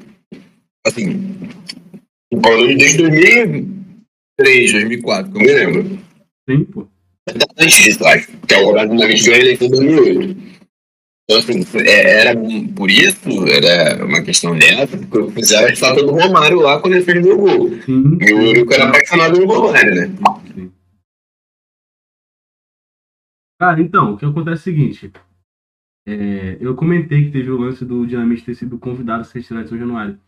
assim, 0.85 1.37
o 2.33 2.39
Paulo 2.39 2.67
desde 2.75 2.97
2003, 2.97 4.71
2004, 4.71 5.31
que 5.31 5.37
eu 5.37 5.41
me 5.41 5.51
lembro. 5.51 5.99
Sim, 6.49 6.63
pô. 6.65 6.87
Antes 7.57 7.83
disso, 7.83 8.03
acho, 8.05 8.27
que 8.47 8.53
é 8.53 8.57
o 8.59 8.65
Roberto 8.65 8.91
Dinamite 8.91 9.23
ganhou 9.23 9.35
a 9.35 9.39
eleição 9.41 9.67
em 9.67 9.71
2008. 9.71 10.37
Então, 11.29 11.39
assim, 11.39 11.65
é- 11.85 12.19
era 12.19 12.39
por 12.75 12.89
isso, 12.89 13.19
era 13.47 14.03
uma 14.05 14.21
questão 14.21 14.57
dessa, 14.57 14.97
porque 14.97 15.17
eu 15.17 15.31
fizeram 15.31 15.67
a 15.67 15.71
estátua 15.71 16.03
do 16.03 16.11
Romário 16.11 16.59
lá 16.59 16.79
quando 16.79 16.95
ele 16.95 17.05
fez 17.05 17.25
o 17.25 17.37
gol. 17.37 17.69
Sim. 17.85 18.17
E 18.19 18.33
o 18.33 18.41
Eurico 18.41 18.73
era 18.73 18.89
apaixonado 18.89 19.39
no 19.39 19.45
Romário, 19.45 19.95
né? 19.95 20.09
Sim. 20.55 20.71
Cara, 23.61 23.79
então, 23.79 24.15
o 24.15 24.17
que 24.17 24.25
acontece 24.25 24.71
é 24.71 24.73
o 24.73 24.75
seguinte. 24.75 25.11
É, 26.07 26.57
eu 26.59 26.75
comentei 26.75 27.25
que 27.25 27.31
teve 27.31 27.51
o 27.51 27.59
lance 27.59 27.85
do 27.85 28.07
Dinamite 28.07 28.43
ter 28.43 28.55
sido 28.55 28.79
convidado 28.79 29.21
a 29.21 29.23
ser 29.23 29.37
retirado 29.37 29.65
de 29.65 29.69
São 29.69 29.77
Januário. 29.77 30.19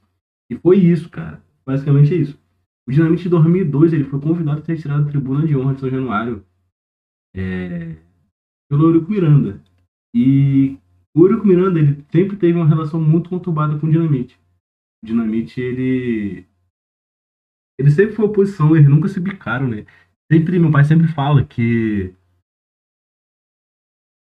E 0.51 0.55
foi 0.55 0.77
isso, 0.77 1.09
cara. 1.09 1.43
Basicamente 1.65 2.13
é 2.13 2.17
isso. 2.17 2.39
O 2.87 2.91
Dinamite 2.91 3.25
em 3.25 3.31
2002 3.31 3.91
ele 3.91 4.03
foi 4.03 4.21
convidado 4.21 4.61
a 4.61 4.63
ser 4.63 4.73
retirado 4.73 5.05
da 5.05 5.09
tribuna 5.09 5.47
de 5.47 5.57
honra 5.57 5.73
de 5.73 5.79
São 5.79 5.89
Januário 5.89 6.45
é, 7.35 7.95
pelo 8.69 8.83
Eurico 8.89 9.09
Miranda. 9.09 9.59
E 10.15 10.77
o 11.17 11.25
Eurico 11.25 11.47
Miranda 11.47 11.79
ele 11.79 12.05
sempre 12.11 12.37
teve 12.37 12.55
uma 12.55 12.67
relação 12.67 13.01
muito 13.01 13.31
conturbada 13.31 13.79
com 13.79 13.87
o 13.87 13.91
Dinamite. 13.91 14.39
O 15.03 15.07
Dinamite, 15.07 15.59
ele. 15.59 16.45
Ele 17.79 17.89
sempre 17.89 18.13
foi 18.13 18.25
oposição, 18.25 18.75
eles 18.75 18.87
nunca 18.87 19.07
se 19.07 19.19
bicaram, 19.19 19.67
né? 19.67 19.87
Sempre, 20.31 20.59
meu 20.59 20.69
pai 20.69 20.83
sempre 20.83 21.07
fala 21.07 21.43
que 21.43 22.13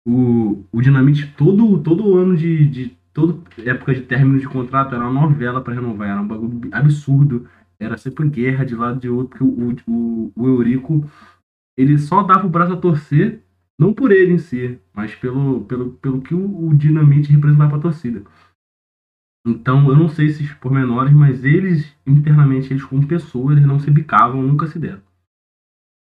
o, 0.05 0.63
o 0.71 0.81
Dinamite, 0.81 1.33
todo, 1.37 1.79
todo 1.79 2.17
ano 2.17 2.35
de, 2.35 2.67
de. 2.67 2.97
Toda 3.13 3.41
época 3.65 3.93
de 3.93 4.01
término 4.01 4.37
de 4.37 4.47
contrato 4.47 4.93
era 4.93 5.07
uma 5.07 5.21
novela 5.21 5.61
pra 5.61 5.73
renovar, 5.73 6.09
era 6.09 6.21
um 6.21 6.27
bagulho 6.27 6.69
absurdo. 6.71 7.47
Era 7.79 7.97
sempre 7.97 8.27
guerra 8.29 8.65
de 8.65 8.75
lado 8.75 8.99
de 8.99 9.09
outro, 9.09 9.39
porque 9.39 9.43
o, 9.89 9.93
o, 9.93 10.31
o 10.35 10.47
Eurico 10.47 11.09
ele 11.77 11.97
só 11.97 12.23
dava 12.23 12.45
o 12.45 12.49
braço 12.49 12.73
a 12.73 12.77
torcer, 12.77 13.41
não 13.79 13.93
por 13.93 14.11
ele 14.11 14.33
em 14.33 14.37
si, 14.37 14.79
mas 14.93 15.13
pelo, 15.15 15.65
pelo, 15.65 15.91
pelo 15.93 16.21
que 16.21 16.33
o, 16.33 16.67
o 16.67 16.75
Dinamite 16.75 17.31
representava 17.31 17.71
pra 17.71 17.79
torcida. 17.79 18.23
Então, 19.45 19.87
eu 19.89 19.95
não 19.95 20.09
sei 20.09 20.27
esses 20.27 20.51
pormenores, 20.53 21.13
mas 21.13 21.43
eles, 21.43 21.95
internamente, 22.05 22.71
eles 22.71 22.83
como 22.83 23.07
pessoas, 23.07 23.57
eles 23.57 23.67
não 23.67 23.79
se 23.79 23.91
bicavam, 23.91 24.41
nunca 24.41 24.67
se 24.67 24.79
deram. 24.79 25.01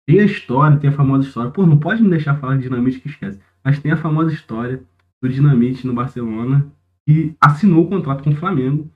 Tem 0.07 0.21
a 0.21 0.25
história, 0.25 0.77
tem 0.77 0.89
a 0.89 0.93
famosa 0.93 1.27
história. 1.27 1.51
Pô, 1.51 1.65
não 1.65 1.77
pode 1.77 2.01
me 2.01 2.09
deixar 2.09 2.39
falar 2.39 2.55
de 2.55 2.63
Dinamite 2.63 2.99
que 2.99 3.09
esquece. 3.09 3.39
Mas 3.67 3.79
tem 3.79 3.91
a 3.91 3.97
famosa 3.97 4.31
história 4.33 4.79
do 5.21 5.27
Dinamite 5.27 5.85
no 5.85 5.91
Barcelona, 5.93 6.65
que 7.05 7.33
assinou 7.41 7.83
o 7.83 7.89
contrato 7.89 8.23
com 8.23 8.29
o 8.29 8.35
Flamengo. 8.35 8.89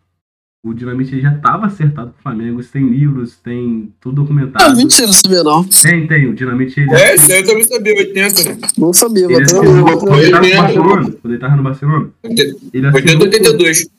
O 0.65 0.73
Dinamite 0.73 1.19
já 1.19 1.33
estava 1.35 1.65
acertado 1.65 2.11
com 2.13 2.19
o 2.19 2.21
Flamengo. 2.21 2.61
Isso 2.61 2.71
tem 2.71 2.87
livros, 2.87 3.35
tem 3.35 3.93
tudo 3.99 4.21
Ah, 4.21 4.23
documentado. 4.23 4.77
mentira, 4.77 5.07
não 5.07 5.13
sabia 5.13 5.43
não. 5.43 5.65
Tem, 5.65 6.07
tem. 6.07 6.27
O 6.29 6.33
Dinamite 6.33 6.79
ele 6.79 6.93
É, 6.93 7.15
isso 7.15 7.29
aí 7.29 7.39
eu 7.41 7.45
também 7.47 7.63
sabia, 7.65 7.93
80, 7.97 8.43
né? 8.45 8.57
Não 8.77 8.93
sabia, 8.93 9.25
Ele 9.25 9.33
mas 9.39 9.53
assinou, 9.53 9.89
eu- 9.89 9.97
quando 9.97 10.19
ele 10.21 10.31
tava 10.31 10.47
no 10.47 10.55
Barcelona, 10.55 11.11
quando 11.11 11.33
ele 11.33 11.37
tava 11.41 11.55
no 11.57 11.63
Barcelona, 11.63 12.09
ele 12.23 12.41
80, 12.87 12.97
assinou, 12.97 13.23
82. 13.23 13.89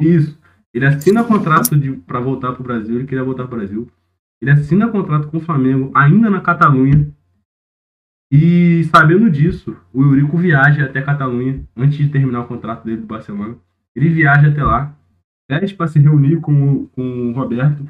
Isso. 0.00 0.38
Ele 0.72 0.86
assina 0.86 1.22
contrato 1.22 1.76
de, 1.76 1.92
pra 1.92 2.18
voltar 2.20 2.52
pro 2.52 2.64
Brasil, 2.64 2.94
ele 2.94 3.04
queria 3.06 3.24
voltar 3.24 3.46
pro 3.46 3.58
Brasil. 3.58 3.86
Ele 4.40 4.50
assina 4.52 4.88
contrato 4.88 5.28
com 5.28 5.36
o 5.36 5.40
Flamengo, 5.40 5.90
ainda 5.94 6.30
na 6.30 6.40
Catalunha. 6.40 7.06
E 8.30 8.84
sabendo 8.84 9.30
disso, 9.30 9.76
o 9.92 10.02
Eurico 10.02 10.36
viaja 10.36 10.84
até 10.84 11.00
Catalunha 11.00 11.62
antes 11.76 11.98
de 11.98 12.08
terminar 12.08 12.40
o 12.40 12.46
contrato 12.46 12.84
dele 12.84 13.00
do 13.00 13.06
Barcelona. 13.06 13.56
Ele 13.94 14.08
viaja 14.10 14.48
até 14.48 14.62
lá, 14.62 14.94
pede 15.48 15.74
para 15.74 15.86
se 15.86 15.98
reunir 15.98 16.40
com, 16.40 16.86
com 16.86 17.30
o 17.30 17.32
Roberto 17.32 17.88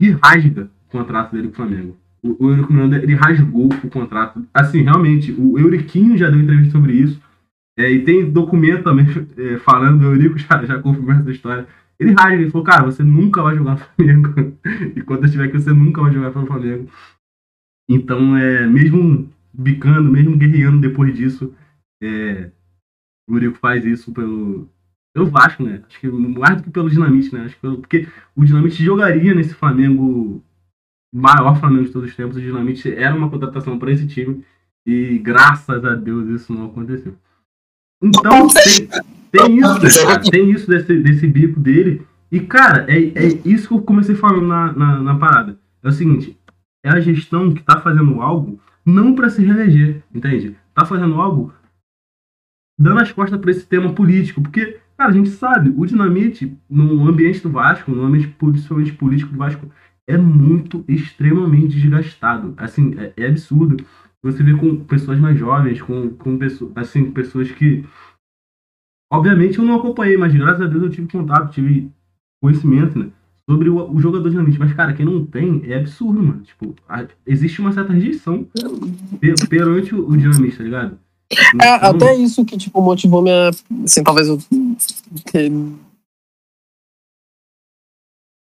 e 0.00 0.10
rasga 0.10 0.68
o 0.88 0.90
contrato 0.90 1.32
dele 1.32 1.48
com 1.48 1.52
o 1.52 1.56
Flamengo. 1.56 1.96
O, 2.22 2.46
o 2.46 2.50
Eurico 2.50 2.72
Miranda, 2.72 2.96
ele 2.96 3.14
rasgou 3.14 3.66
o 3.66 3.90
contrato. 3.90 4.44
Assim, 4.52 4.82
realmente, 4.82 5.32
o 5.32 5.58
Euriquinho 5.58 6.16
já 6.16 6.28
deu 6.28 6.40
entrevista 6.40 6.72
sobre 6.72 6.92
isso. 6.92 7.20
É, 7.78 7.90
e 7.90 8.04
tem 8.04 8.30
documento 8.30 8.84
também 8.84 9.06
é, 9.36 9.58
falando, 9.58 10.02
o 10.02 10.14
Eurico 10.14 10.38
já, 10.38 10.64
já 10.64 10.78
confirmou 10.80 11.12
essa 11.12 11.30
história. 11.30 11.66
Ele 11.98 12.12
rasga, 12.12 12.34
ele 12.34 12.50
falou, 12.50 12.66
cara, 12.66 12.84
você 12.84 13.04
nunca 13.04 13.40
vai 13.40 13.54
jogar 13.54 13.72
no 13.72 13.78
Flamengo. 13.78 14.58
e 14.96 15.00
quando 15.02 15.20
eu 15.20 15.26
estiver 15.26 15.44
aqui, 15.44 15.60
você 15.60 15.72
nunca 15.72 16.02
vai 16.02 16.12
jogar 16.12 16.32
pelo 16.32 16.46
Flamengo. 16.46 16.88
Então, 17.88 18.36
é, 18.36 18.66
mesmo 18.66 19.30
bicando, 19.54 20.10
mesmo 20.10 20.36
guerreando 20.36 20.80
depois 20.80 21.14
disso, 21.14 21.54
é, 22.02 22.50
o 23.28 23.36
Eurico 23.36 23.58
faz 23.58 23.84
isso 23.84 24.12
pelo, 24.12 24.68
pelo 25.14 25.30
Vasco, 25.30 25.62
né? 25.62 25.82
Acho 25.86 26.00
que 26.00 26.08
mais 26.08 26.56
do 26.56 26.64
que 26.64 26.70
pelo 26.70 26.90
Dinamite, 26.90 27.32
né? 27.32 27.44
Acho 27.44 27.54
que 27.54 27.60
pelo, 27.60 27.78
porque 27.78 28.08
o 28.34 28.44
Dinamite 28.44 28.84
jogaria 28.84 29.34
nesse 29.34 29.54
Flamengo, 29.54 30.42
maior 31.14 31.58
Flamengo 31.58 31.84
de 31.84 31.92
todos 31.92 32.10
os 32.10 32.16
tempos. 32.16 32.36
O 32.36 32.40
Dinamite 32.40 32.92
era 32.92 33.14
uma 33.14 33.30
contratação 33.30 33.78
para 33.78 33.92
esse 33.92 34.06
time 34.06 34.44
e 34.86 35.18
graças 35.18 35.84
a 35.84 35.94
Deus 35.94 36.28
isso 36.28 36.52
não 36.52 36.66
aconteceu. 36.66 37.16
Então, 38.02 38.48
tem, 38.48 38.88
tem 39.30 39.58
isso, 39.58 40.06
cara, 40.06 40.20
tem 40.20 40.50
isso 40.50 40.68
desse, 40.68 40.98
desse 40.98 41.26
bico 41.26 41.58
dele. 41.60 42.06
E, 42.30 42.40
cara, 42.40 42.84
é, 42.88 42.98
é 42.98 43.26
isso 43.44 43.68
que 43.68 43.74
eu 43.74 43.82
comecei 43.82 44.14
falando 44.14 44.46
na, 44.46 44.72
na, 44.72 45.00
na 45.00 45.14
parada. 45.16 45.58
É 45.82 45.88
o 45.88 45.92
seguinte, 45.92 46.36
é 46.84 46.90
a 46.90 47.00
gestão 47.00 47.54
que 47.54 47.62
tá 47.62 47.80
fazendo 47.80 48.20
algo 48.20 48.60
não 48.84 49.14
para 49.14 49.30
se 49.30 49.42
reeleger, 49.42 50.02
entende? 50.14 50.56
Tá 50.74 50.84
fazendo 50.84 51.20
algo 51.20 51.52
dando 52.78 53.00
as 53.00 53.12
costas 53.12 53.40
para 53.40 53.50
esse 53.50 53.66
tema 53.66 53.94
político, 53.94 54.42
porque, 54.42 54.80
cara, 54.96 55.10
a 55.10 55.14
gente 55.14 55.30
sabe, 55.30 55.72
o 55.76 55.86
Dinamite, 55.86 56.56
no 56.68 57.08
ambiente 57.08 57.40
do 57.40 57.50
Vasco, 57.50 57.90
no 57.90 58.02
ambiente 58.02 58.28
principalmente 58.28 58.92
político 58.92 59.32
do 59.32 59.38
Vasco, 59.38 59.70
é 60.06 60.18
muito, 60.18 60.84
extremamente 60.86 61.80
desgastado. 61.80 62.52
Assim, 62.56 62.94
é, 62.98 63.12
é 63.16 63.26
absurdo. 63.28 63.84
Você 64.22 64.42
vê 64.42 64.54
com 64.54 64.84
pessoas 64.84 65.18
mais 65.18 65.38
jovens, 65.38 65.80
com, 65.80 66.10
com 66.10 66.38
pessoas, 66.38 66.72
assim, 66.76 67.10
pessoas 67.10 67.50
que. 67.50 67.84
Obviamente 69.12 69.58
eu 69.58 69.64
não 69.64 69.76
acompanhei, 69.76 70.16
mas 70.16 70.34
graças 70.34 70.62
a 70.62 70.66
Deus 70.66 70.82
eu 70.82 70.90
tive 70.90 71.10
contato, 71.10 71.52
tive 71.52 71.90
conhecimento, 72.42 72.98
né? 72.98 73.10
Sobre 73.48 73.68
o, 73.68 73.90
o 73.92 74.00
jogador 74.00 74.30
dinamite. 74.30 74.58
Mas, 74.58 74.72
cara, 74.74 74.94
quem 74.94 75.04
não 75.04 75.24
tem 75.26 75.62
é 75.70 75.78
absurdo, 75.78 76.22
mano. 76.22 76.42
Tipo, 76.42 76.74
a- 76.88 77.06
existe 77.26 77.60
uma 77.60 77.72
certa 77.72 77.92
rejeição 77.92 78.44
per- 79.20 79.48
perante 79.48 79.94
o, 79.94 80.08
o 80.08 80.16
dinamite, 80.16 80.56
tá 80.56 80.64
ligado? 80.64 80.98
É, 81.30 81.36
Então, 81.76 81.90
até 81.90 82.14
isso 82.14 82.44
que, 82.44 82.56
tipo, 82.56 82.80
motivou 82.80 83.20
minha. 83.22 83.50
Assim, 83.84 84.02
talvez 84.02 84.28
eu. 84.28 84.38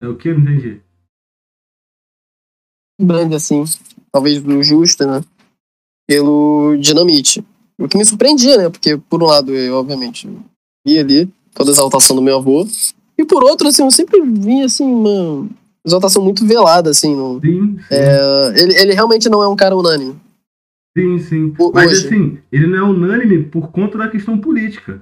É 0.01 0.07
o 0.07 0.15
que? 0.15 0.29
Eu 0.29 0.39
não 0.39 0.41
entendi. 0.51 0.81
grande, 2.99 3.35
assim. 3.35 3.63
Talvez 4.11 4.41
do 4.41 4.61
justo, 4.63 5.05
né? 5.05 5.23
Pelo 6.07 6.77
dinamite. 6.77 7.43
O 7.79 7.87
que 7.87 7.97
me 7.97 8.05
surpreendia, 8.05 8.57
né? 8.57 8.69
Porque, 8.69 8.97
por 8.97 9.21
um 9.21 9.27
lado, 9.27 9.53
eu, 9.53 9.75
obviamente, 9.75 10.27
vi 10.85 10.97
ali 10.97 11.25
toda 11.53 11.71
a 11.71 11.73
exaltação 11.73 12.15
do 12.15 12.21
meu 12.21 12.37
avô. 12.37 12.65
E 13.17 13.25
por 13.25 13.43
outro, 13.43 13.67
assim, 13.67 13.83
eu 13.83 13.91
sempre 13.91 14.21
vi, 14.21 14.61
assim, 14.61 14.83
uma 14.85 15.47
exaltação 15.85 16.23
muito 16.23 16.45
velada, 16.45 16.89
assim. 16.91 17.15
No... 17.15 17.39
Sim, 17.41 17.77
sim, 17.77 17.85
É, 17.91 18.53
ele, 18.61 18.73
ele 18.79 18.93
realmente 18.93 19.27
não 19.29 19.41
é 19.41 19.47
um 19.47 19.55
cara 19.55 19.75
unânime. 19.75 20.15
sim, 20.97 21.17
sim. 21.19 21.53
O- 21.59 21.71
Mas 21.73 21.91
hoje. 21.91 22.05
assim, 22.07 22.37
ele 22.51 22.67
não 22.67 22.77
é 22.77 22.83
unânime 22.83 23.43
por 23.43 23.69
conta 23.71 23.97
da 23.97 24.07
questão 24.07 24.37
política. 24.37 25.01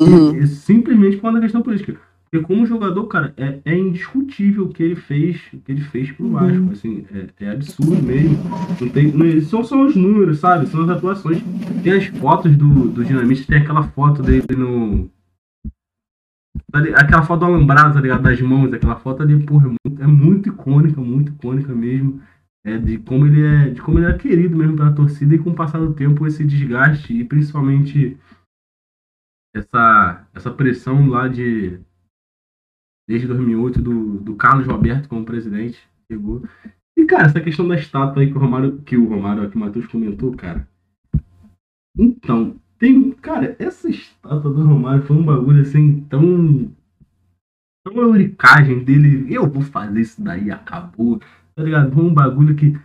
Uhum. 0.00 0.34
É 0.42 0.46
simplesmente 0.46 1.16
por 1.16 1.22
conta 1.22 1.34
da 1.34 1.42
questão 1.42 1.62
política. 1.62 1.96
Porque 2.30 2.46
como 2.46 2.64
jogador, 2.64 3.04
cara, 3.08 3.34
é, 3.36 3.58
é 3.62 3.78
indiscutível 3.78 4.64
o 4.64 4.68
que 4.70 4.82
ele 4.82 4.96
fez, 4.96 5.36
o 5.52 5.58
que 5.58 5.70
ele 5.70 5.82
fez 5.82 6.10
pro 6.12 6.30
Vasco. 6.30 6.70
Assim, 6.72 7.04
é, 7.14 7.44
é 7.44 7.50
absurdo 7.50 8.02
mesmo. 8.02 8.38
Não 8.80 8.88
tem, 8.88 9.12
não, 9.12 9.40
são 9.42 9.62
só 9.62 9.84
os 9.84 9.94
números, 9.94 10.38
sabe? 10.40 10.66
São 10.68 10.82
as 10.84 10.88
atuações. 10.88 11.42
Tem 11.84 11.92
as 11.92 12.06
fotos 12.06 12.56
do, 12.56 12.88
do 12.88 13.04
Dinamite, 13.04 13.46
tem 13.46 13.58
aquela 13.58 13.82
foto 13.88 14.22
dele 14.22 14.46
no. 14.56 15.10
Tá 16.72 16.78
Aquela 16.96 17.22
foto 17.22 17.40
do 17.40 17.46
alambrado, 17.46 17.94
tá 17.94 18.00
ligado? 18.00 18.22
Das 18.22 18.40
mãos, 18.40 18.72
aquela 18.72 18.96
foto 18.96 19.22
ali, 19.22 19.44
porra, 19.44 19.66
é 19.66 19.68
muito, 19.68 20.02
é 20.02 20.06
muito 20.06 20.48
icônica, 20.48 21.00
muito 21.00 21.32
icônica 21.32 21.74
mesmo. 21.74 22.20
É 22.64 22.78
de 22.78 22.98
como 22.98 23.26
ele 23.26 23.42
é. 23.42 23.70
De 23.70 23.82
como 23.82 23.98
ele 23.98 24.06
é 24.06 24.16
querido 24.16 24.56
mesmo 24.56 24.76
pela 24.76 24.94
torcida 24.94 25.34
e 25.34 25.38
com 25.38 25.50
o 25.50 25.54
passar 25.54 25.78
do 25.78 25.94
tempo 25.94 26.26
esse 26.26 26.44
desgaste 26.44 27.12
e 27.12 27.24
principalmente 27.24 28.16
essa, 29.54 30.26
essa 30.34 30.50
pressão 30.50 31.08
lá 31.08 31.28
de 31.28 31.78
desde 33.08 33.26
2008 33.26 33.82
do, 33.82 34.20
do 34.20 34.36
Carlos 34.36 34.66
Roberto 34.66 35.08
como 35.08 35.24
presidente 35.24 35.86
chegou 36.10 36.42
e 36.96 37.04
cara 37.04 37.26
essa 37.26 37.40
questão 37.40 37.66
da 37.68 37.76
estátua 37.76 38.22
aí 38.22 38.30
que 38.30 38.36
o 38.36 38.40
Romário 38.40 38.80
que 38.82 38.96
o 38.96 39.08
Romário 39.08 39.50
que 39.50 39.56
o 39.56 39.60
Matheus 39.60 39.86
comentou 39.86 40.34
cara 40.34 40.66
então 41.98 42.56
tem 42.82 43.12
cara 43.12 43.54
essa 43.60 43.88
estátua 43.88 44.52
do 44.52 44.66
Romário 44.66 45.04
foi 45.04 45.16
um 45.16 45.24
bagulho 45.24 45.62
assim 45.62 46.00
tão 46.10 46.68
tão 47.86 47.96
euricagem 47.96 48.82
dele 48.82 49.32
eu 49.32 49.48
vou 49.48 49.62
fazer 49.62 50.00
isso 50.00 50.20
daí 50.20 50.50
acabou 50.50 51.20
tá 51.54 51.62
ligado 51.62 51.92
foi 51.92 52.02
um 52.02 52.12
bagulho 52.12 52.56
que 52.56 52.76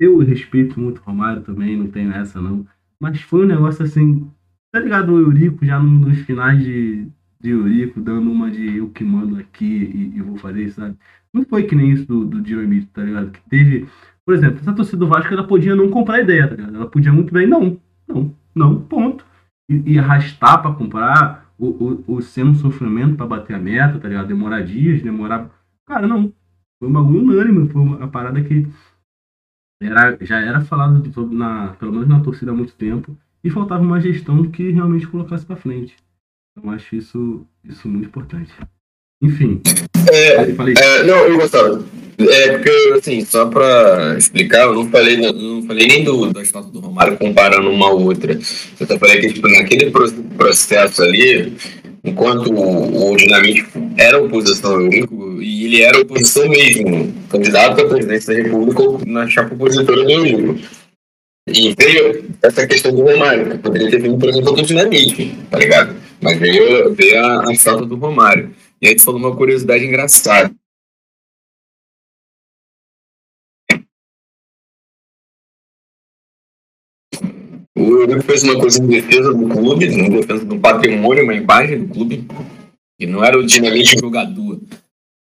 eu 0.00 0.18
respeito 0.18 0.80
muito 0.80 0.98
o 0.98 1.04
Romário 1.04 1.42
também 1.42 1.76
não 1.76 1.86
tenho 1.86 2.10
essa 2.10 2.40
não 2.40 2.66
mas 3.00 3.20
foi 3.20 3.44
um 3.44 3.48
negócio 3.48 3.84
assim 3.84 4.28
tá 4.72 4.80
ligado 4.80 5.12
o 5.12 5.20
Eurico 5.20 5.64
já 5.64 5.78
num 5.78 6.00
dos 6.00 6.18
finais 6.18 6.62
de, 6.62 7.06
de 7.40 7.50
Eurico, 7.50 8.00
dando 8.00 8.30
uma 8.30 8.50
de 8.50 8.76
eu 8.76 8.90
que 8.90 9.04
mando 9.04 9.38
aqui 9.38 9.64
e, 9.64 10.16
e 10.18 10.20
vou 10.20 10.36
fazer 10.36 10.64
isso, 10.64 10.80
sabe? 10.80 10.96
Não 11.32 11.44
foi 11.44 11.62
que 11.62 11.74
nem 11.74 11.92
isso 11.92 12.04
do, 12.04 12.24
do 12.24 12.42
Dinamite, 12.42 12.86
tá 12.88 13.02
ligado? 13.02 13.30
Que 13.30 13.40
teve, 13.48 13.86
por 14.24 14.34
exemplo, 14.34 14.58
essa 14.60 14.74
torcida 14.74 14.98
do 14.98 15.06
Vasco, 15.06 15.32
ela 15.32 15.46
podia 15.46 15.74
não 15.74 15.90
comprar 15.90 16.20
ideia, 16.20 16.46
tá 16.46 16.56
ligado? 16.56 16.76
Ela 16.76 16.86
podia 16.86 17.12
muito 17.12 17.32
bem, 17.32 17.46
não, 17.46 17.80
não, 18.06 18.34
não, 18.54 18.82
ponto. 18.82 19.24
E, 19.68 19.94
e 19.94 19.98
arrastar 19.98 20.62
pra 20.62 20.72
comprar, 20.72 21.52
ou, 21.58 21.76
ou, 21.80 22.04
ou 22.06 22.22
ser 22.22 22.44
um 22.44 22.54
sofrimento 22.54 23.16
pra 23.16 23.26
bater 23.26 23.56
a 23.56 23.58
meta, 23.58 23.98
tá 23.98 24.08
ligado? 24.08 24.28
Demorar 24.28 24.62
dias, 24.62 25.02
demorar. 25.02 25.50
Cara, 25.86 26.06
não. 26.06 26.32
Foi 26.78 26.88
um 26.88 26.92
bagulho 26.92 27.22
unânime, 27.22 27.68
foi 27.68 27.80
uma 27.82 28.08
parada 28.08 28.42
que 28.42 28.66
era, 29.82 30.16
já 30.20 30.38
era 30.38 30.60
falado 30.60 31.02
na, 31.32 31.68
pelo 31.74 31.92
menos 31.92 32.08
na 32.08 32.20
torcida 32.20 32.52
há 32.52 32.54
muito 32.54 32.74
tempo 32.74 33.16
e 33.42 33.50
faltava 33.50 33.82
uma 33.82 34.00
gestão 34.00 34.50
que 34.50 34.70
realmente 34.70 35.06
colocasse 35.06 35.44
pra 35.44 35.56
frente. 35.56 35.96
Então 36.52 36.70
acho 36.70 36.96
isso, 36.96 37.46
isso 37.64 37.88
muito 37.88 38.06
importante. 38.06 38.52
Enfim, 39.22 39.62
É, 40.12 40.54
falei, 40.54 40.74
É, 40.76 41.04
não, 41.04 41.16
eu 41.26 41.36
gostava. 41.36 41.82
É, 42.18 42.52
porque, 42.52 42.70
assim, 42.98 43.24
só 43.24 43.46
pra 43.46 44.14
explicar, 44.16 44.62
eu 44.62 44.74
não 44.74 44.88
falei, 44.90 45.16
não 45.18 45.62
falei 45.66 45.86
nem 45.86 46.02
do, 46.02 46.32
da 46.32 46.42
estátua 46.42 46.70
do 46.70 46.80
Romário 46.80 47.16
comparando 47.18 47.68
uma 47.70 47.88
a 47.88 47.92
outra. 47.92 48.32
Eu 48.32 48.86
só 48.86 48.98
falei 48.98 49.20
que, 49.20 49.34
tipo, 49.34 49.48
naquele 49.48 49.90
pro- 49.90 50.10
processo 50.36 51.02
ali, 51.02 51.52
enquanto 52.02 52.50
o, 52.52 53.12
o 53.12 53.16
Dinamite 53.16 53.66
era 53.98 54.22
oposição 54.22 54.88
e 55.40 55.66
ele 55.66 55.82
era 55.82 56.00
oposição 56.00 56.48
mesmo, 56.48 57.14
candidato 57.28 57.82
à 57.82 57.88
presidência 57.88 58.34
da 58.34 58.42
República 58.42 58.82
na 59.06 59.28
chapa 59.28 59.54
opositora 59.54 60.02
do 60.02 60.10
Eurico. 60.10 60.58
E 61.48 61.74
veio 61.78 62.24
essa 62.42 62.66
questão 62.66 62.92
do 62.92 63.02
Romário, 63.02 63.50
que 63.50 63.58
poderia 63.58 63.90
ter 63.90 64.00
vindo, 64.00 64.18
por 64.18 64.28
exemplo, 64.28 64.52
do 64.52 64.62
Dinamite, 64.62 65.36
tá 65.50 65.58
ligado? 65.58 65.94
Mas 66.20 66.38
veio, 66.38 66.94
veio 66.94 67.24
a, 67.24 67.48
a 67.48 67.52
estátua 67.52 67.86
do 67.86 67.94
Romário. 67.94 68.50
E 68.80 68.88
aí 68.88 68.96
tu 68.96 69.02
falou 69.02 69.20
uma 69.20 69.36
curiosidade 69.36 69.84
engraçada. 69.84 70.50
O 77.86 78.00
Eurico 78.00 78.22
fez 78.22 78.42
uma 78.42 78.58
coisa 78.58 78.82
em 78.82 78.86
defesa 78.86 79.32
do 79.32 79.48
clube, 79.48 79.86
em 79.86 80.10
defesa 80.10 80.44
do 80.44 80.58
patrimônio, 80.58 81.22
uma 81.24 81.34
imagem 81.34 81.84
do 81.84 81.94
clube, 81.94 82.24
que 83.00 83.06
não 83.06 83.24
era 83.24 83.38
o 83.38 83.46
dinamite 83.46 83.98
jogador. 83.98 84.60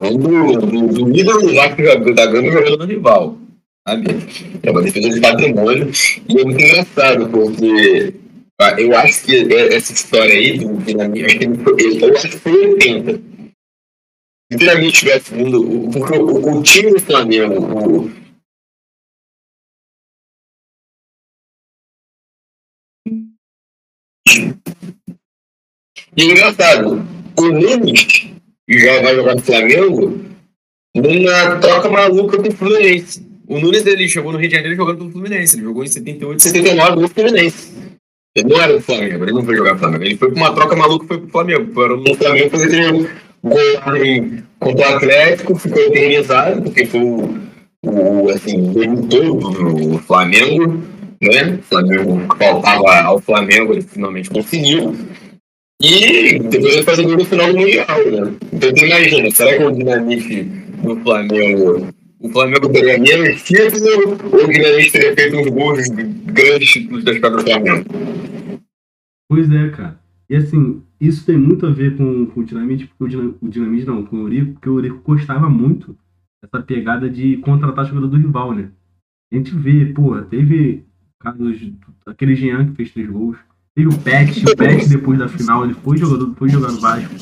Era 0.03 0.13
do, 0.13 0.53
do, 0.57 0.89
do 0.89 1.17
ídolo 1.17 1.41
que 1.41 1.55
joga- 1.85 2.13
da 2.15 2.27
Gama 2.27 2.51
jogando 2.53 2.79
no 2.79 2.85
rival. 2.85 3.39
Sabe? 3.89 4.07
É 4.63 4.71
uma 4.71 4.83
defesa 4.83 5.09
de 5.11 5.21
patrimônio. 5.21 5.91
E 6.29 6.41
é 6.41 6.45
muito 6.45 6.63
engraçado, 6.63 7.29
porque 7.29 8.15
ah, 8.61 8.79
eu 8.81 8.95
acho 8.97 9.25
que 9.25 9.37
é- 9.55 9.75
essa 9.75 9.93
história 9.93 10.35
aí 10.35 10.59
do 10.59 10.77
dinamite, 10.79 11.39
eu 12.03 12.15
acho 12.15 12.29
que 12.29 12.37
foi 12.37 12.67
80. 12.69 13.13
Se 14.53 14.55
o 14.55 14.59
dinamite 14.59 14.99
tivesse 15.01 15.35
vindo, 15.35 15.61
o- 15.87 15.91
porque 15.91 16.19
o, 16.19 16.59
o 16.59 16.63
time 16.63 16.91
do 16.93 17.01
Flamengo, 17.01 17.55
o, 17.63 18.11
E 26.17 26.23
é 26.23 26.25
engraçado, 26.25 27.07
o 27.37 27.43
Nunes 27.43 28.31
já 28.69 29.03
vai 29.03 29.15
jogar 29.15 29.35
no 29.35 29.43
Flamengo 29.43 30.21
numa 30.95 31.57
troca 31.57 31.89
maluca 31.89 32.37
com 32.37 32.49
o 32.49 32.53
Fluminense. 32.53 33.27
O 33.47 33.59
Nunes 33.59 33.87
ele 33.87 34.09
chegou 34.09 34.33
no 34.33 34.39
Rio 34.39 34.49
de 34.49 34.55
Janeiro 34.57 34.77
jogando 34.77 34.99
pelo 34.99 35.11
Fluminense. 35.11 35.57
Ele 35.57 35.65
jogou 35.65 35.85
em 35.85 35.89
78, 35.89 36.43
79 36.43 37.01
no 37.01 37.09
Fluminense. 37.09 37.73
Ele 38.37 38.49
não 38.49 38.61
era 38.61 38.73
do 38.73 38.81
Flamengo, 38.81 39.25
ele 39.25 39.33
não 39.33 39.45
foi 39.45 39.57
jogar 39.57 39.79
Flamengo. 39.79 40.05
Ele 40.05 40.17
foi 40.17 40.31
pra 40.31 40.37
uma 40.37 40.55
troca 40.55 40.77
maluca 40.77 41.07
foi 41.07 41.19
pro 41.19 41.29
Flamengo. 41.29 41.73
Foi 41.73 41.89
no 41.97 42.15
Flamengo 42.15 42.51
fazer 42.51 42.65
aquele 42.65 42.93
gol 43.43 44.43
contra 44.59 44.91
o 44.91 44.95
Atlético, 44.97 45.55
ficou 45.57 45.83
eternizado, 45.83 46.63
porque 46.63 46.87
foi 46.87 47.01
o, 47.01 47.39
o 47.85 48.31
assim, 48.31 48.73
todo 49.09 49.95
o 49.95 49.99
Flamengo, 49.99 50.81
né? 51.21 51.59
O 51.59 51.63
Flamengo 51.63 52.37
faltava 52.37 53.01
ao 53.01 53.21
Flamengo, 53.21 53.73
ele 53.73 53.83
finalmente 53.83 54.31
conseguiu. 54.31 54.95
E 55.81 56.39
depois 56.39 56.75
ele 56.75 56.83
faz 56.83 56.99
o 56.99 57.05
gol 57.05 57.17
no 57.17 57.25
final 57.25 57.53
do 57.53 57.59
Mundial, 57.59 57.87
né? 57.87 58.37
Então 58.53 58.75
tu 58.75 58.85
imagina, 58.85 59.31
será 59.31 59.57
que 59.57 59.65
o 59.65 59.71
dinamite 59.73 60.43
do 60.43 60.97
Flamengo 60.97 61.91
o 62.21 62.29
Flamengo 62.29 62.69
teria 62.69 62.99
menos 62.99 63.43
título 63.43 64.19
ou 64.31 64.45
o 64.45 64.47
Guilherme 64.47 64.91
teria 64.91 65.15
feito 65.15 65.37
uns 65.39 65.49
gols 65.49 65.89
grandes 65.89 66.69
títulos 66.69 67.03
da 67.03 67.13
história 67.13 67.39
do 67.39 67.43
Flamengo? 67.43 67.87
Pois 69.27 69.51
é, 69.51 69.71
cara. 69.71 69.99
E 70.29 70.37
assim, 70.37 70.83
isso 71.01 71.25
tem 71.25 71.39
muito 71.39 71.67
a 71.67 71.71
ver 71.71 71.97
com, 71.97 72.27
com 72.27 72.41
o 72.41 72.45
Dinamite, 72.45 72.87
porque 72.87 73.05
o, 73.05 73.09
Dinam, 73.09 73.35
o 73.41 73.49
Dinamite 73.49 73.87
não, 73.87 74.05
com 74.05 74.17
o 74.17 74.21
Eurico, 74.21 74.53
porque 74.53 74.69
o 74.69 74.79
Eurico 74.79 75.01
gostava 75.03 75.49
muito 75.49 75.97
dessa 76.43 76.63
pegada 76.63 77.09
de 77.09 77.39
contratar 77.39 77.87
jogador 77.87 78.09
do 78.09 78.19
rival, 78.19 78.55
né? 78.55 78.71
A 79.33 79.37
gente 79.37 79.55
vê, 79.55 79.87
pô, 79.87 80.21
teve 80.23 80.85
aquele 82.07 82.35
Jean 82.35 82.67
que 82.67 82.77
fez 82.77 82.93
três 82.93 83.09
gols, 83.09 83.39
teve 83.75 83.89
o 83.89 83.99
Pet, 83.99 84.45
o 84.47 84.57
Pet 84.57 84.89
depois 84.89 85.19
da 85.19 85.29
final, 85.29 85.65
ele 85.65 85.75
foi 85.75 85.97
jogador, 85.97 86.35
foi 86.37 86.49
jogar 86.49 86.73
no 86.73 86.81
Vasco. 86.81 87.15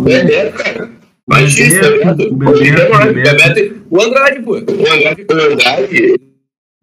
O, 0.00 0.08
É, 0.08 0.50
cara. 0.50 0.86
o 0.86 0.90
Mas 1.26 1.56
isso, 1.58 1.80
Bebeto, 1.80 2.22
o 2.22 2.34
O 2.34 2.36
Bebeto, 2.36 2.94
o 2.94 2.98
Bebeto, 3.12 3.14
Bebeto, 3.14 3.86
o 3.90 4.00
Andrade, 4.02 4.42
pô. 4.42 4.52
O 4.52 4.92
Andrade, 4.92 5.26
o 5.30 5.52
Andrade, 5.52 6.20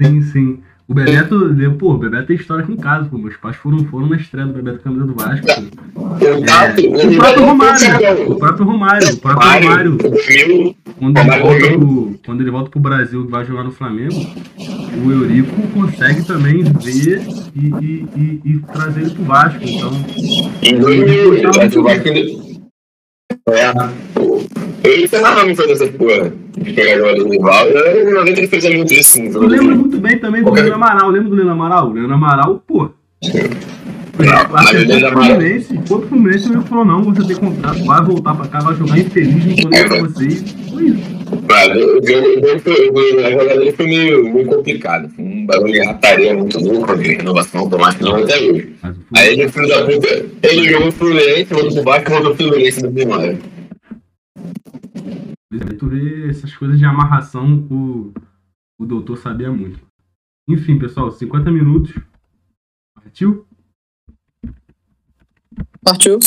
sim, 0.01 0.21
sim. 0.31 0.63
O 0.87 0.93
Bebeto, 0.93 1.55
pô, 1.79 1.93
o 1.93 1.97
Bebeto 1.97 2.27
tem 2.27 2.35
história 2.35 2.63
aqui 2.63 2.73
em 2.73 2.77
casa, 2.77 3.07
pô. 3.09 3.17
Meus 3.17 3.37
pais 3.37 3.55
foram, 3.55 3.85
foram 3.85 4.07
na 4.07 4.17
estreia 4.17 4.45
do 4.45 4.53
Bebeto 4.53 4.79
camisa 4.79 5.05
do 5.05 5.13
Vasco. 5.13 5.45
pô. 5.47 7.11
o 7.13 7.15
próprio 7.17 7.45
Romário, 7.45 8.31
o 8.31 8.35
próprio 8.35 8.65
Romário, 8.65 9.13
o 9.13 9.17
próprio 9.17 9.49
Romário. 9.49 9.97
Quando 10.99 11.17
ele, 11.17 11.39
volta 11.39 11.77
pro, 11.77 12.19
quando 12.25 12.41
ele 12.41 12.51
volta 12.51 12.69
pro 12.69 12.79
Brasil 12.79 13.25
e 13.25 13.27
vai 13.27 13.45
jogar 13.45 13.63
no 13.63 13.71
Flamengo, 13.71 14.15
o 15.03 15.11
Eurico 15.11 15.61
consegue 15.73 16.23
também 16.25 16.63
ver 16.63 17.21
e, 17.55 17.67
e, 17.67 18.07
e, 18.15 18.41
e 18.45 18.59
trazer 18.71 19.01
ele 19.01 19.11
pro 19.11 19.23
Vasco. 19.23 19.59
Então, 19.63 19.91
Em 20.61 20.77
2000, 20.77 21.33
o 21.79 21.83
Vasco 21.83 22.61
É. 23.49 24.30
Ele 24.83 25.07
tentava 25.07 25.45
me 25.45 25.55
fazer 25.55 25.71
essa 25.73 25.87
porra 25.87 26.33
de 26.57 26.73
pegar 26.73 26.97
jogador 26.97 27.23
do 27.23 27.29
rival. 27.29 27.67
E 27.67 28.01
em 28.09 28.13
90 28.13 28.39
ele 28.39 28.47
fez 28.47 28.75
muito 28.75 28.93
isso 28.93 29.19
o 29.19 29.25
eu 29.25 29.31
jogador 29.33 29.51
lembro 29.51 29.67
do 29.75 29.79
muito 29.81 29.97
bem 29.99 30.17
também 30.17 30.43
do 30.43 30.51
Leandro 30.51 30.73
Amaral. 30.75 31.09
Lembra 31.09 31.29
do 31.29 31.35
Leandro 31.35 31.53
Amaral? 31.53 31.89
O 31.89 31.93
Leandro 31.93 32.13
Amaral, 32.13 32.63
pô. 32.67 32.89
Mas 34.17 34.69
o 34.71 34.73
Leandro 34.73 35.05
o 35.05 35.07
Amaral- 35.11 35.37
pro 35.87 36.01
Fluminense 36.07 36.49
falou: 36.67 36.85
não, 36.85 37.03
você 37.03 37.23
tem 37.27 37.35
contrato, 37.35 37.83
vai 37.85 38.03
voltar 38.03 38.35
pra 38.35 38.47
cá, 38.47 38.59
vai 38.59 38.75
jogar 38.75 38.97
infeliz 38.97 39.45
no 39.45 39.55
poder 39.63 39.87
pra 39.87 40.01
vocês. 40.03 40.55
Foi 40.71 40.83
isso. 40.85 41.21
Mas 41.47 41.69
o 41.69 41.79
jogo 41.79 42.27
o 42.27 42.93
o- 42.93 43.25
a 43.25 43.31
jogada 43.31 43.57
dele 43.59 43.71
foi 43.71 43.87
meio, 43.87 44.33
meio 44.33 44.45
complicado. 44.47 45.09
Foi 45.15 45.23
um 45.25 45.45
bagulho 45.45 45.73
de 45.73 45.79
rataria 45.85 46.33
muito 46.35 46.59
louco, 46.59 46.97
de 46.97 47.13
renovação 47.15 47.61
automática 47.61 48.03
não 48.03 48.15
até 48.17 48.37
hoje. 48.37 48.69
O 48.83 49.17
Aí 49.17 49.33
ele, 49.33 49.47
filho 49.49 49.67
da 49.67 49.85
puta, 49.85 50.25
ele 50.43 50.69
jogou 50.69 50.87
o 50.89 50.91
Fluminense, 50.91 51.45
voltou 51.53 51.71
pro 51.73 51.83
Vasco 51.83 52.09
e 52.09 52.13
voltou 52.13 52.35
pro 52.35 52.45
Fluminense 52.45 52.83
no 52.83 52.91
primário. 52.91 53.37
Vê 55.51 56.29
essas 56.29 56.55
coisas 56.55 56.79
de 56.79 56.85
amarração, 56.85 57.67
o, 57.69 58.13
o 58.79 58.85
doutor 58.85 59.17
sabia 59.17 59.51
muito. 59.51 59.85
Enfim, 60.49 60.79
pessoal, 60.79 61.11
50 61.11 61.51
minutos. 61.51 61.93
Partiu? 62.95 63.45
Partiu. 65.83 66.19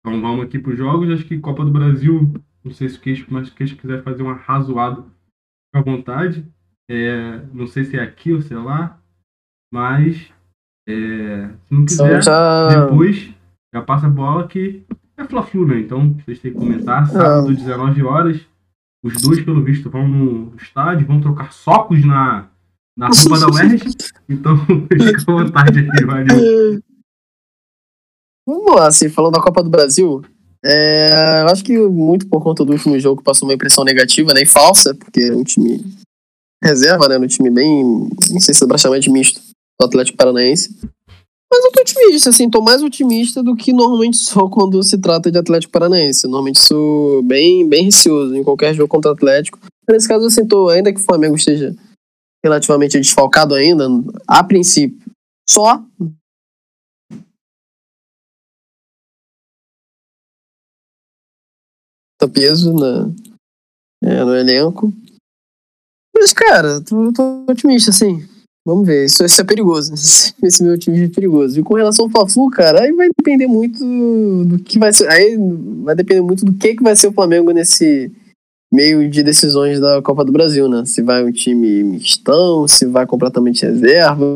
Então 0.00 0.20
vamos 0.20 0.44
aqui 0.44 0.58
para 0.58 0.72
os 0.72 0.78
jogos. 0.78 1.10
Acho 1.10 1.24
que 1.24 1.38
Copa 1.38 1.64
do 1.64 1.70
Brasil, 1.70 2.34
não 2.64 2.72
sei 2.72 2.88
se 2.88 2.98
o 2.98 3.00
Queixo, 3.00 3.26
mas 3.30 3.46
se 3.48 3.52
o 3.52 3.56
Queixo 3.56 3.76
quiser 3.76 4.02
fazer 4.02 4.22
um 4.22 4.30
arrazoado, 4.30 5.02
fica 5.04 5.78
à 5.78 5.82
vontade. 5.82 6.44
É, 6.90 7.38
não 7.52 7.66
sei 7.66 7.84
se 7.84 7.96
é 7.96 8.02
aqui 8.02 8.32
ou 8.32 8.40
sei 8.40 8.56
lá, 8.56 9.00
mas 9.72 10.32
é, 10.88 11.48
se 11.64 11.74
não 11.74 11.84
quiser, 11.84 12.06
Então 12.06 12.22
já. 12.22 12.86
depois 12.86 13.34
já 13.74 13.82
passa 13.82 14.06
a 14.06 14.10
bola 14.10 14.46
que 14.46 14.84
é 15.16 15.24
Fla-Flu, 15.24 15.66
né? 15.66 15.80
Então 15.80 16.14
vocês 16.24 16.38
têm 16.38 16.52
que 16.52 16.58
comentar. 16.58 17.08
Sábado, 17.08 17.54
19 17.54 18.02
horas. 18.02 18.40
Os 19.02 19.22
dois, 19.22 19.44
pelo 19.44 19.62
visto, 19.62 19.88
vão 19.88 20.06
no 20.08 20.56
estádio, 20.56 21.06
vão 21.06 21.20
trocar 21.20 21.52
socos 21.52 22.04
na, 22.04 22.48
na 22.96 23.08
roupa 23.08 23.38
da 23.38 23.50
UERJ. 23.50 23.84
Então 24.28 24.58
fica 24.66 25.22
à 25.22 25.24
vontade 25.24 25.78
aqui, 25.78 26.04
valeu. 26.04 26.82
Vamos 28.44 28.74
lá, 28.74 28.88
assim, 28.88 29.08
falando 29.08 29.34
da 29.34 29.40
Copa 29.40 29.62
do 29.62 29.70
Brasil, 29.70 30.20
é, 30.64 31.42
eu 31.42 31.48
acho 31.48 31.64
que 31.64 31.78
muito 31.78 32.28
por 32.28 32.42
conta 32.42 32.64
do 32.64 32.72
último 32.72 32.98
jogo 32.98 33.22
passou 33.22 33.48
uma 33.48 33.54
impressão 33.54 33.84
negativa, 33.84 34.34
né, 34.34 34.42
e 34.42 34.46
falsa, 34.46 34.94
porque 34.94 35.20
é 35.20 35.32
um 35.32 35.44
time 35.44 35.80
reserva, 36.62 37.08
né, 37.08 37.18
um 37.18 37.26
time 37.26 37.50
bem, 37.50 38.08
não 38.32 38.40
sei 38.40 38.52
se 38.52 38.64
é 38.64 38.66
praticamente 38.66 39.08
misto, 39.08 39.40
do 39.80 39.86
Atlético 39.86 40.18
Paranaense. 40.18 40.76
Mas 41.56 41.64
eu 41.64 41.72
tô 41.72 41.80
otimista, 41.80 42.28
assim, 42.28 42.50
tô 42.50 42.60
mais 42.60 42.82
otimista 42.82 43.42
do 43.42 43.56
que 43.56 43.72
normalmente 43.72 44.18
sou 44.18 44.48
quando 44.50 44.82
se 44.82 44.98
trata 44.98 45.32
de 45.32 45.38
Atlético 45.38 45.72
Paranaense. 45.72 46.26
Normalmente 46.26 46.58
sou 46.58 47.22
bem, 47.22 47.66
bem 47.66 47.84
receoso 47.84 48.36
em 48.36 48.44
qualquer 48.44 48.74
jogo 48.74 48.88
contra 48.88 49.10
o 49.10 49.14
Atlético. 49.14 49.58
Nesse 49.88 50.06
caso, 50.06 50.26
assim, 50.26 50.46
tô, 50.46 50.68
ainda 50.68 50.92
que 50.92 51.00
o 51.00 51.02
Flamengo 51.02 51.34
esteja 51.34 51.74
relativamente 52.44 52.98
desfalcado 52.98 53.54
ainda, 53.54 53.88
a 54.26 54.44
princípio, 54.44 55.00
só 55.48 55.82
peso 62.32 62.74
na, 62.74 63.08
é, 64.02 64.24
no 64.24 64.34
elenco. 64.34 64.92
Mas, 66.14 66.32
cara, 66.32 66.82
tô, 66.82 67.12
tô 67.12 67.46
otimista, 67.48 67.90
assim. 67.90 68.35
Vamos 68.66 68.84
ver, 68.84 69.04
isso, 69.04 69.24
isso 69.24 69.40
é 69.40 69.44
perigoso. 69.44 69.94
Esse 70.42 70.60
meu 70.64 70.76
time 70.76 71.04
é 71.04 71.08
perigoso. 71.08 71.60
E 71.60 71.62
com 71.62 71.74
relação 71.74 72.06
ao 72.06 72.10
Fla-Flu, 72.10 72.50
cara, 72.50 72.82
aí 72.82 72.90
vai 72.90 73.08
depender 73.16 73.46
muito 73.46 73.78
do 74.44 74.58
que 74.58 74.76
vai 74.76 74.92
ser. 74.92 75.08
Aí 75.08 75.36
vai 75.84 75.94
depender 75.94 76.20
muito 76.20 76.44
do 76.44 76.52
que, 76.52 76.74
que 76.74 76.82
vai 76.82 76.96
ser 76.96 77.06
o 77.06 77.12
Flamengo 77.12 77.52
nesse 77.52 78.10
meio 78.72 79.08
de 79.08 79.22
decisões 79.22 79.78
da 79.78 80.02
Copa 80.02 80.24
do 80.24 80.32
Brasil, 80.32 80.68
né? 80.68 80.84
Se 80.84 81.00
vai 81.00 81.24
um 81.24 81.30
time 81.30 81.84
mistão, 81.84 82.66
se 82.66 82.86
vai 82.86 83.06
completamente 83.06 83.64
reserva. 83.64 84.26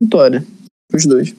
Vitória. 0.00 0.46
Os 0.94 1.04
dois. 1.04 1.34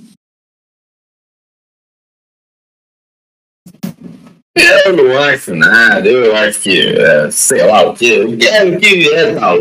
Eu 4.86 4.94
não 4.94 5.18
acho 5.20 5.54
nada, 5.56 6.10
eu 6.10 6.36
acho 6.36 6.60
que, 6.62 6.80
é, 6.80 7.30
sei 7.32 7.64
lá 7.64 7.90
o 7.90 7.94
que, 7.94 8.20
o 8.22 8.36
que 8.38 8.48
é, 8.48 8.64
o 8.64 8.78
que 8.78 9.10
é 9.14 9.34
tal. 9.34 9.58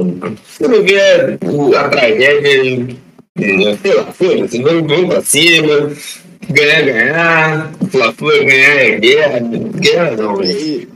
Se 0.49 0.63
não 0.63 0.83
vier 0.83 1.39
a 1.77 1.89
tragédia, 1.89 2.97
é, 3.39 3.77
sei 3.83 3.95
lá, 3.95 4.05
foda-se, 4.13 4.63
vamos, 4.63 4.87
vamos 4.91 5.07
pra 5.15 5.23
cima, 5.23 5.93
ganhar, 6.49 6.83
ganhar, 6.83 7.73
Fla-Flu 7.91 8.29
ganhar 8.45 8.77
é 8.77 8.99
guerra, 8.99 9.41
guerra 9.75 10.11
não, 10.17 10.37
velho. 10.37 10.89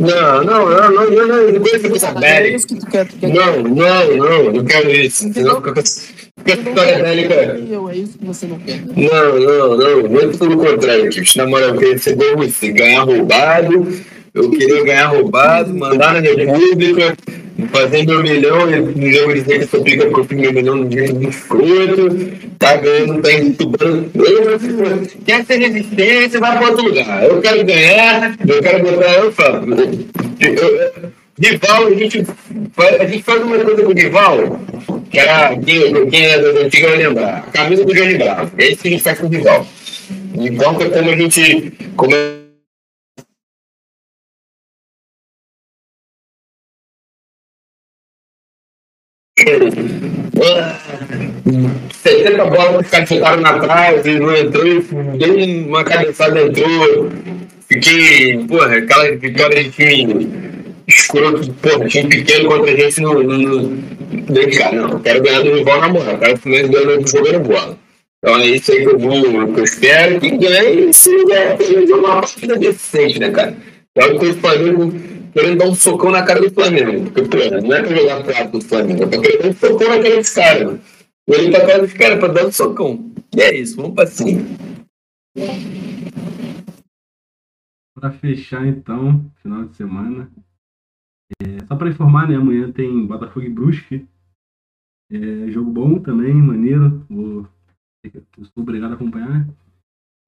Não, 0.00 0.44
não, 0.44 0.70
não, 0.70 0.90
não, 0.90 1.10
não, 1.10 1.26
não, 1.26 1.52
não 1.52 1.60
coisa 1.60 1.88
com 1.88 1.96
essa 1.96 2.08
É 2.08 2.12
bélica. 2.40 2.56
isso 2.56 2.66
que 2.66 2.74
tu 2.76 2.86
quer, 2.86 3.06
tu 3.06 3.16
quer 3.16 3.28
Não, 3.28 3.62
não, 3.62 4.16
não, 4.16 4.52
não 4.52 4.64
quero 4.64 4.90
isso, 4.90 5.32
senão 5.32 5.56
fica 5.56 5.72
com 5.72 5.80
essa 5.80 6.00
com 6.02 6.10
essa 6.10 6.19
história 6.46 7.02
bélica. 7.02 7.34
É 7.34 7.96
isso 7.96 8.18
que 8.18 8.24
você 8.24 8.46
não 8.46 8.58
quer. 8.58 8.80
Não, 8.96 9.38
não, 9.38 9.76
não, 9.76 10.08
muito 10.08 10.38
pelo 10.38 10.56
contrário, 10.56 11.08
tipo, 11.10 11.30
na 11.38 11.46
moral, 11.46 11.68
eu 11.70 11.76
queria 11.78 12.44
isso, 12.46 12.72
ganhar 12.72 13.02
roubado, 13.02 13.88
eu 14.34 14.50
queria 14.50 14.84
ganhar 14.84 15.06
roubado, 15.08 15.74
mandar 15.74 16.14
na 16.14 16.20
República, 16.20 17.16
fazer 17.72 18.06
meu 18.06 18.22
milhão, 18.22 18.70
e 18.70 19.12
jogo 19.12 19.34
dizer 19.34 19.58
que 19.58 19.66
só 19.66 19.80
pica 19.82 20.06
porque 20.06 20.20
eu 20.20 20.24
fiz 20.24 20.38
meu 20.38 20.52
milhão 20.52 20.76
no 20.76 20.90
jeito 20.90 21.14
muito 21.14 21.30
escroto, 21.30 22.28
tá 22.58 22.76
ganhando, 22.76 23.20
tá 23.22 23.32
entubando. 23.32 24.10
Quer 25.26 25.44
ser 25.44 25.58
resistência, 25.58 26.40
vai 26.40 26.56
pra 26.58 26.68
outro 26.68 26.84
lugar. 26.86 27.24
Eu 27.24 27.40
quero 27.40 27.64
ganhar, 27.64 28.36
eu 28.46 28.62
quero 28.62 28.84
botar, 28.84 29.12
eu 29.14 29.32
falo. 29.32 29.74
eu- 29.74 30.54
eu- 30.54 31.20
Rival, 31.42 31.86
a 31.86 31.94
gente, 31.94 32.26
faz, 32.74 33.00
a 33.00 33.04
gente 33.06 33.22
faz 33.22 33.42
uma 33.42 33.56
coisa 33.58 33.82
com 33.82 33.90
o 33.92 33.94
rival, 33.94 34.60
que 35.10 35.18
era, 35.18 35.56
quem, 35.58 36.08
quem 36.08 36.24
é 36.26 36.38
das 36.38 36.56
antigas 36.56 36.90
vai 36.90 36.98
lembrar, 36.98 37.38
a 37.38 37.50
camisa 37.50 37.84
do 37.84 37.92
Johnny 37.92 38.16
Bravo. 38.16 38.52
É 38.58 38.68
isso 38.68 38.82
que 38.82 38.88
a 38.88 38.90
gente 38.92 39.02
faz 39.02 39.18
com 39.18 39.26
o 39.26 39.30
rival. 39.30 39.66
Rival 40.38 40.80
é 40.80 40.88
como 40.88 41.10
a 41.10 41.16
gente. 41.16 41.72
Como 41.96 42.14
é- 42.14 42.40
Ah, 50.42 50.78
70 51.92 52.44
bolas 52.46 52.76
que 52.76 52.82
os 52.84 52.90
caras 52.90 53.08
chutaram 53.08 53.40
na 53.42 53.58
trave, 53.58 54.18
não 54.18 54.34
entrou, 54.36 54.66
e 54.66 54.80
deu 55.18 55.66
uma 55.66 55.84
cabeçada, 55.84 56.40
entrou. 56.40 57.10
Fiquei, 57.68 58.38
porra, 58.46 58.76
aquela 58.76 59.16
vitória 59.16 59.64
de 59.64 59.70
time 59.70 60.28
escroto, 60.86 61.52
porra, 61.54 61.88
time 61.88 62.08
pequeno 62.08 62.48
contra 62.48 62.72
a 62.72 62.76
gente 62.76 63.00
no. 63.00 63.22
no, 63.22 63.78
no... 64.30 64.58
Cara, 64.58 64.76
não, 64.76 64.90
eu 64.90 65.00
quero 65.00 65.22
ganhar 65.22 65.42
do 65.42 65.54
rival 65.54 65.80
na 65.80 65.88
moral, 65.88 66.12
eu 66.12 66.18
quero 66.18 66.32
que 66.32 66.38
o 66.38 66.42
Fluminense 66.42 66.70
ganhe 66.70 67.06
jogando 67.06 67.48
bola. 67.48 67.78
Então 68.22 68.38
é 68.38 68.46
isso 68.46 68.70
aí 68.70 68.78
que 68.80 68.86
eu 68.86 68.98
vou, 68.98 69.52
que 69.54 69.60
eu 69.60 69.64
espero 69.64 70.20
que 70.20 70.30
ganhe 70.36 70.90
e 70.90 70.94
se 70.94 71.24
ganhar, 71.24 71.56
jogar 71.86 72.08
uma 72.08 72.20
partida 72.20 72.56
decente, 72.56 73.18
né, 73.18 73.30
cara? 73.30 73.56
É 73.96 74.06
o 74.06 74.18
que 74.18 74.26
o 74.26 74.34
Flamengo 74.34 74.92
querendo 75.32 75.58
dar 75.58 75.68
um 75.68 75.74
socão 75.74 76.10
na 76.10 76.22
cara 76.22 76.40
do 76.40 76.50
Flamengo. 76.50 77.10
Porque, 77.10 77.22
pô, 77.22 77.38
não 77.66 77.74
é 77.74 77.82
pra 77.82 77.96
jogar 77.96 78.22
prato 78.24 78.58
do 78.58 78.64
Flamengo, 78.64 79.04
é 79.04 79.06
pra 79.06 79.20
querer 79.20 79.38
dar 79.42 79.48
um 79.48 79.54
socão 79.54 79.88
na 79.88 80.02
cara 80.02 80.16
dos 80.16 80.30
caras. 80.30 80.80
Ele 81.28 81.50
pra 81.50 81.66
cara 81.66 81.78
dos 81.80 81.92
caras 81.92 82.18
pra 82.18 82.28
dar 82.28 82.46
um 82.46 82.52
socão. 82.52 83.12
E 83.34 83.40
é 83.40 83.56
isso, 83.56 83.76
vamos 83.76 83.94
pra 83.94 84.06
cima. 84.06 84.42
Para 87.98 88.10
fechar, 88.12 88.66
então, 88.66 89.24
final 89.42 89.64
de 89.64 89.76
semana. 89.76 90.30
É, 91.42 91.64
só 91.66 91.76
para 91.76 91.88
informar, 91.88 92.28
né? 92.28 92.36
Amanhã 92.36 92.70
tem 92.72 93.06
Botafogo 93.06 93.46
e 93.46 93.50
Brusque. 93.50 94.06
É, 95.10 95.50
jogo 95.50 95.70
bom 95.70 95.98
também, 95.98 96.34
maneiro. 96.34 97.04
Vou, 97.10 97.48
estou 98.04 98.62
obrigado 98.62 98.92
a 98.92 98.94
acompanhar. 98.94 99.48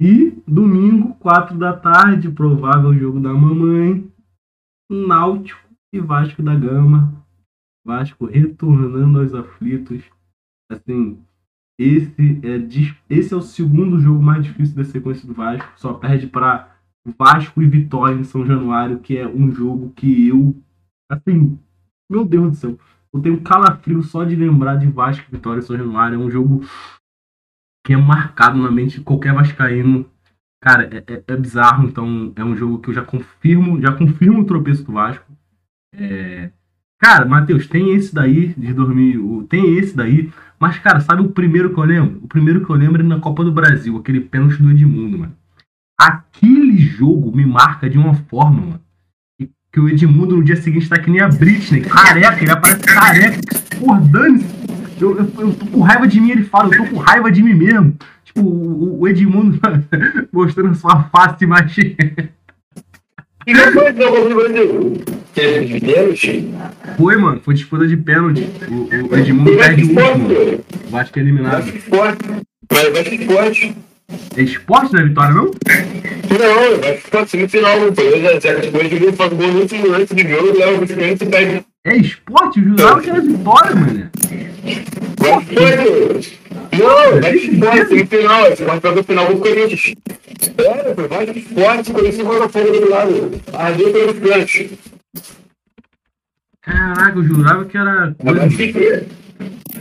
E 0.01 0.31
domingo, 0.47 1.15
4 1.15 1.57
da 1.57 1.77
tarde, 1.77 2.31
provável 2.31 2.93
jogo 2.93 3.21
da 3.21 3.33
mamãe. 3.33 4.11
Náutico 4.91 5.61
e 5.93 6.01
Vasco 6.01 6.43
da 6.43 6.55
Gama. 6.55 7.25
Vasco 7.85 8.27
retornando 8.27 9.21
aos 9.21 9.35
aflitos. 9.35 10.03
Assim, 10.71 11.19
esse 11.79 12.41
é, 12.43 12.57
esse 13.09 13.33
é 13.33 13.37
o 13.37 13.43
segundo 13.43 14.01
jogo 14.01 14.23
mais 14.23 14.45
difícil 14.45 14.77
da 14.77 14.85
sequência 14.85 15.27
do 15.27 15.35
Vasco. 15.35 15.73
Só 15.77 15.95
perde 15.95 16.27
para 16.27 16.77
Vasco 17.19 17.63
e 17.63 17.69
Vitória 17.69 18.15
em 18.15 18.25
São 18.25 18.45
Januário, 18.45 19.01
que 19.01 19.17
é 19.17 19.27
um 19.27 19.51
jogo 19.53 19.91
que 19.91 20.29
eu. 20.29 20.55
Assim, 21.11 21.59
meu 22.11 22.25
Deus 22.25 22.51
do 22.51 22.57
céu. 22.57 22.79
Eu 23.15 23.21
tenho 23.21 23.43
calafrio 23.43 24.03
só 24.03 24.25
de 24.25 24.35
lembrar 24.35 24.77
de 24.77 24.87
Vasco 24.87 25.27
e 25.29 25.37
Vitória 25.37 25.61
em 25.61 25.63
São 25.63 25.77
Januário. 25.77 26.15
É 26.15 26.19
um 26.19 26.31
jogo 26.31 26.65
que 27.85 27.93
é 27.93 27.97
marcado 27.97 28.59
na 28.59 28.71
mente 28.71 28.99
de 28.99 29.05
qualquer 29.05 29.35
Vascaíno. 29.35 30.07
Cara, 30.63 30.85
é, 30.85 31.13
é, 31.13 31.25
é 31.27 31.37
bizarro. 31.37 31.87
Então, 31.87 32.33
é 32.35 32.45
um 32.45 32.57
jogo 32.57 32.79
que 32.79 32.89
eu 32.89 32.95
já 32.95 33.03
confirmo, 33.03 33.81
já 33.81 33.93
confirmo 33.93 34.41
o 34.41 34.47
tropeço 34.47 34.85
do 34.85 34.93
Vasco. 34.93 35.31
É... 35.95 36.51
Cara, 36.99 37.27
Matheus, 37.27 37.67
tem 37.67 37.93
esse 37.95 38.15
daí 38.15 38.55
de 38.55 38.73
dormir. 38.73 39.19
Tem 39.49 39.77
esse 39.77 39.95
daí. 39.95 40.33
Mas, 40.59 40.79
cara, 40.79 41.01
sabe 41.01 41.21
o 41.21 41.31
primeiro 41.31 41.75
que 41.75 41.81
eu 41.81 41.85
lembro? 41.85 42.25
O 42.25 42.29
primeiro 42.29 42.65
que 42.65 42.71
eu 42.71 42.77
lembro 42.77 43.03
é 43.03 43.05
na 43.05 43.21
Copa 43.21 43.45
do 43.45 43.53
Brasil, 43.53 43.97
aquele 43.97 44.21
pênalti 44.21 44.63
do 44.63 44.71
Edmundo, 44.71 45.19
mano. 45.19 45.37
Aquele 46.01 46.79
jogo 46.79 47.37
me 47.37 47.45
marca 47.45 47.91
de 47.91 47.99
uma 47.99 48.15
forma, 48.15 48.61
mano. 48.61 48.81
Que 49.73 49.81
o 49.81 49.89
Edmundo 49.89 50.37
no 50.37 50.45
dia 50.45 50.57
seguinte 50.57 50.89
tá 50.89 50.99
que 50.99 51.11
nem 51.11 51.21
a 51.21 51.29
Britney, 51.29 51.81
careca, 51.81 52.43
ele 52.43 52.51
aparece 52.51 52.83
careca. 52.83 53.41
Porra, 53.79 54.01
dane 54.03 54.45
eu, 55.03 55.19
eu, 55.19 55.33
eu, 55.39 55.53
tô 55.55 55.67
com 55.67 55.81
raiva 55.81 56.07
de 56.07 56.21
mim, 56.21 56.31
ele 56.31 56.45
fala, 56.45 56.75
eu 56.75 56.85
tô 56.85 56.91
com 56.91 56.99
raiva 56.99 57.31
de 57.31 57.43
mim 57.43 57.55
mesmo. 57.55 57.97
Tipo, 58.25 58.41
o, 58.41 59.01
o 59.01 59.09
Edmundo 59.09 59.59
mostrando 60.33 60.75
sua 60.75 61.05
face 61.05 61.45
mais. 61.45 61.77
E 61.77 63.53
depois 63.53 63.95
do 63.95 64.03
jogo 64.03 64.29
do 64.29 64.35
Brasil? 64.37 65.03
Teve 65.35 65.67
de 65.67 65.81
pênalti? 65.81 66.55
Foi, 66.97 67.17
mano, 67.17 67.41
foi 67.43 67.55
disputa 67.55 67.89
de 67.89 67.97
pênalti. 67.97 68.49
O, 68.69 69.13
o 69.13 69.19
Edmundo 69.19 69.57
perde 69.57 69.83
o 69.83 69.89
último. 69.89 70.65
O 70.87 70.91
Vasco 70.91 71.19
é 71.19 71.23
eliminado. 71.23 71.65
Mas 72.71 72.93
vai 72.93 73.19
forte. 73.19 73.77
É 74.37 74.43
esporte, 74.43 74.93
não 74.93 75.01
é 75.01 75.05
vitória, 75.05 75.35
não? 75.35 75.51
Não, 76.39 76.81
vai 76.81 76.97
ficar 76.97 77.29
semifinal, 77.29 77.79
não 77.81 77.95
foi? 77.95 78.21
Já 78.21 78.41
certo, 78.41 78.63
depois 78.63 78.89
de 78.89 78.99
vir 78.99 79.13
faz 79.13 79.33
gol 79.33 79.49
no 79.49 79.61
último 79.61 79.89
lance 79.89 80.15
de 80.15 80.29
jogo, 80.29 80.59
leva 80.59 80.81
o 80.81 80.85
experiência 80.85 81.25
e 81.25 81.29
perde. 81.29 81.67
É 81.85 81.97
esporte? 81.97 82.59
Eu 82.59 82.65
jurava 82.69 83.01
que 83.01 83.11
era 83.11 83.21
vitória, 83.21 83.75
mano. 83.75 84.11
Qual 85.19 85.41
foi, 85.43 86.79
Não, 86.79 87.27
é 87.27 87.37
esporte, 87.37 87.89
semifinal. 87.89 88.53
Esporte 88.53 88.81
pegou 88.81 89.01
o 89.01 89.05
final 89.05 89.27
com 89.27 89.33
o 89.35 89.39
Corinthians. 89.41 89.95
É, 90.59 90.95
foi 90.95 91.09
mais 91.09 91.37
esporte, 91.37 91.93
Corinthians 91.93 92.19
e 92.19 92.25
Botafogo 92.25 92.73
do 92.73 92.91
lado. 92.91 93.41
Ardeu 93.53 93.93
pelo 93.93 94.15
pênalti. 94.15 94.79
Caraca, 96.63 97.19
eu 97.19 97.25
jurava 97.25 97.65
que 97.65 97.77
era. 97.77 98.15
Coisa... 98.19 99.22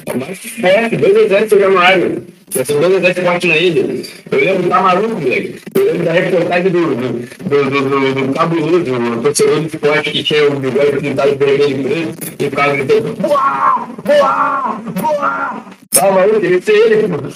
É 0.05 0.11
que 0.35 0.65
é 0.65 0.89
forte, 0.89 0.97
2x0 0.97 1.49
seu 1.49 1.59
Januário. 1.59 2.27
Ia 2.55 2.65
ser 2.65 2.73
2x0 2.75 3.23
forte 3.23 3.47
na 3.47 3.57
ilha. 3.57 4.03
Eu 4.31 4.39
lembro, 4.39 4.69
tá 4.69 4.81
maluco, 4.81 5.21
moleque. 5.21 5.61
Eu 5.75 5.85
lembro 5.85 6.05
da 6.05 6.11
reportagem 6.13 6.71
do, 6.71 6.95
do, 6.95 7.11
do, 7.49 7.69
do, 7.69 7.89
do, 7.89 8.27
do 8.27 8.33
cabuloso, 8.33 8.93
o 8.93 9.21
torcedor 9.21 9.59
do 9.61 9.67
esporte 9.67 10.11
que 10.11 10.23
tinha 10.23 10.49
o 10.49 10.59
bigode 10.59 10.97
pintado 10.99 11.37
vermelho 11.37 11.83
grande 11.83 12.17
e 12.39 12.49
ficava 12.49 12.75
gritando: 12.75 13.15
Boa! 13.15 13.87
Boa! 14.05 14.81
Boa! 15.01 15.63
Tá 15.91 16.11
maluco, 16.11 16.39
deve 16.39 16.61
ser 16.61 16.73
ele, 16.73 17.07
mano. 17.07 17.29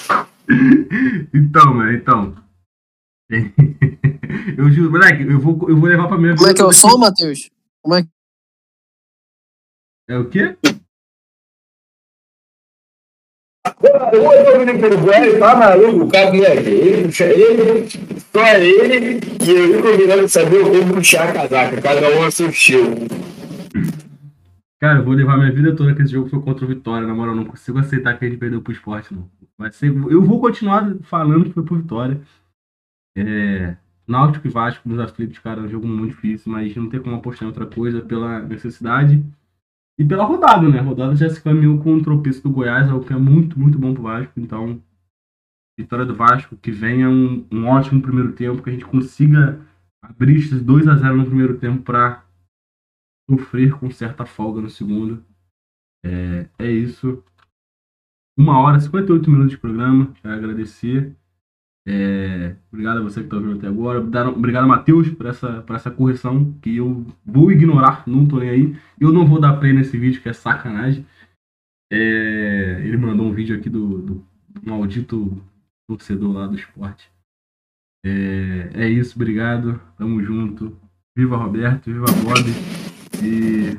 Então, 1.34 1.74
mano, 1.74 1.92
então. 1.92 2.36
eu 4.56 4.70
juro, 4.70 4.92
moleque, 4.92 5.22
eu 5.22 5.40
vou, 5.40 5.68
eu 5.68 5.76
vou 5.76 5.88
levar 5.88 6.06
pra 6.06 6.16
minha 6.16 6.36
Como 6.36 6.48
é 6.48 6.54
que 6.54 6.62
é 6.62 6.64
o 6.64 6.72
som, 6.72 6.96
Matheus? 6.96 7.50
Como 7.82 7.96
é 7.96 8.06
É 10.08 10.16
o 10.16 10.28
quê? 10.28 10.56
O 13.66 14.52
Dominico 14.52 14.86
Uruguai 14.86 15.38
tá 15.38 15.56
maluco, 15.56 16.04
o 16.04 16.10
cara 16.10 16.36
é 16.36 16.56
ele, 16.56 17.04
puxa 17.04 17.24
ele, 17.24 17.88
só 18.32 18.46
ele, 18.56 19.20
e 19.44 19.50
eu 19.50 19.82
combinando 19.82 20.28
saber 20.28 20.62
como 20.62 20.94
puxar 20.94 21.28
a 21.28 21.32
casaca, 21.32 21.82
cada 21.82 22.16
um 22.16 22.22
a 22.22 22.30
seu 22.30 22.48
estilo. 22.48 22.94
Cara, 24.78 24.98
eu 24.98 25.04
vou 25.04 25.14
levar 25.14 25.36
minha 25.36 25.52
vida 25.52 25.74
toda 25.74 25.94
que 25.94 26.02
esse 26.02 26.12
jogo 26.12 26.28
foi 26.28 26.40
contra 26.40 26.64
o 26.64 26.68
Vitória, 26.68 27.06
na 27.06 27.14
moral, 27.14 27.34
não 27.34 27.44
consigo 27.44 27.78
aceitar 27.78 28.18
que 28.18 28.24
a 28.24 28.28
gente 28.28 28.38
perdeu 28.38 28.62
pro 28.62 28.72
esporte, 28.72 29.12
não. 29.12 29.28
Vai 29.58 29.72
ser, 29.72 29.88
eu 29.88 30.22
vou 30.22 30.40
continuar 30.40 30.94
falando 31.02 31.46
que 31.46 31.52
foi 31.52 31.62
pro 31.62 31.76
Vitória. 31.76 32.20
É, 33.16 33.74
Náutico 34.06 34.46
e 34.46 34.50
Vasco 34.50 34.88
nos 34.88 35.00
aflitos, 35.00 35.38
cara, 35.38 35.60
é 35.60 35.64
um 35.64 35.68
jogo 35.68 35.88
muito 35.88 36.14
difícil, 36.14 36.52
mas 36.52 36.76
não 36.76 36.88
tem 36.88 37.00
como 37.00 37.16
apostar 37.16 37.44
em 37.44 37.48
outra 37.48 37.66
coisa 37.66 38.00
pela 38.00 38.40
necessidade 38.40 39.24
e 39.98 40.04
pela 40.04 40.24
rodada, 40.24 40.68
né? 40.68 40.78
A 40.78 40.82
rodada 40.82 41.16
já 41.16 41.28
se 41.28 41.42
caminhou 41.42 41.78
com 41.78 41.94
o 41.94 42.02
tropeço 42.02 42.42
do 42.42 42.50
Goiás, 42.50 42.88
algo 42.88 43.04
que 43.04 43.12
é 43.12 43.16
muito, 43.16 43.58
muito 43.58 43.78
bom 43.78 43.94
pro 43.94 44.02
Vasco. 44.02 44.38
Então, 44.38 44.82
vitória 45.78 46.04
do 46.04 46.14
Vasco, 46.14 46.56
que 46.56 46.70
venha 46.70 47.08
um, 47.08 47.46
um 47.50 47.66
ótimo 47.66 48.02
primeiro 48.02 48.32
tempo, 48.32 48.62
que 48.62 48.70
a 48.70 48.72
gente 48.72 48.84
consiga 48.84 49.60
abrir 50.02 50.36
esses 50.36 50.62
2 50.62 50.86
a 50.86 50.96
0 50.96 51.16
no 51.16 51.26
primeiro 51.26 51.58
tempo 51.58 51.82
para 51.82 52.24
sofrer 53.28 53.72
com 53.78 53.90
certa 53.90 54.26
folga 54.26 54.60
no 54.60 54.70
segundo. 54.70 55.24
É, 56.04 56.48
é 56.58 56.70
isso. 56.70 57.22
Uma 58.38 58.58
hora, 58.60 58.78
58 58.78 59.30
minutos 59.30 59.52
de 59.52 59.58
programa. 59.58 60.12
Quero 60.20 60.34
agradecer. 60.34 61.16
É, 61.88 62.56
obrigado 62.72 62.98
a 62.98 63.02
você 63.02 63.20
que 63.20 63.26
está 63.26 63.36
ouvindo 63.36 63.58
até 63.58 63.68
agora. 63.68 64.00
Obrigado, 64.30 64.66
Matheus, 64.66 65.08
por 65.10 65.26
essa, 65.26 65.62
por 65.62 65.76
essa 65.76 65.88
correção 65.88 66.52
que 66.60 66.76
eu 66.76 67.06
vou 67.24 67.52
ignorar, 67.52 68.02
não 68.08 68.26
tô 68.26 68.40
nem 68.40 68.50
aí. 68.50 68.76
Eu 69.00 69.12
não 69.12 69.24
vou 69.24 69.40
dar 69.40 69.56
play 69.60 69.72
nesse 69.72 69.96
vídeo, 69.96 70.20
que 70.20 70.28
é 70.28 70.32
sacanagem. 70.32 71.06
É, 71.92 72.82
ele 72.84 72.96
mandou 72.96 73.26
um 73.26 73.32
vídeo 73.32 73.56
aqui 73.56 73.70
do, 73.70 74.02
do, 74.02 74.26
maldito 74.64 75.40
torcedor 75.88 76.32
lá 76.32 76.46
do 76.48 76.56
esporte. 76.56 77.08
É, 78.04 78.70
é, 78.74 78.88
isso, 78.88 79.14
obrigado. 79.14 79.80
Tamo 79.96 80.20
junto. 80.20 80.76
Viva 81.16 81.36
Roberto, 81.36 81.86
viva 81.86 82.06
Bob. 82.24 82.50
E 83.22 83.78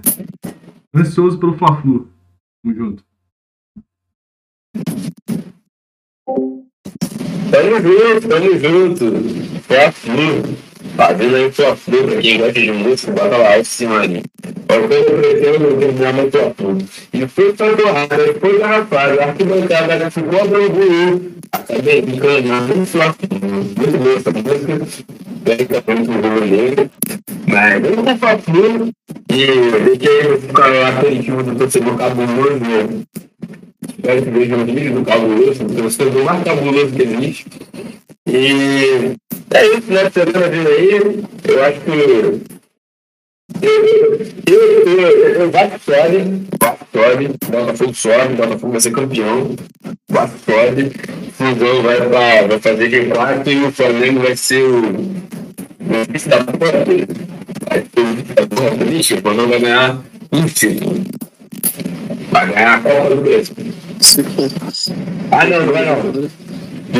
ansioso 0.98 1.38
pelo 1.38 1.58
Fla-Flu. 1.58 2.10
Tamo 2.64 2.74
junto. 2.74 3.08
Tamo 7.52 7.82
junto, 7.82 8.28
tamo 8.28 8.60
junto. 8.60 9.62
Fla-Flu. 9.68 10.58
Fazendo 10.96 11.36
aí 11.36 11.52
Fla-Flu 11.52 12.04
pra 12.04 12.22
quem 12.22 12.38
gosta 12.40 12.60
de 12.60 12.72
música, 12.72 13.12
bota 13.12 13.38
lá, 13.38 13.64
cima 13.64 14.02
ali. 14.02 14.24
Qualquer 14.68 14.88
coisa 14.88 15.10
eu 15.10 15.20
pretendo 15.20 15.78
terminar 15.80 16.14
meu 16.14 16.32
Fla-Flu. 16.32 16.78
E 17.14 17.28
foi 17.28 17.56
só 17.58 17.76
porrada, 17.76 18.36
foi 18.40 18.60
garrafada, 18.60 19.24
arquibancada 19.24 20.12
ficou 20.12 20.42
abrindo 20.42 21.38
Acabei 21.52 22.02
ficando 22.02 22.48
muito 22.48 22.86
Fla-Flu. 22.86 23.28
Muito 23.32 23.98
bom 23.98 24.12
essa 24.18 24.32
música. 24.32 25.06
Pega 25.46 25.82
tá 25.82 25.96
muito 25.96 26.12
bom 26.12 26.40
dele. 26.48 26.92
Mas 27.48 27.84
eu 27.86 27.96
vou 27.96 28.18
Fla-Flu. 28.18 28.90
E 29.32 29.46
deixei 29.86 30.32
aí 30.32 30.38
ficar 30.42 30.68
lá 30.68 30.90
aperitivo 30.90 31.44
do 31.44 31.56
torcedor 31.56 31.98
cabuloso. 31.98 33.06
Que 33.94 34.30
vejam 34.30 34.60
um 34.60 34.66
vídeo 34.66 34.94
do 34.94 35.06
cabuloso, 35.06 35.64
do 35.64 35.76
torcedor 35.76 36.24
mais 36.24 36.44
cabuloso 36.44 36.92
que 36.94 37.04
existe. 37.04 37.46
E 38.28 39.16
é 39.52 39.66
isso, 39.78 39.92
né? 39.92 40.10
Semana 40.10 40.50
vindo 40.50 40.68
aí, 40.68 41.24
eu 41.48 41.64
acho 41.64 41.80
que. 41.82 41.92
Eu, 43.62 43.86
eu, 44.46 44.60
eu, 44.86 45.28
eu, 45.40 45.52
Vasco 45.52 45.80
sobe, 45.80 46.48
Vasco 46.60 46.88
sobe, 46.94 47.30
Botafogo 47.50 47.94
sobe, 47.94 48.34
Botafogo 48.36 48.72
vai 48.74 48.82
ser 48.82 48.92
campeão, 48.92 49.56
Vasco 50.10 50.38
sobe, 50.46 50.92
Fugão 51.32 51.82
vai, 51.82 51.98
pra, 51.98 52.48
vai 52.48 52.60
fazer 52.60 52.90
G4 52.90 53.48
e 53.48 53.64
o 53.64 53.72
Flamengo 53.72 54.20
vai 54.20 54.36
ser 54.36 54.64
o 54.64 55.38
pra 55.88 56.44
fora 56.60 56.86
dele. 56.86 57.08
Vai 57.70 57.82
ter 57.82 58.02
o 58.02 58.06
vídeo 58.06 58.36
da 58.36 58.48
porra 58.48 58.84
lixo 58.84 59.22
quando 59.22 59.48
vai 59.48 59.60
ganhar 59.60 60.02
um 60.32 60.46
título. 60.46 61.04
Vai 62.38 62.54
ganhar 62.54 62.76
a 62.76 62.82
Copa 62.82 63.16
do 63.16 63.22
Brasil. 63.24 63.56
Ah, 65.32 65.46
não, 65.46 65.66
não 65.66 65.74
vai 65.74 65.86
não. 65.86 66.30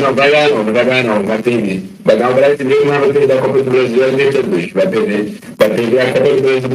Não 0.00 0.14
vai 0.14 0.30
ganhar 0.32 0.48
não, 0.50 0.64
não 0.64 0.72
vai 0.72 0.84
ganhar 0.84 1.04
não, 1.04 1.22
vai 1.24 1.40
perder. 1.40 1.90
Vai 2.04 2.16
ganhar 2.16 2.30
o 2.30 2.34
brasileiro, 2.34 2.86
mas 2.86 2.98
vai 2.98 3.12
perder 3.12 3.38
a 3.38 3.40
Copa 3.40 3.62
do 3.62 3.70
Brasil 3.70 3.96
e 3.96 4.02
a 4.02 4.06
Libertadores. 4.08 4.72
Vai 4.72 4.88
perder, 4.88 5.38
vai 5.56 5.70
perder 5.70 6.00
a 6.00 6.12
Copa 6.12 6.34
do 6.34 6.42
Brasil 6.42 6.68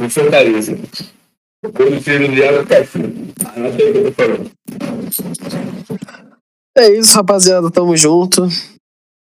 do, 0.00 0.10
Fortaleza. 0.10 0.78
Quando 1.74 1.96
o 1.96 2.00
filho 2.00 2.28
dele 2.28 2.42
vai 2.42 2.62
ficar 2.62 2.78
assim. 2.78 3.32
Não 3.56 3.76
sei 3.76 3.90
o 3.90 3.92
que 3.92 3.98
eu 3.98 4.04
tô 4.04 4.12
falando. 4.12 4.50
É 6.76 6.96
isso, 6.96 7.16
rapaziada. 7.16 7.72
Tamo 7.72 7.96
junto. 7.96 8.46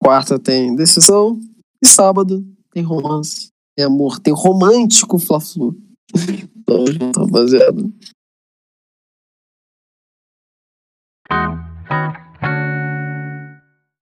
Quarta 0.00 0.38
tem 0.38 0.76
decisão. 0.76 1.36
E 1.82 1.88
sábado 1.88 2.44
tem 2.72 2.84
romance. 2.84 3.48
Tem 3.76 3.84
amor. 3.84 4.20
Tem 4.20 4.32
romântico 4.32 5.18
Fla-Flu. 5.18 5.76
Tamo 6.64 6.86
junto, 6.92 7.20
rapaziada. 7.20 7.82
Thank 11.30 11.60
you. 11.90 12.29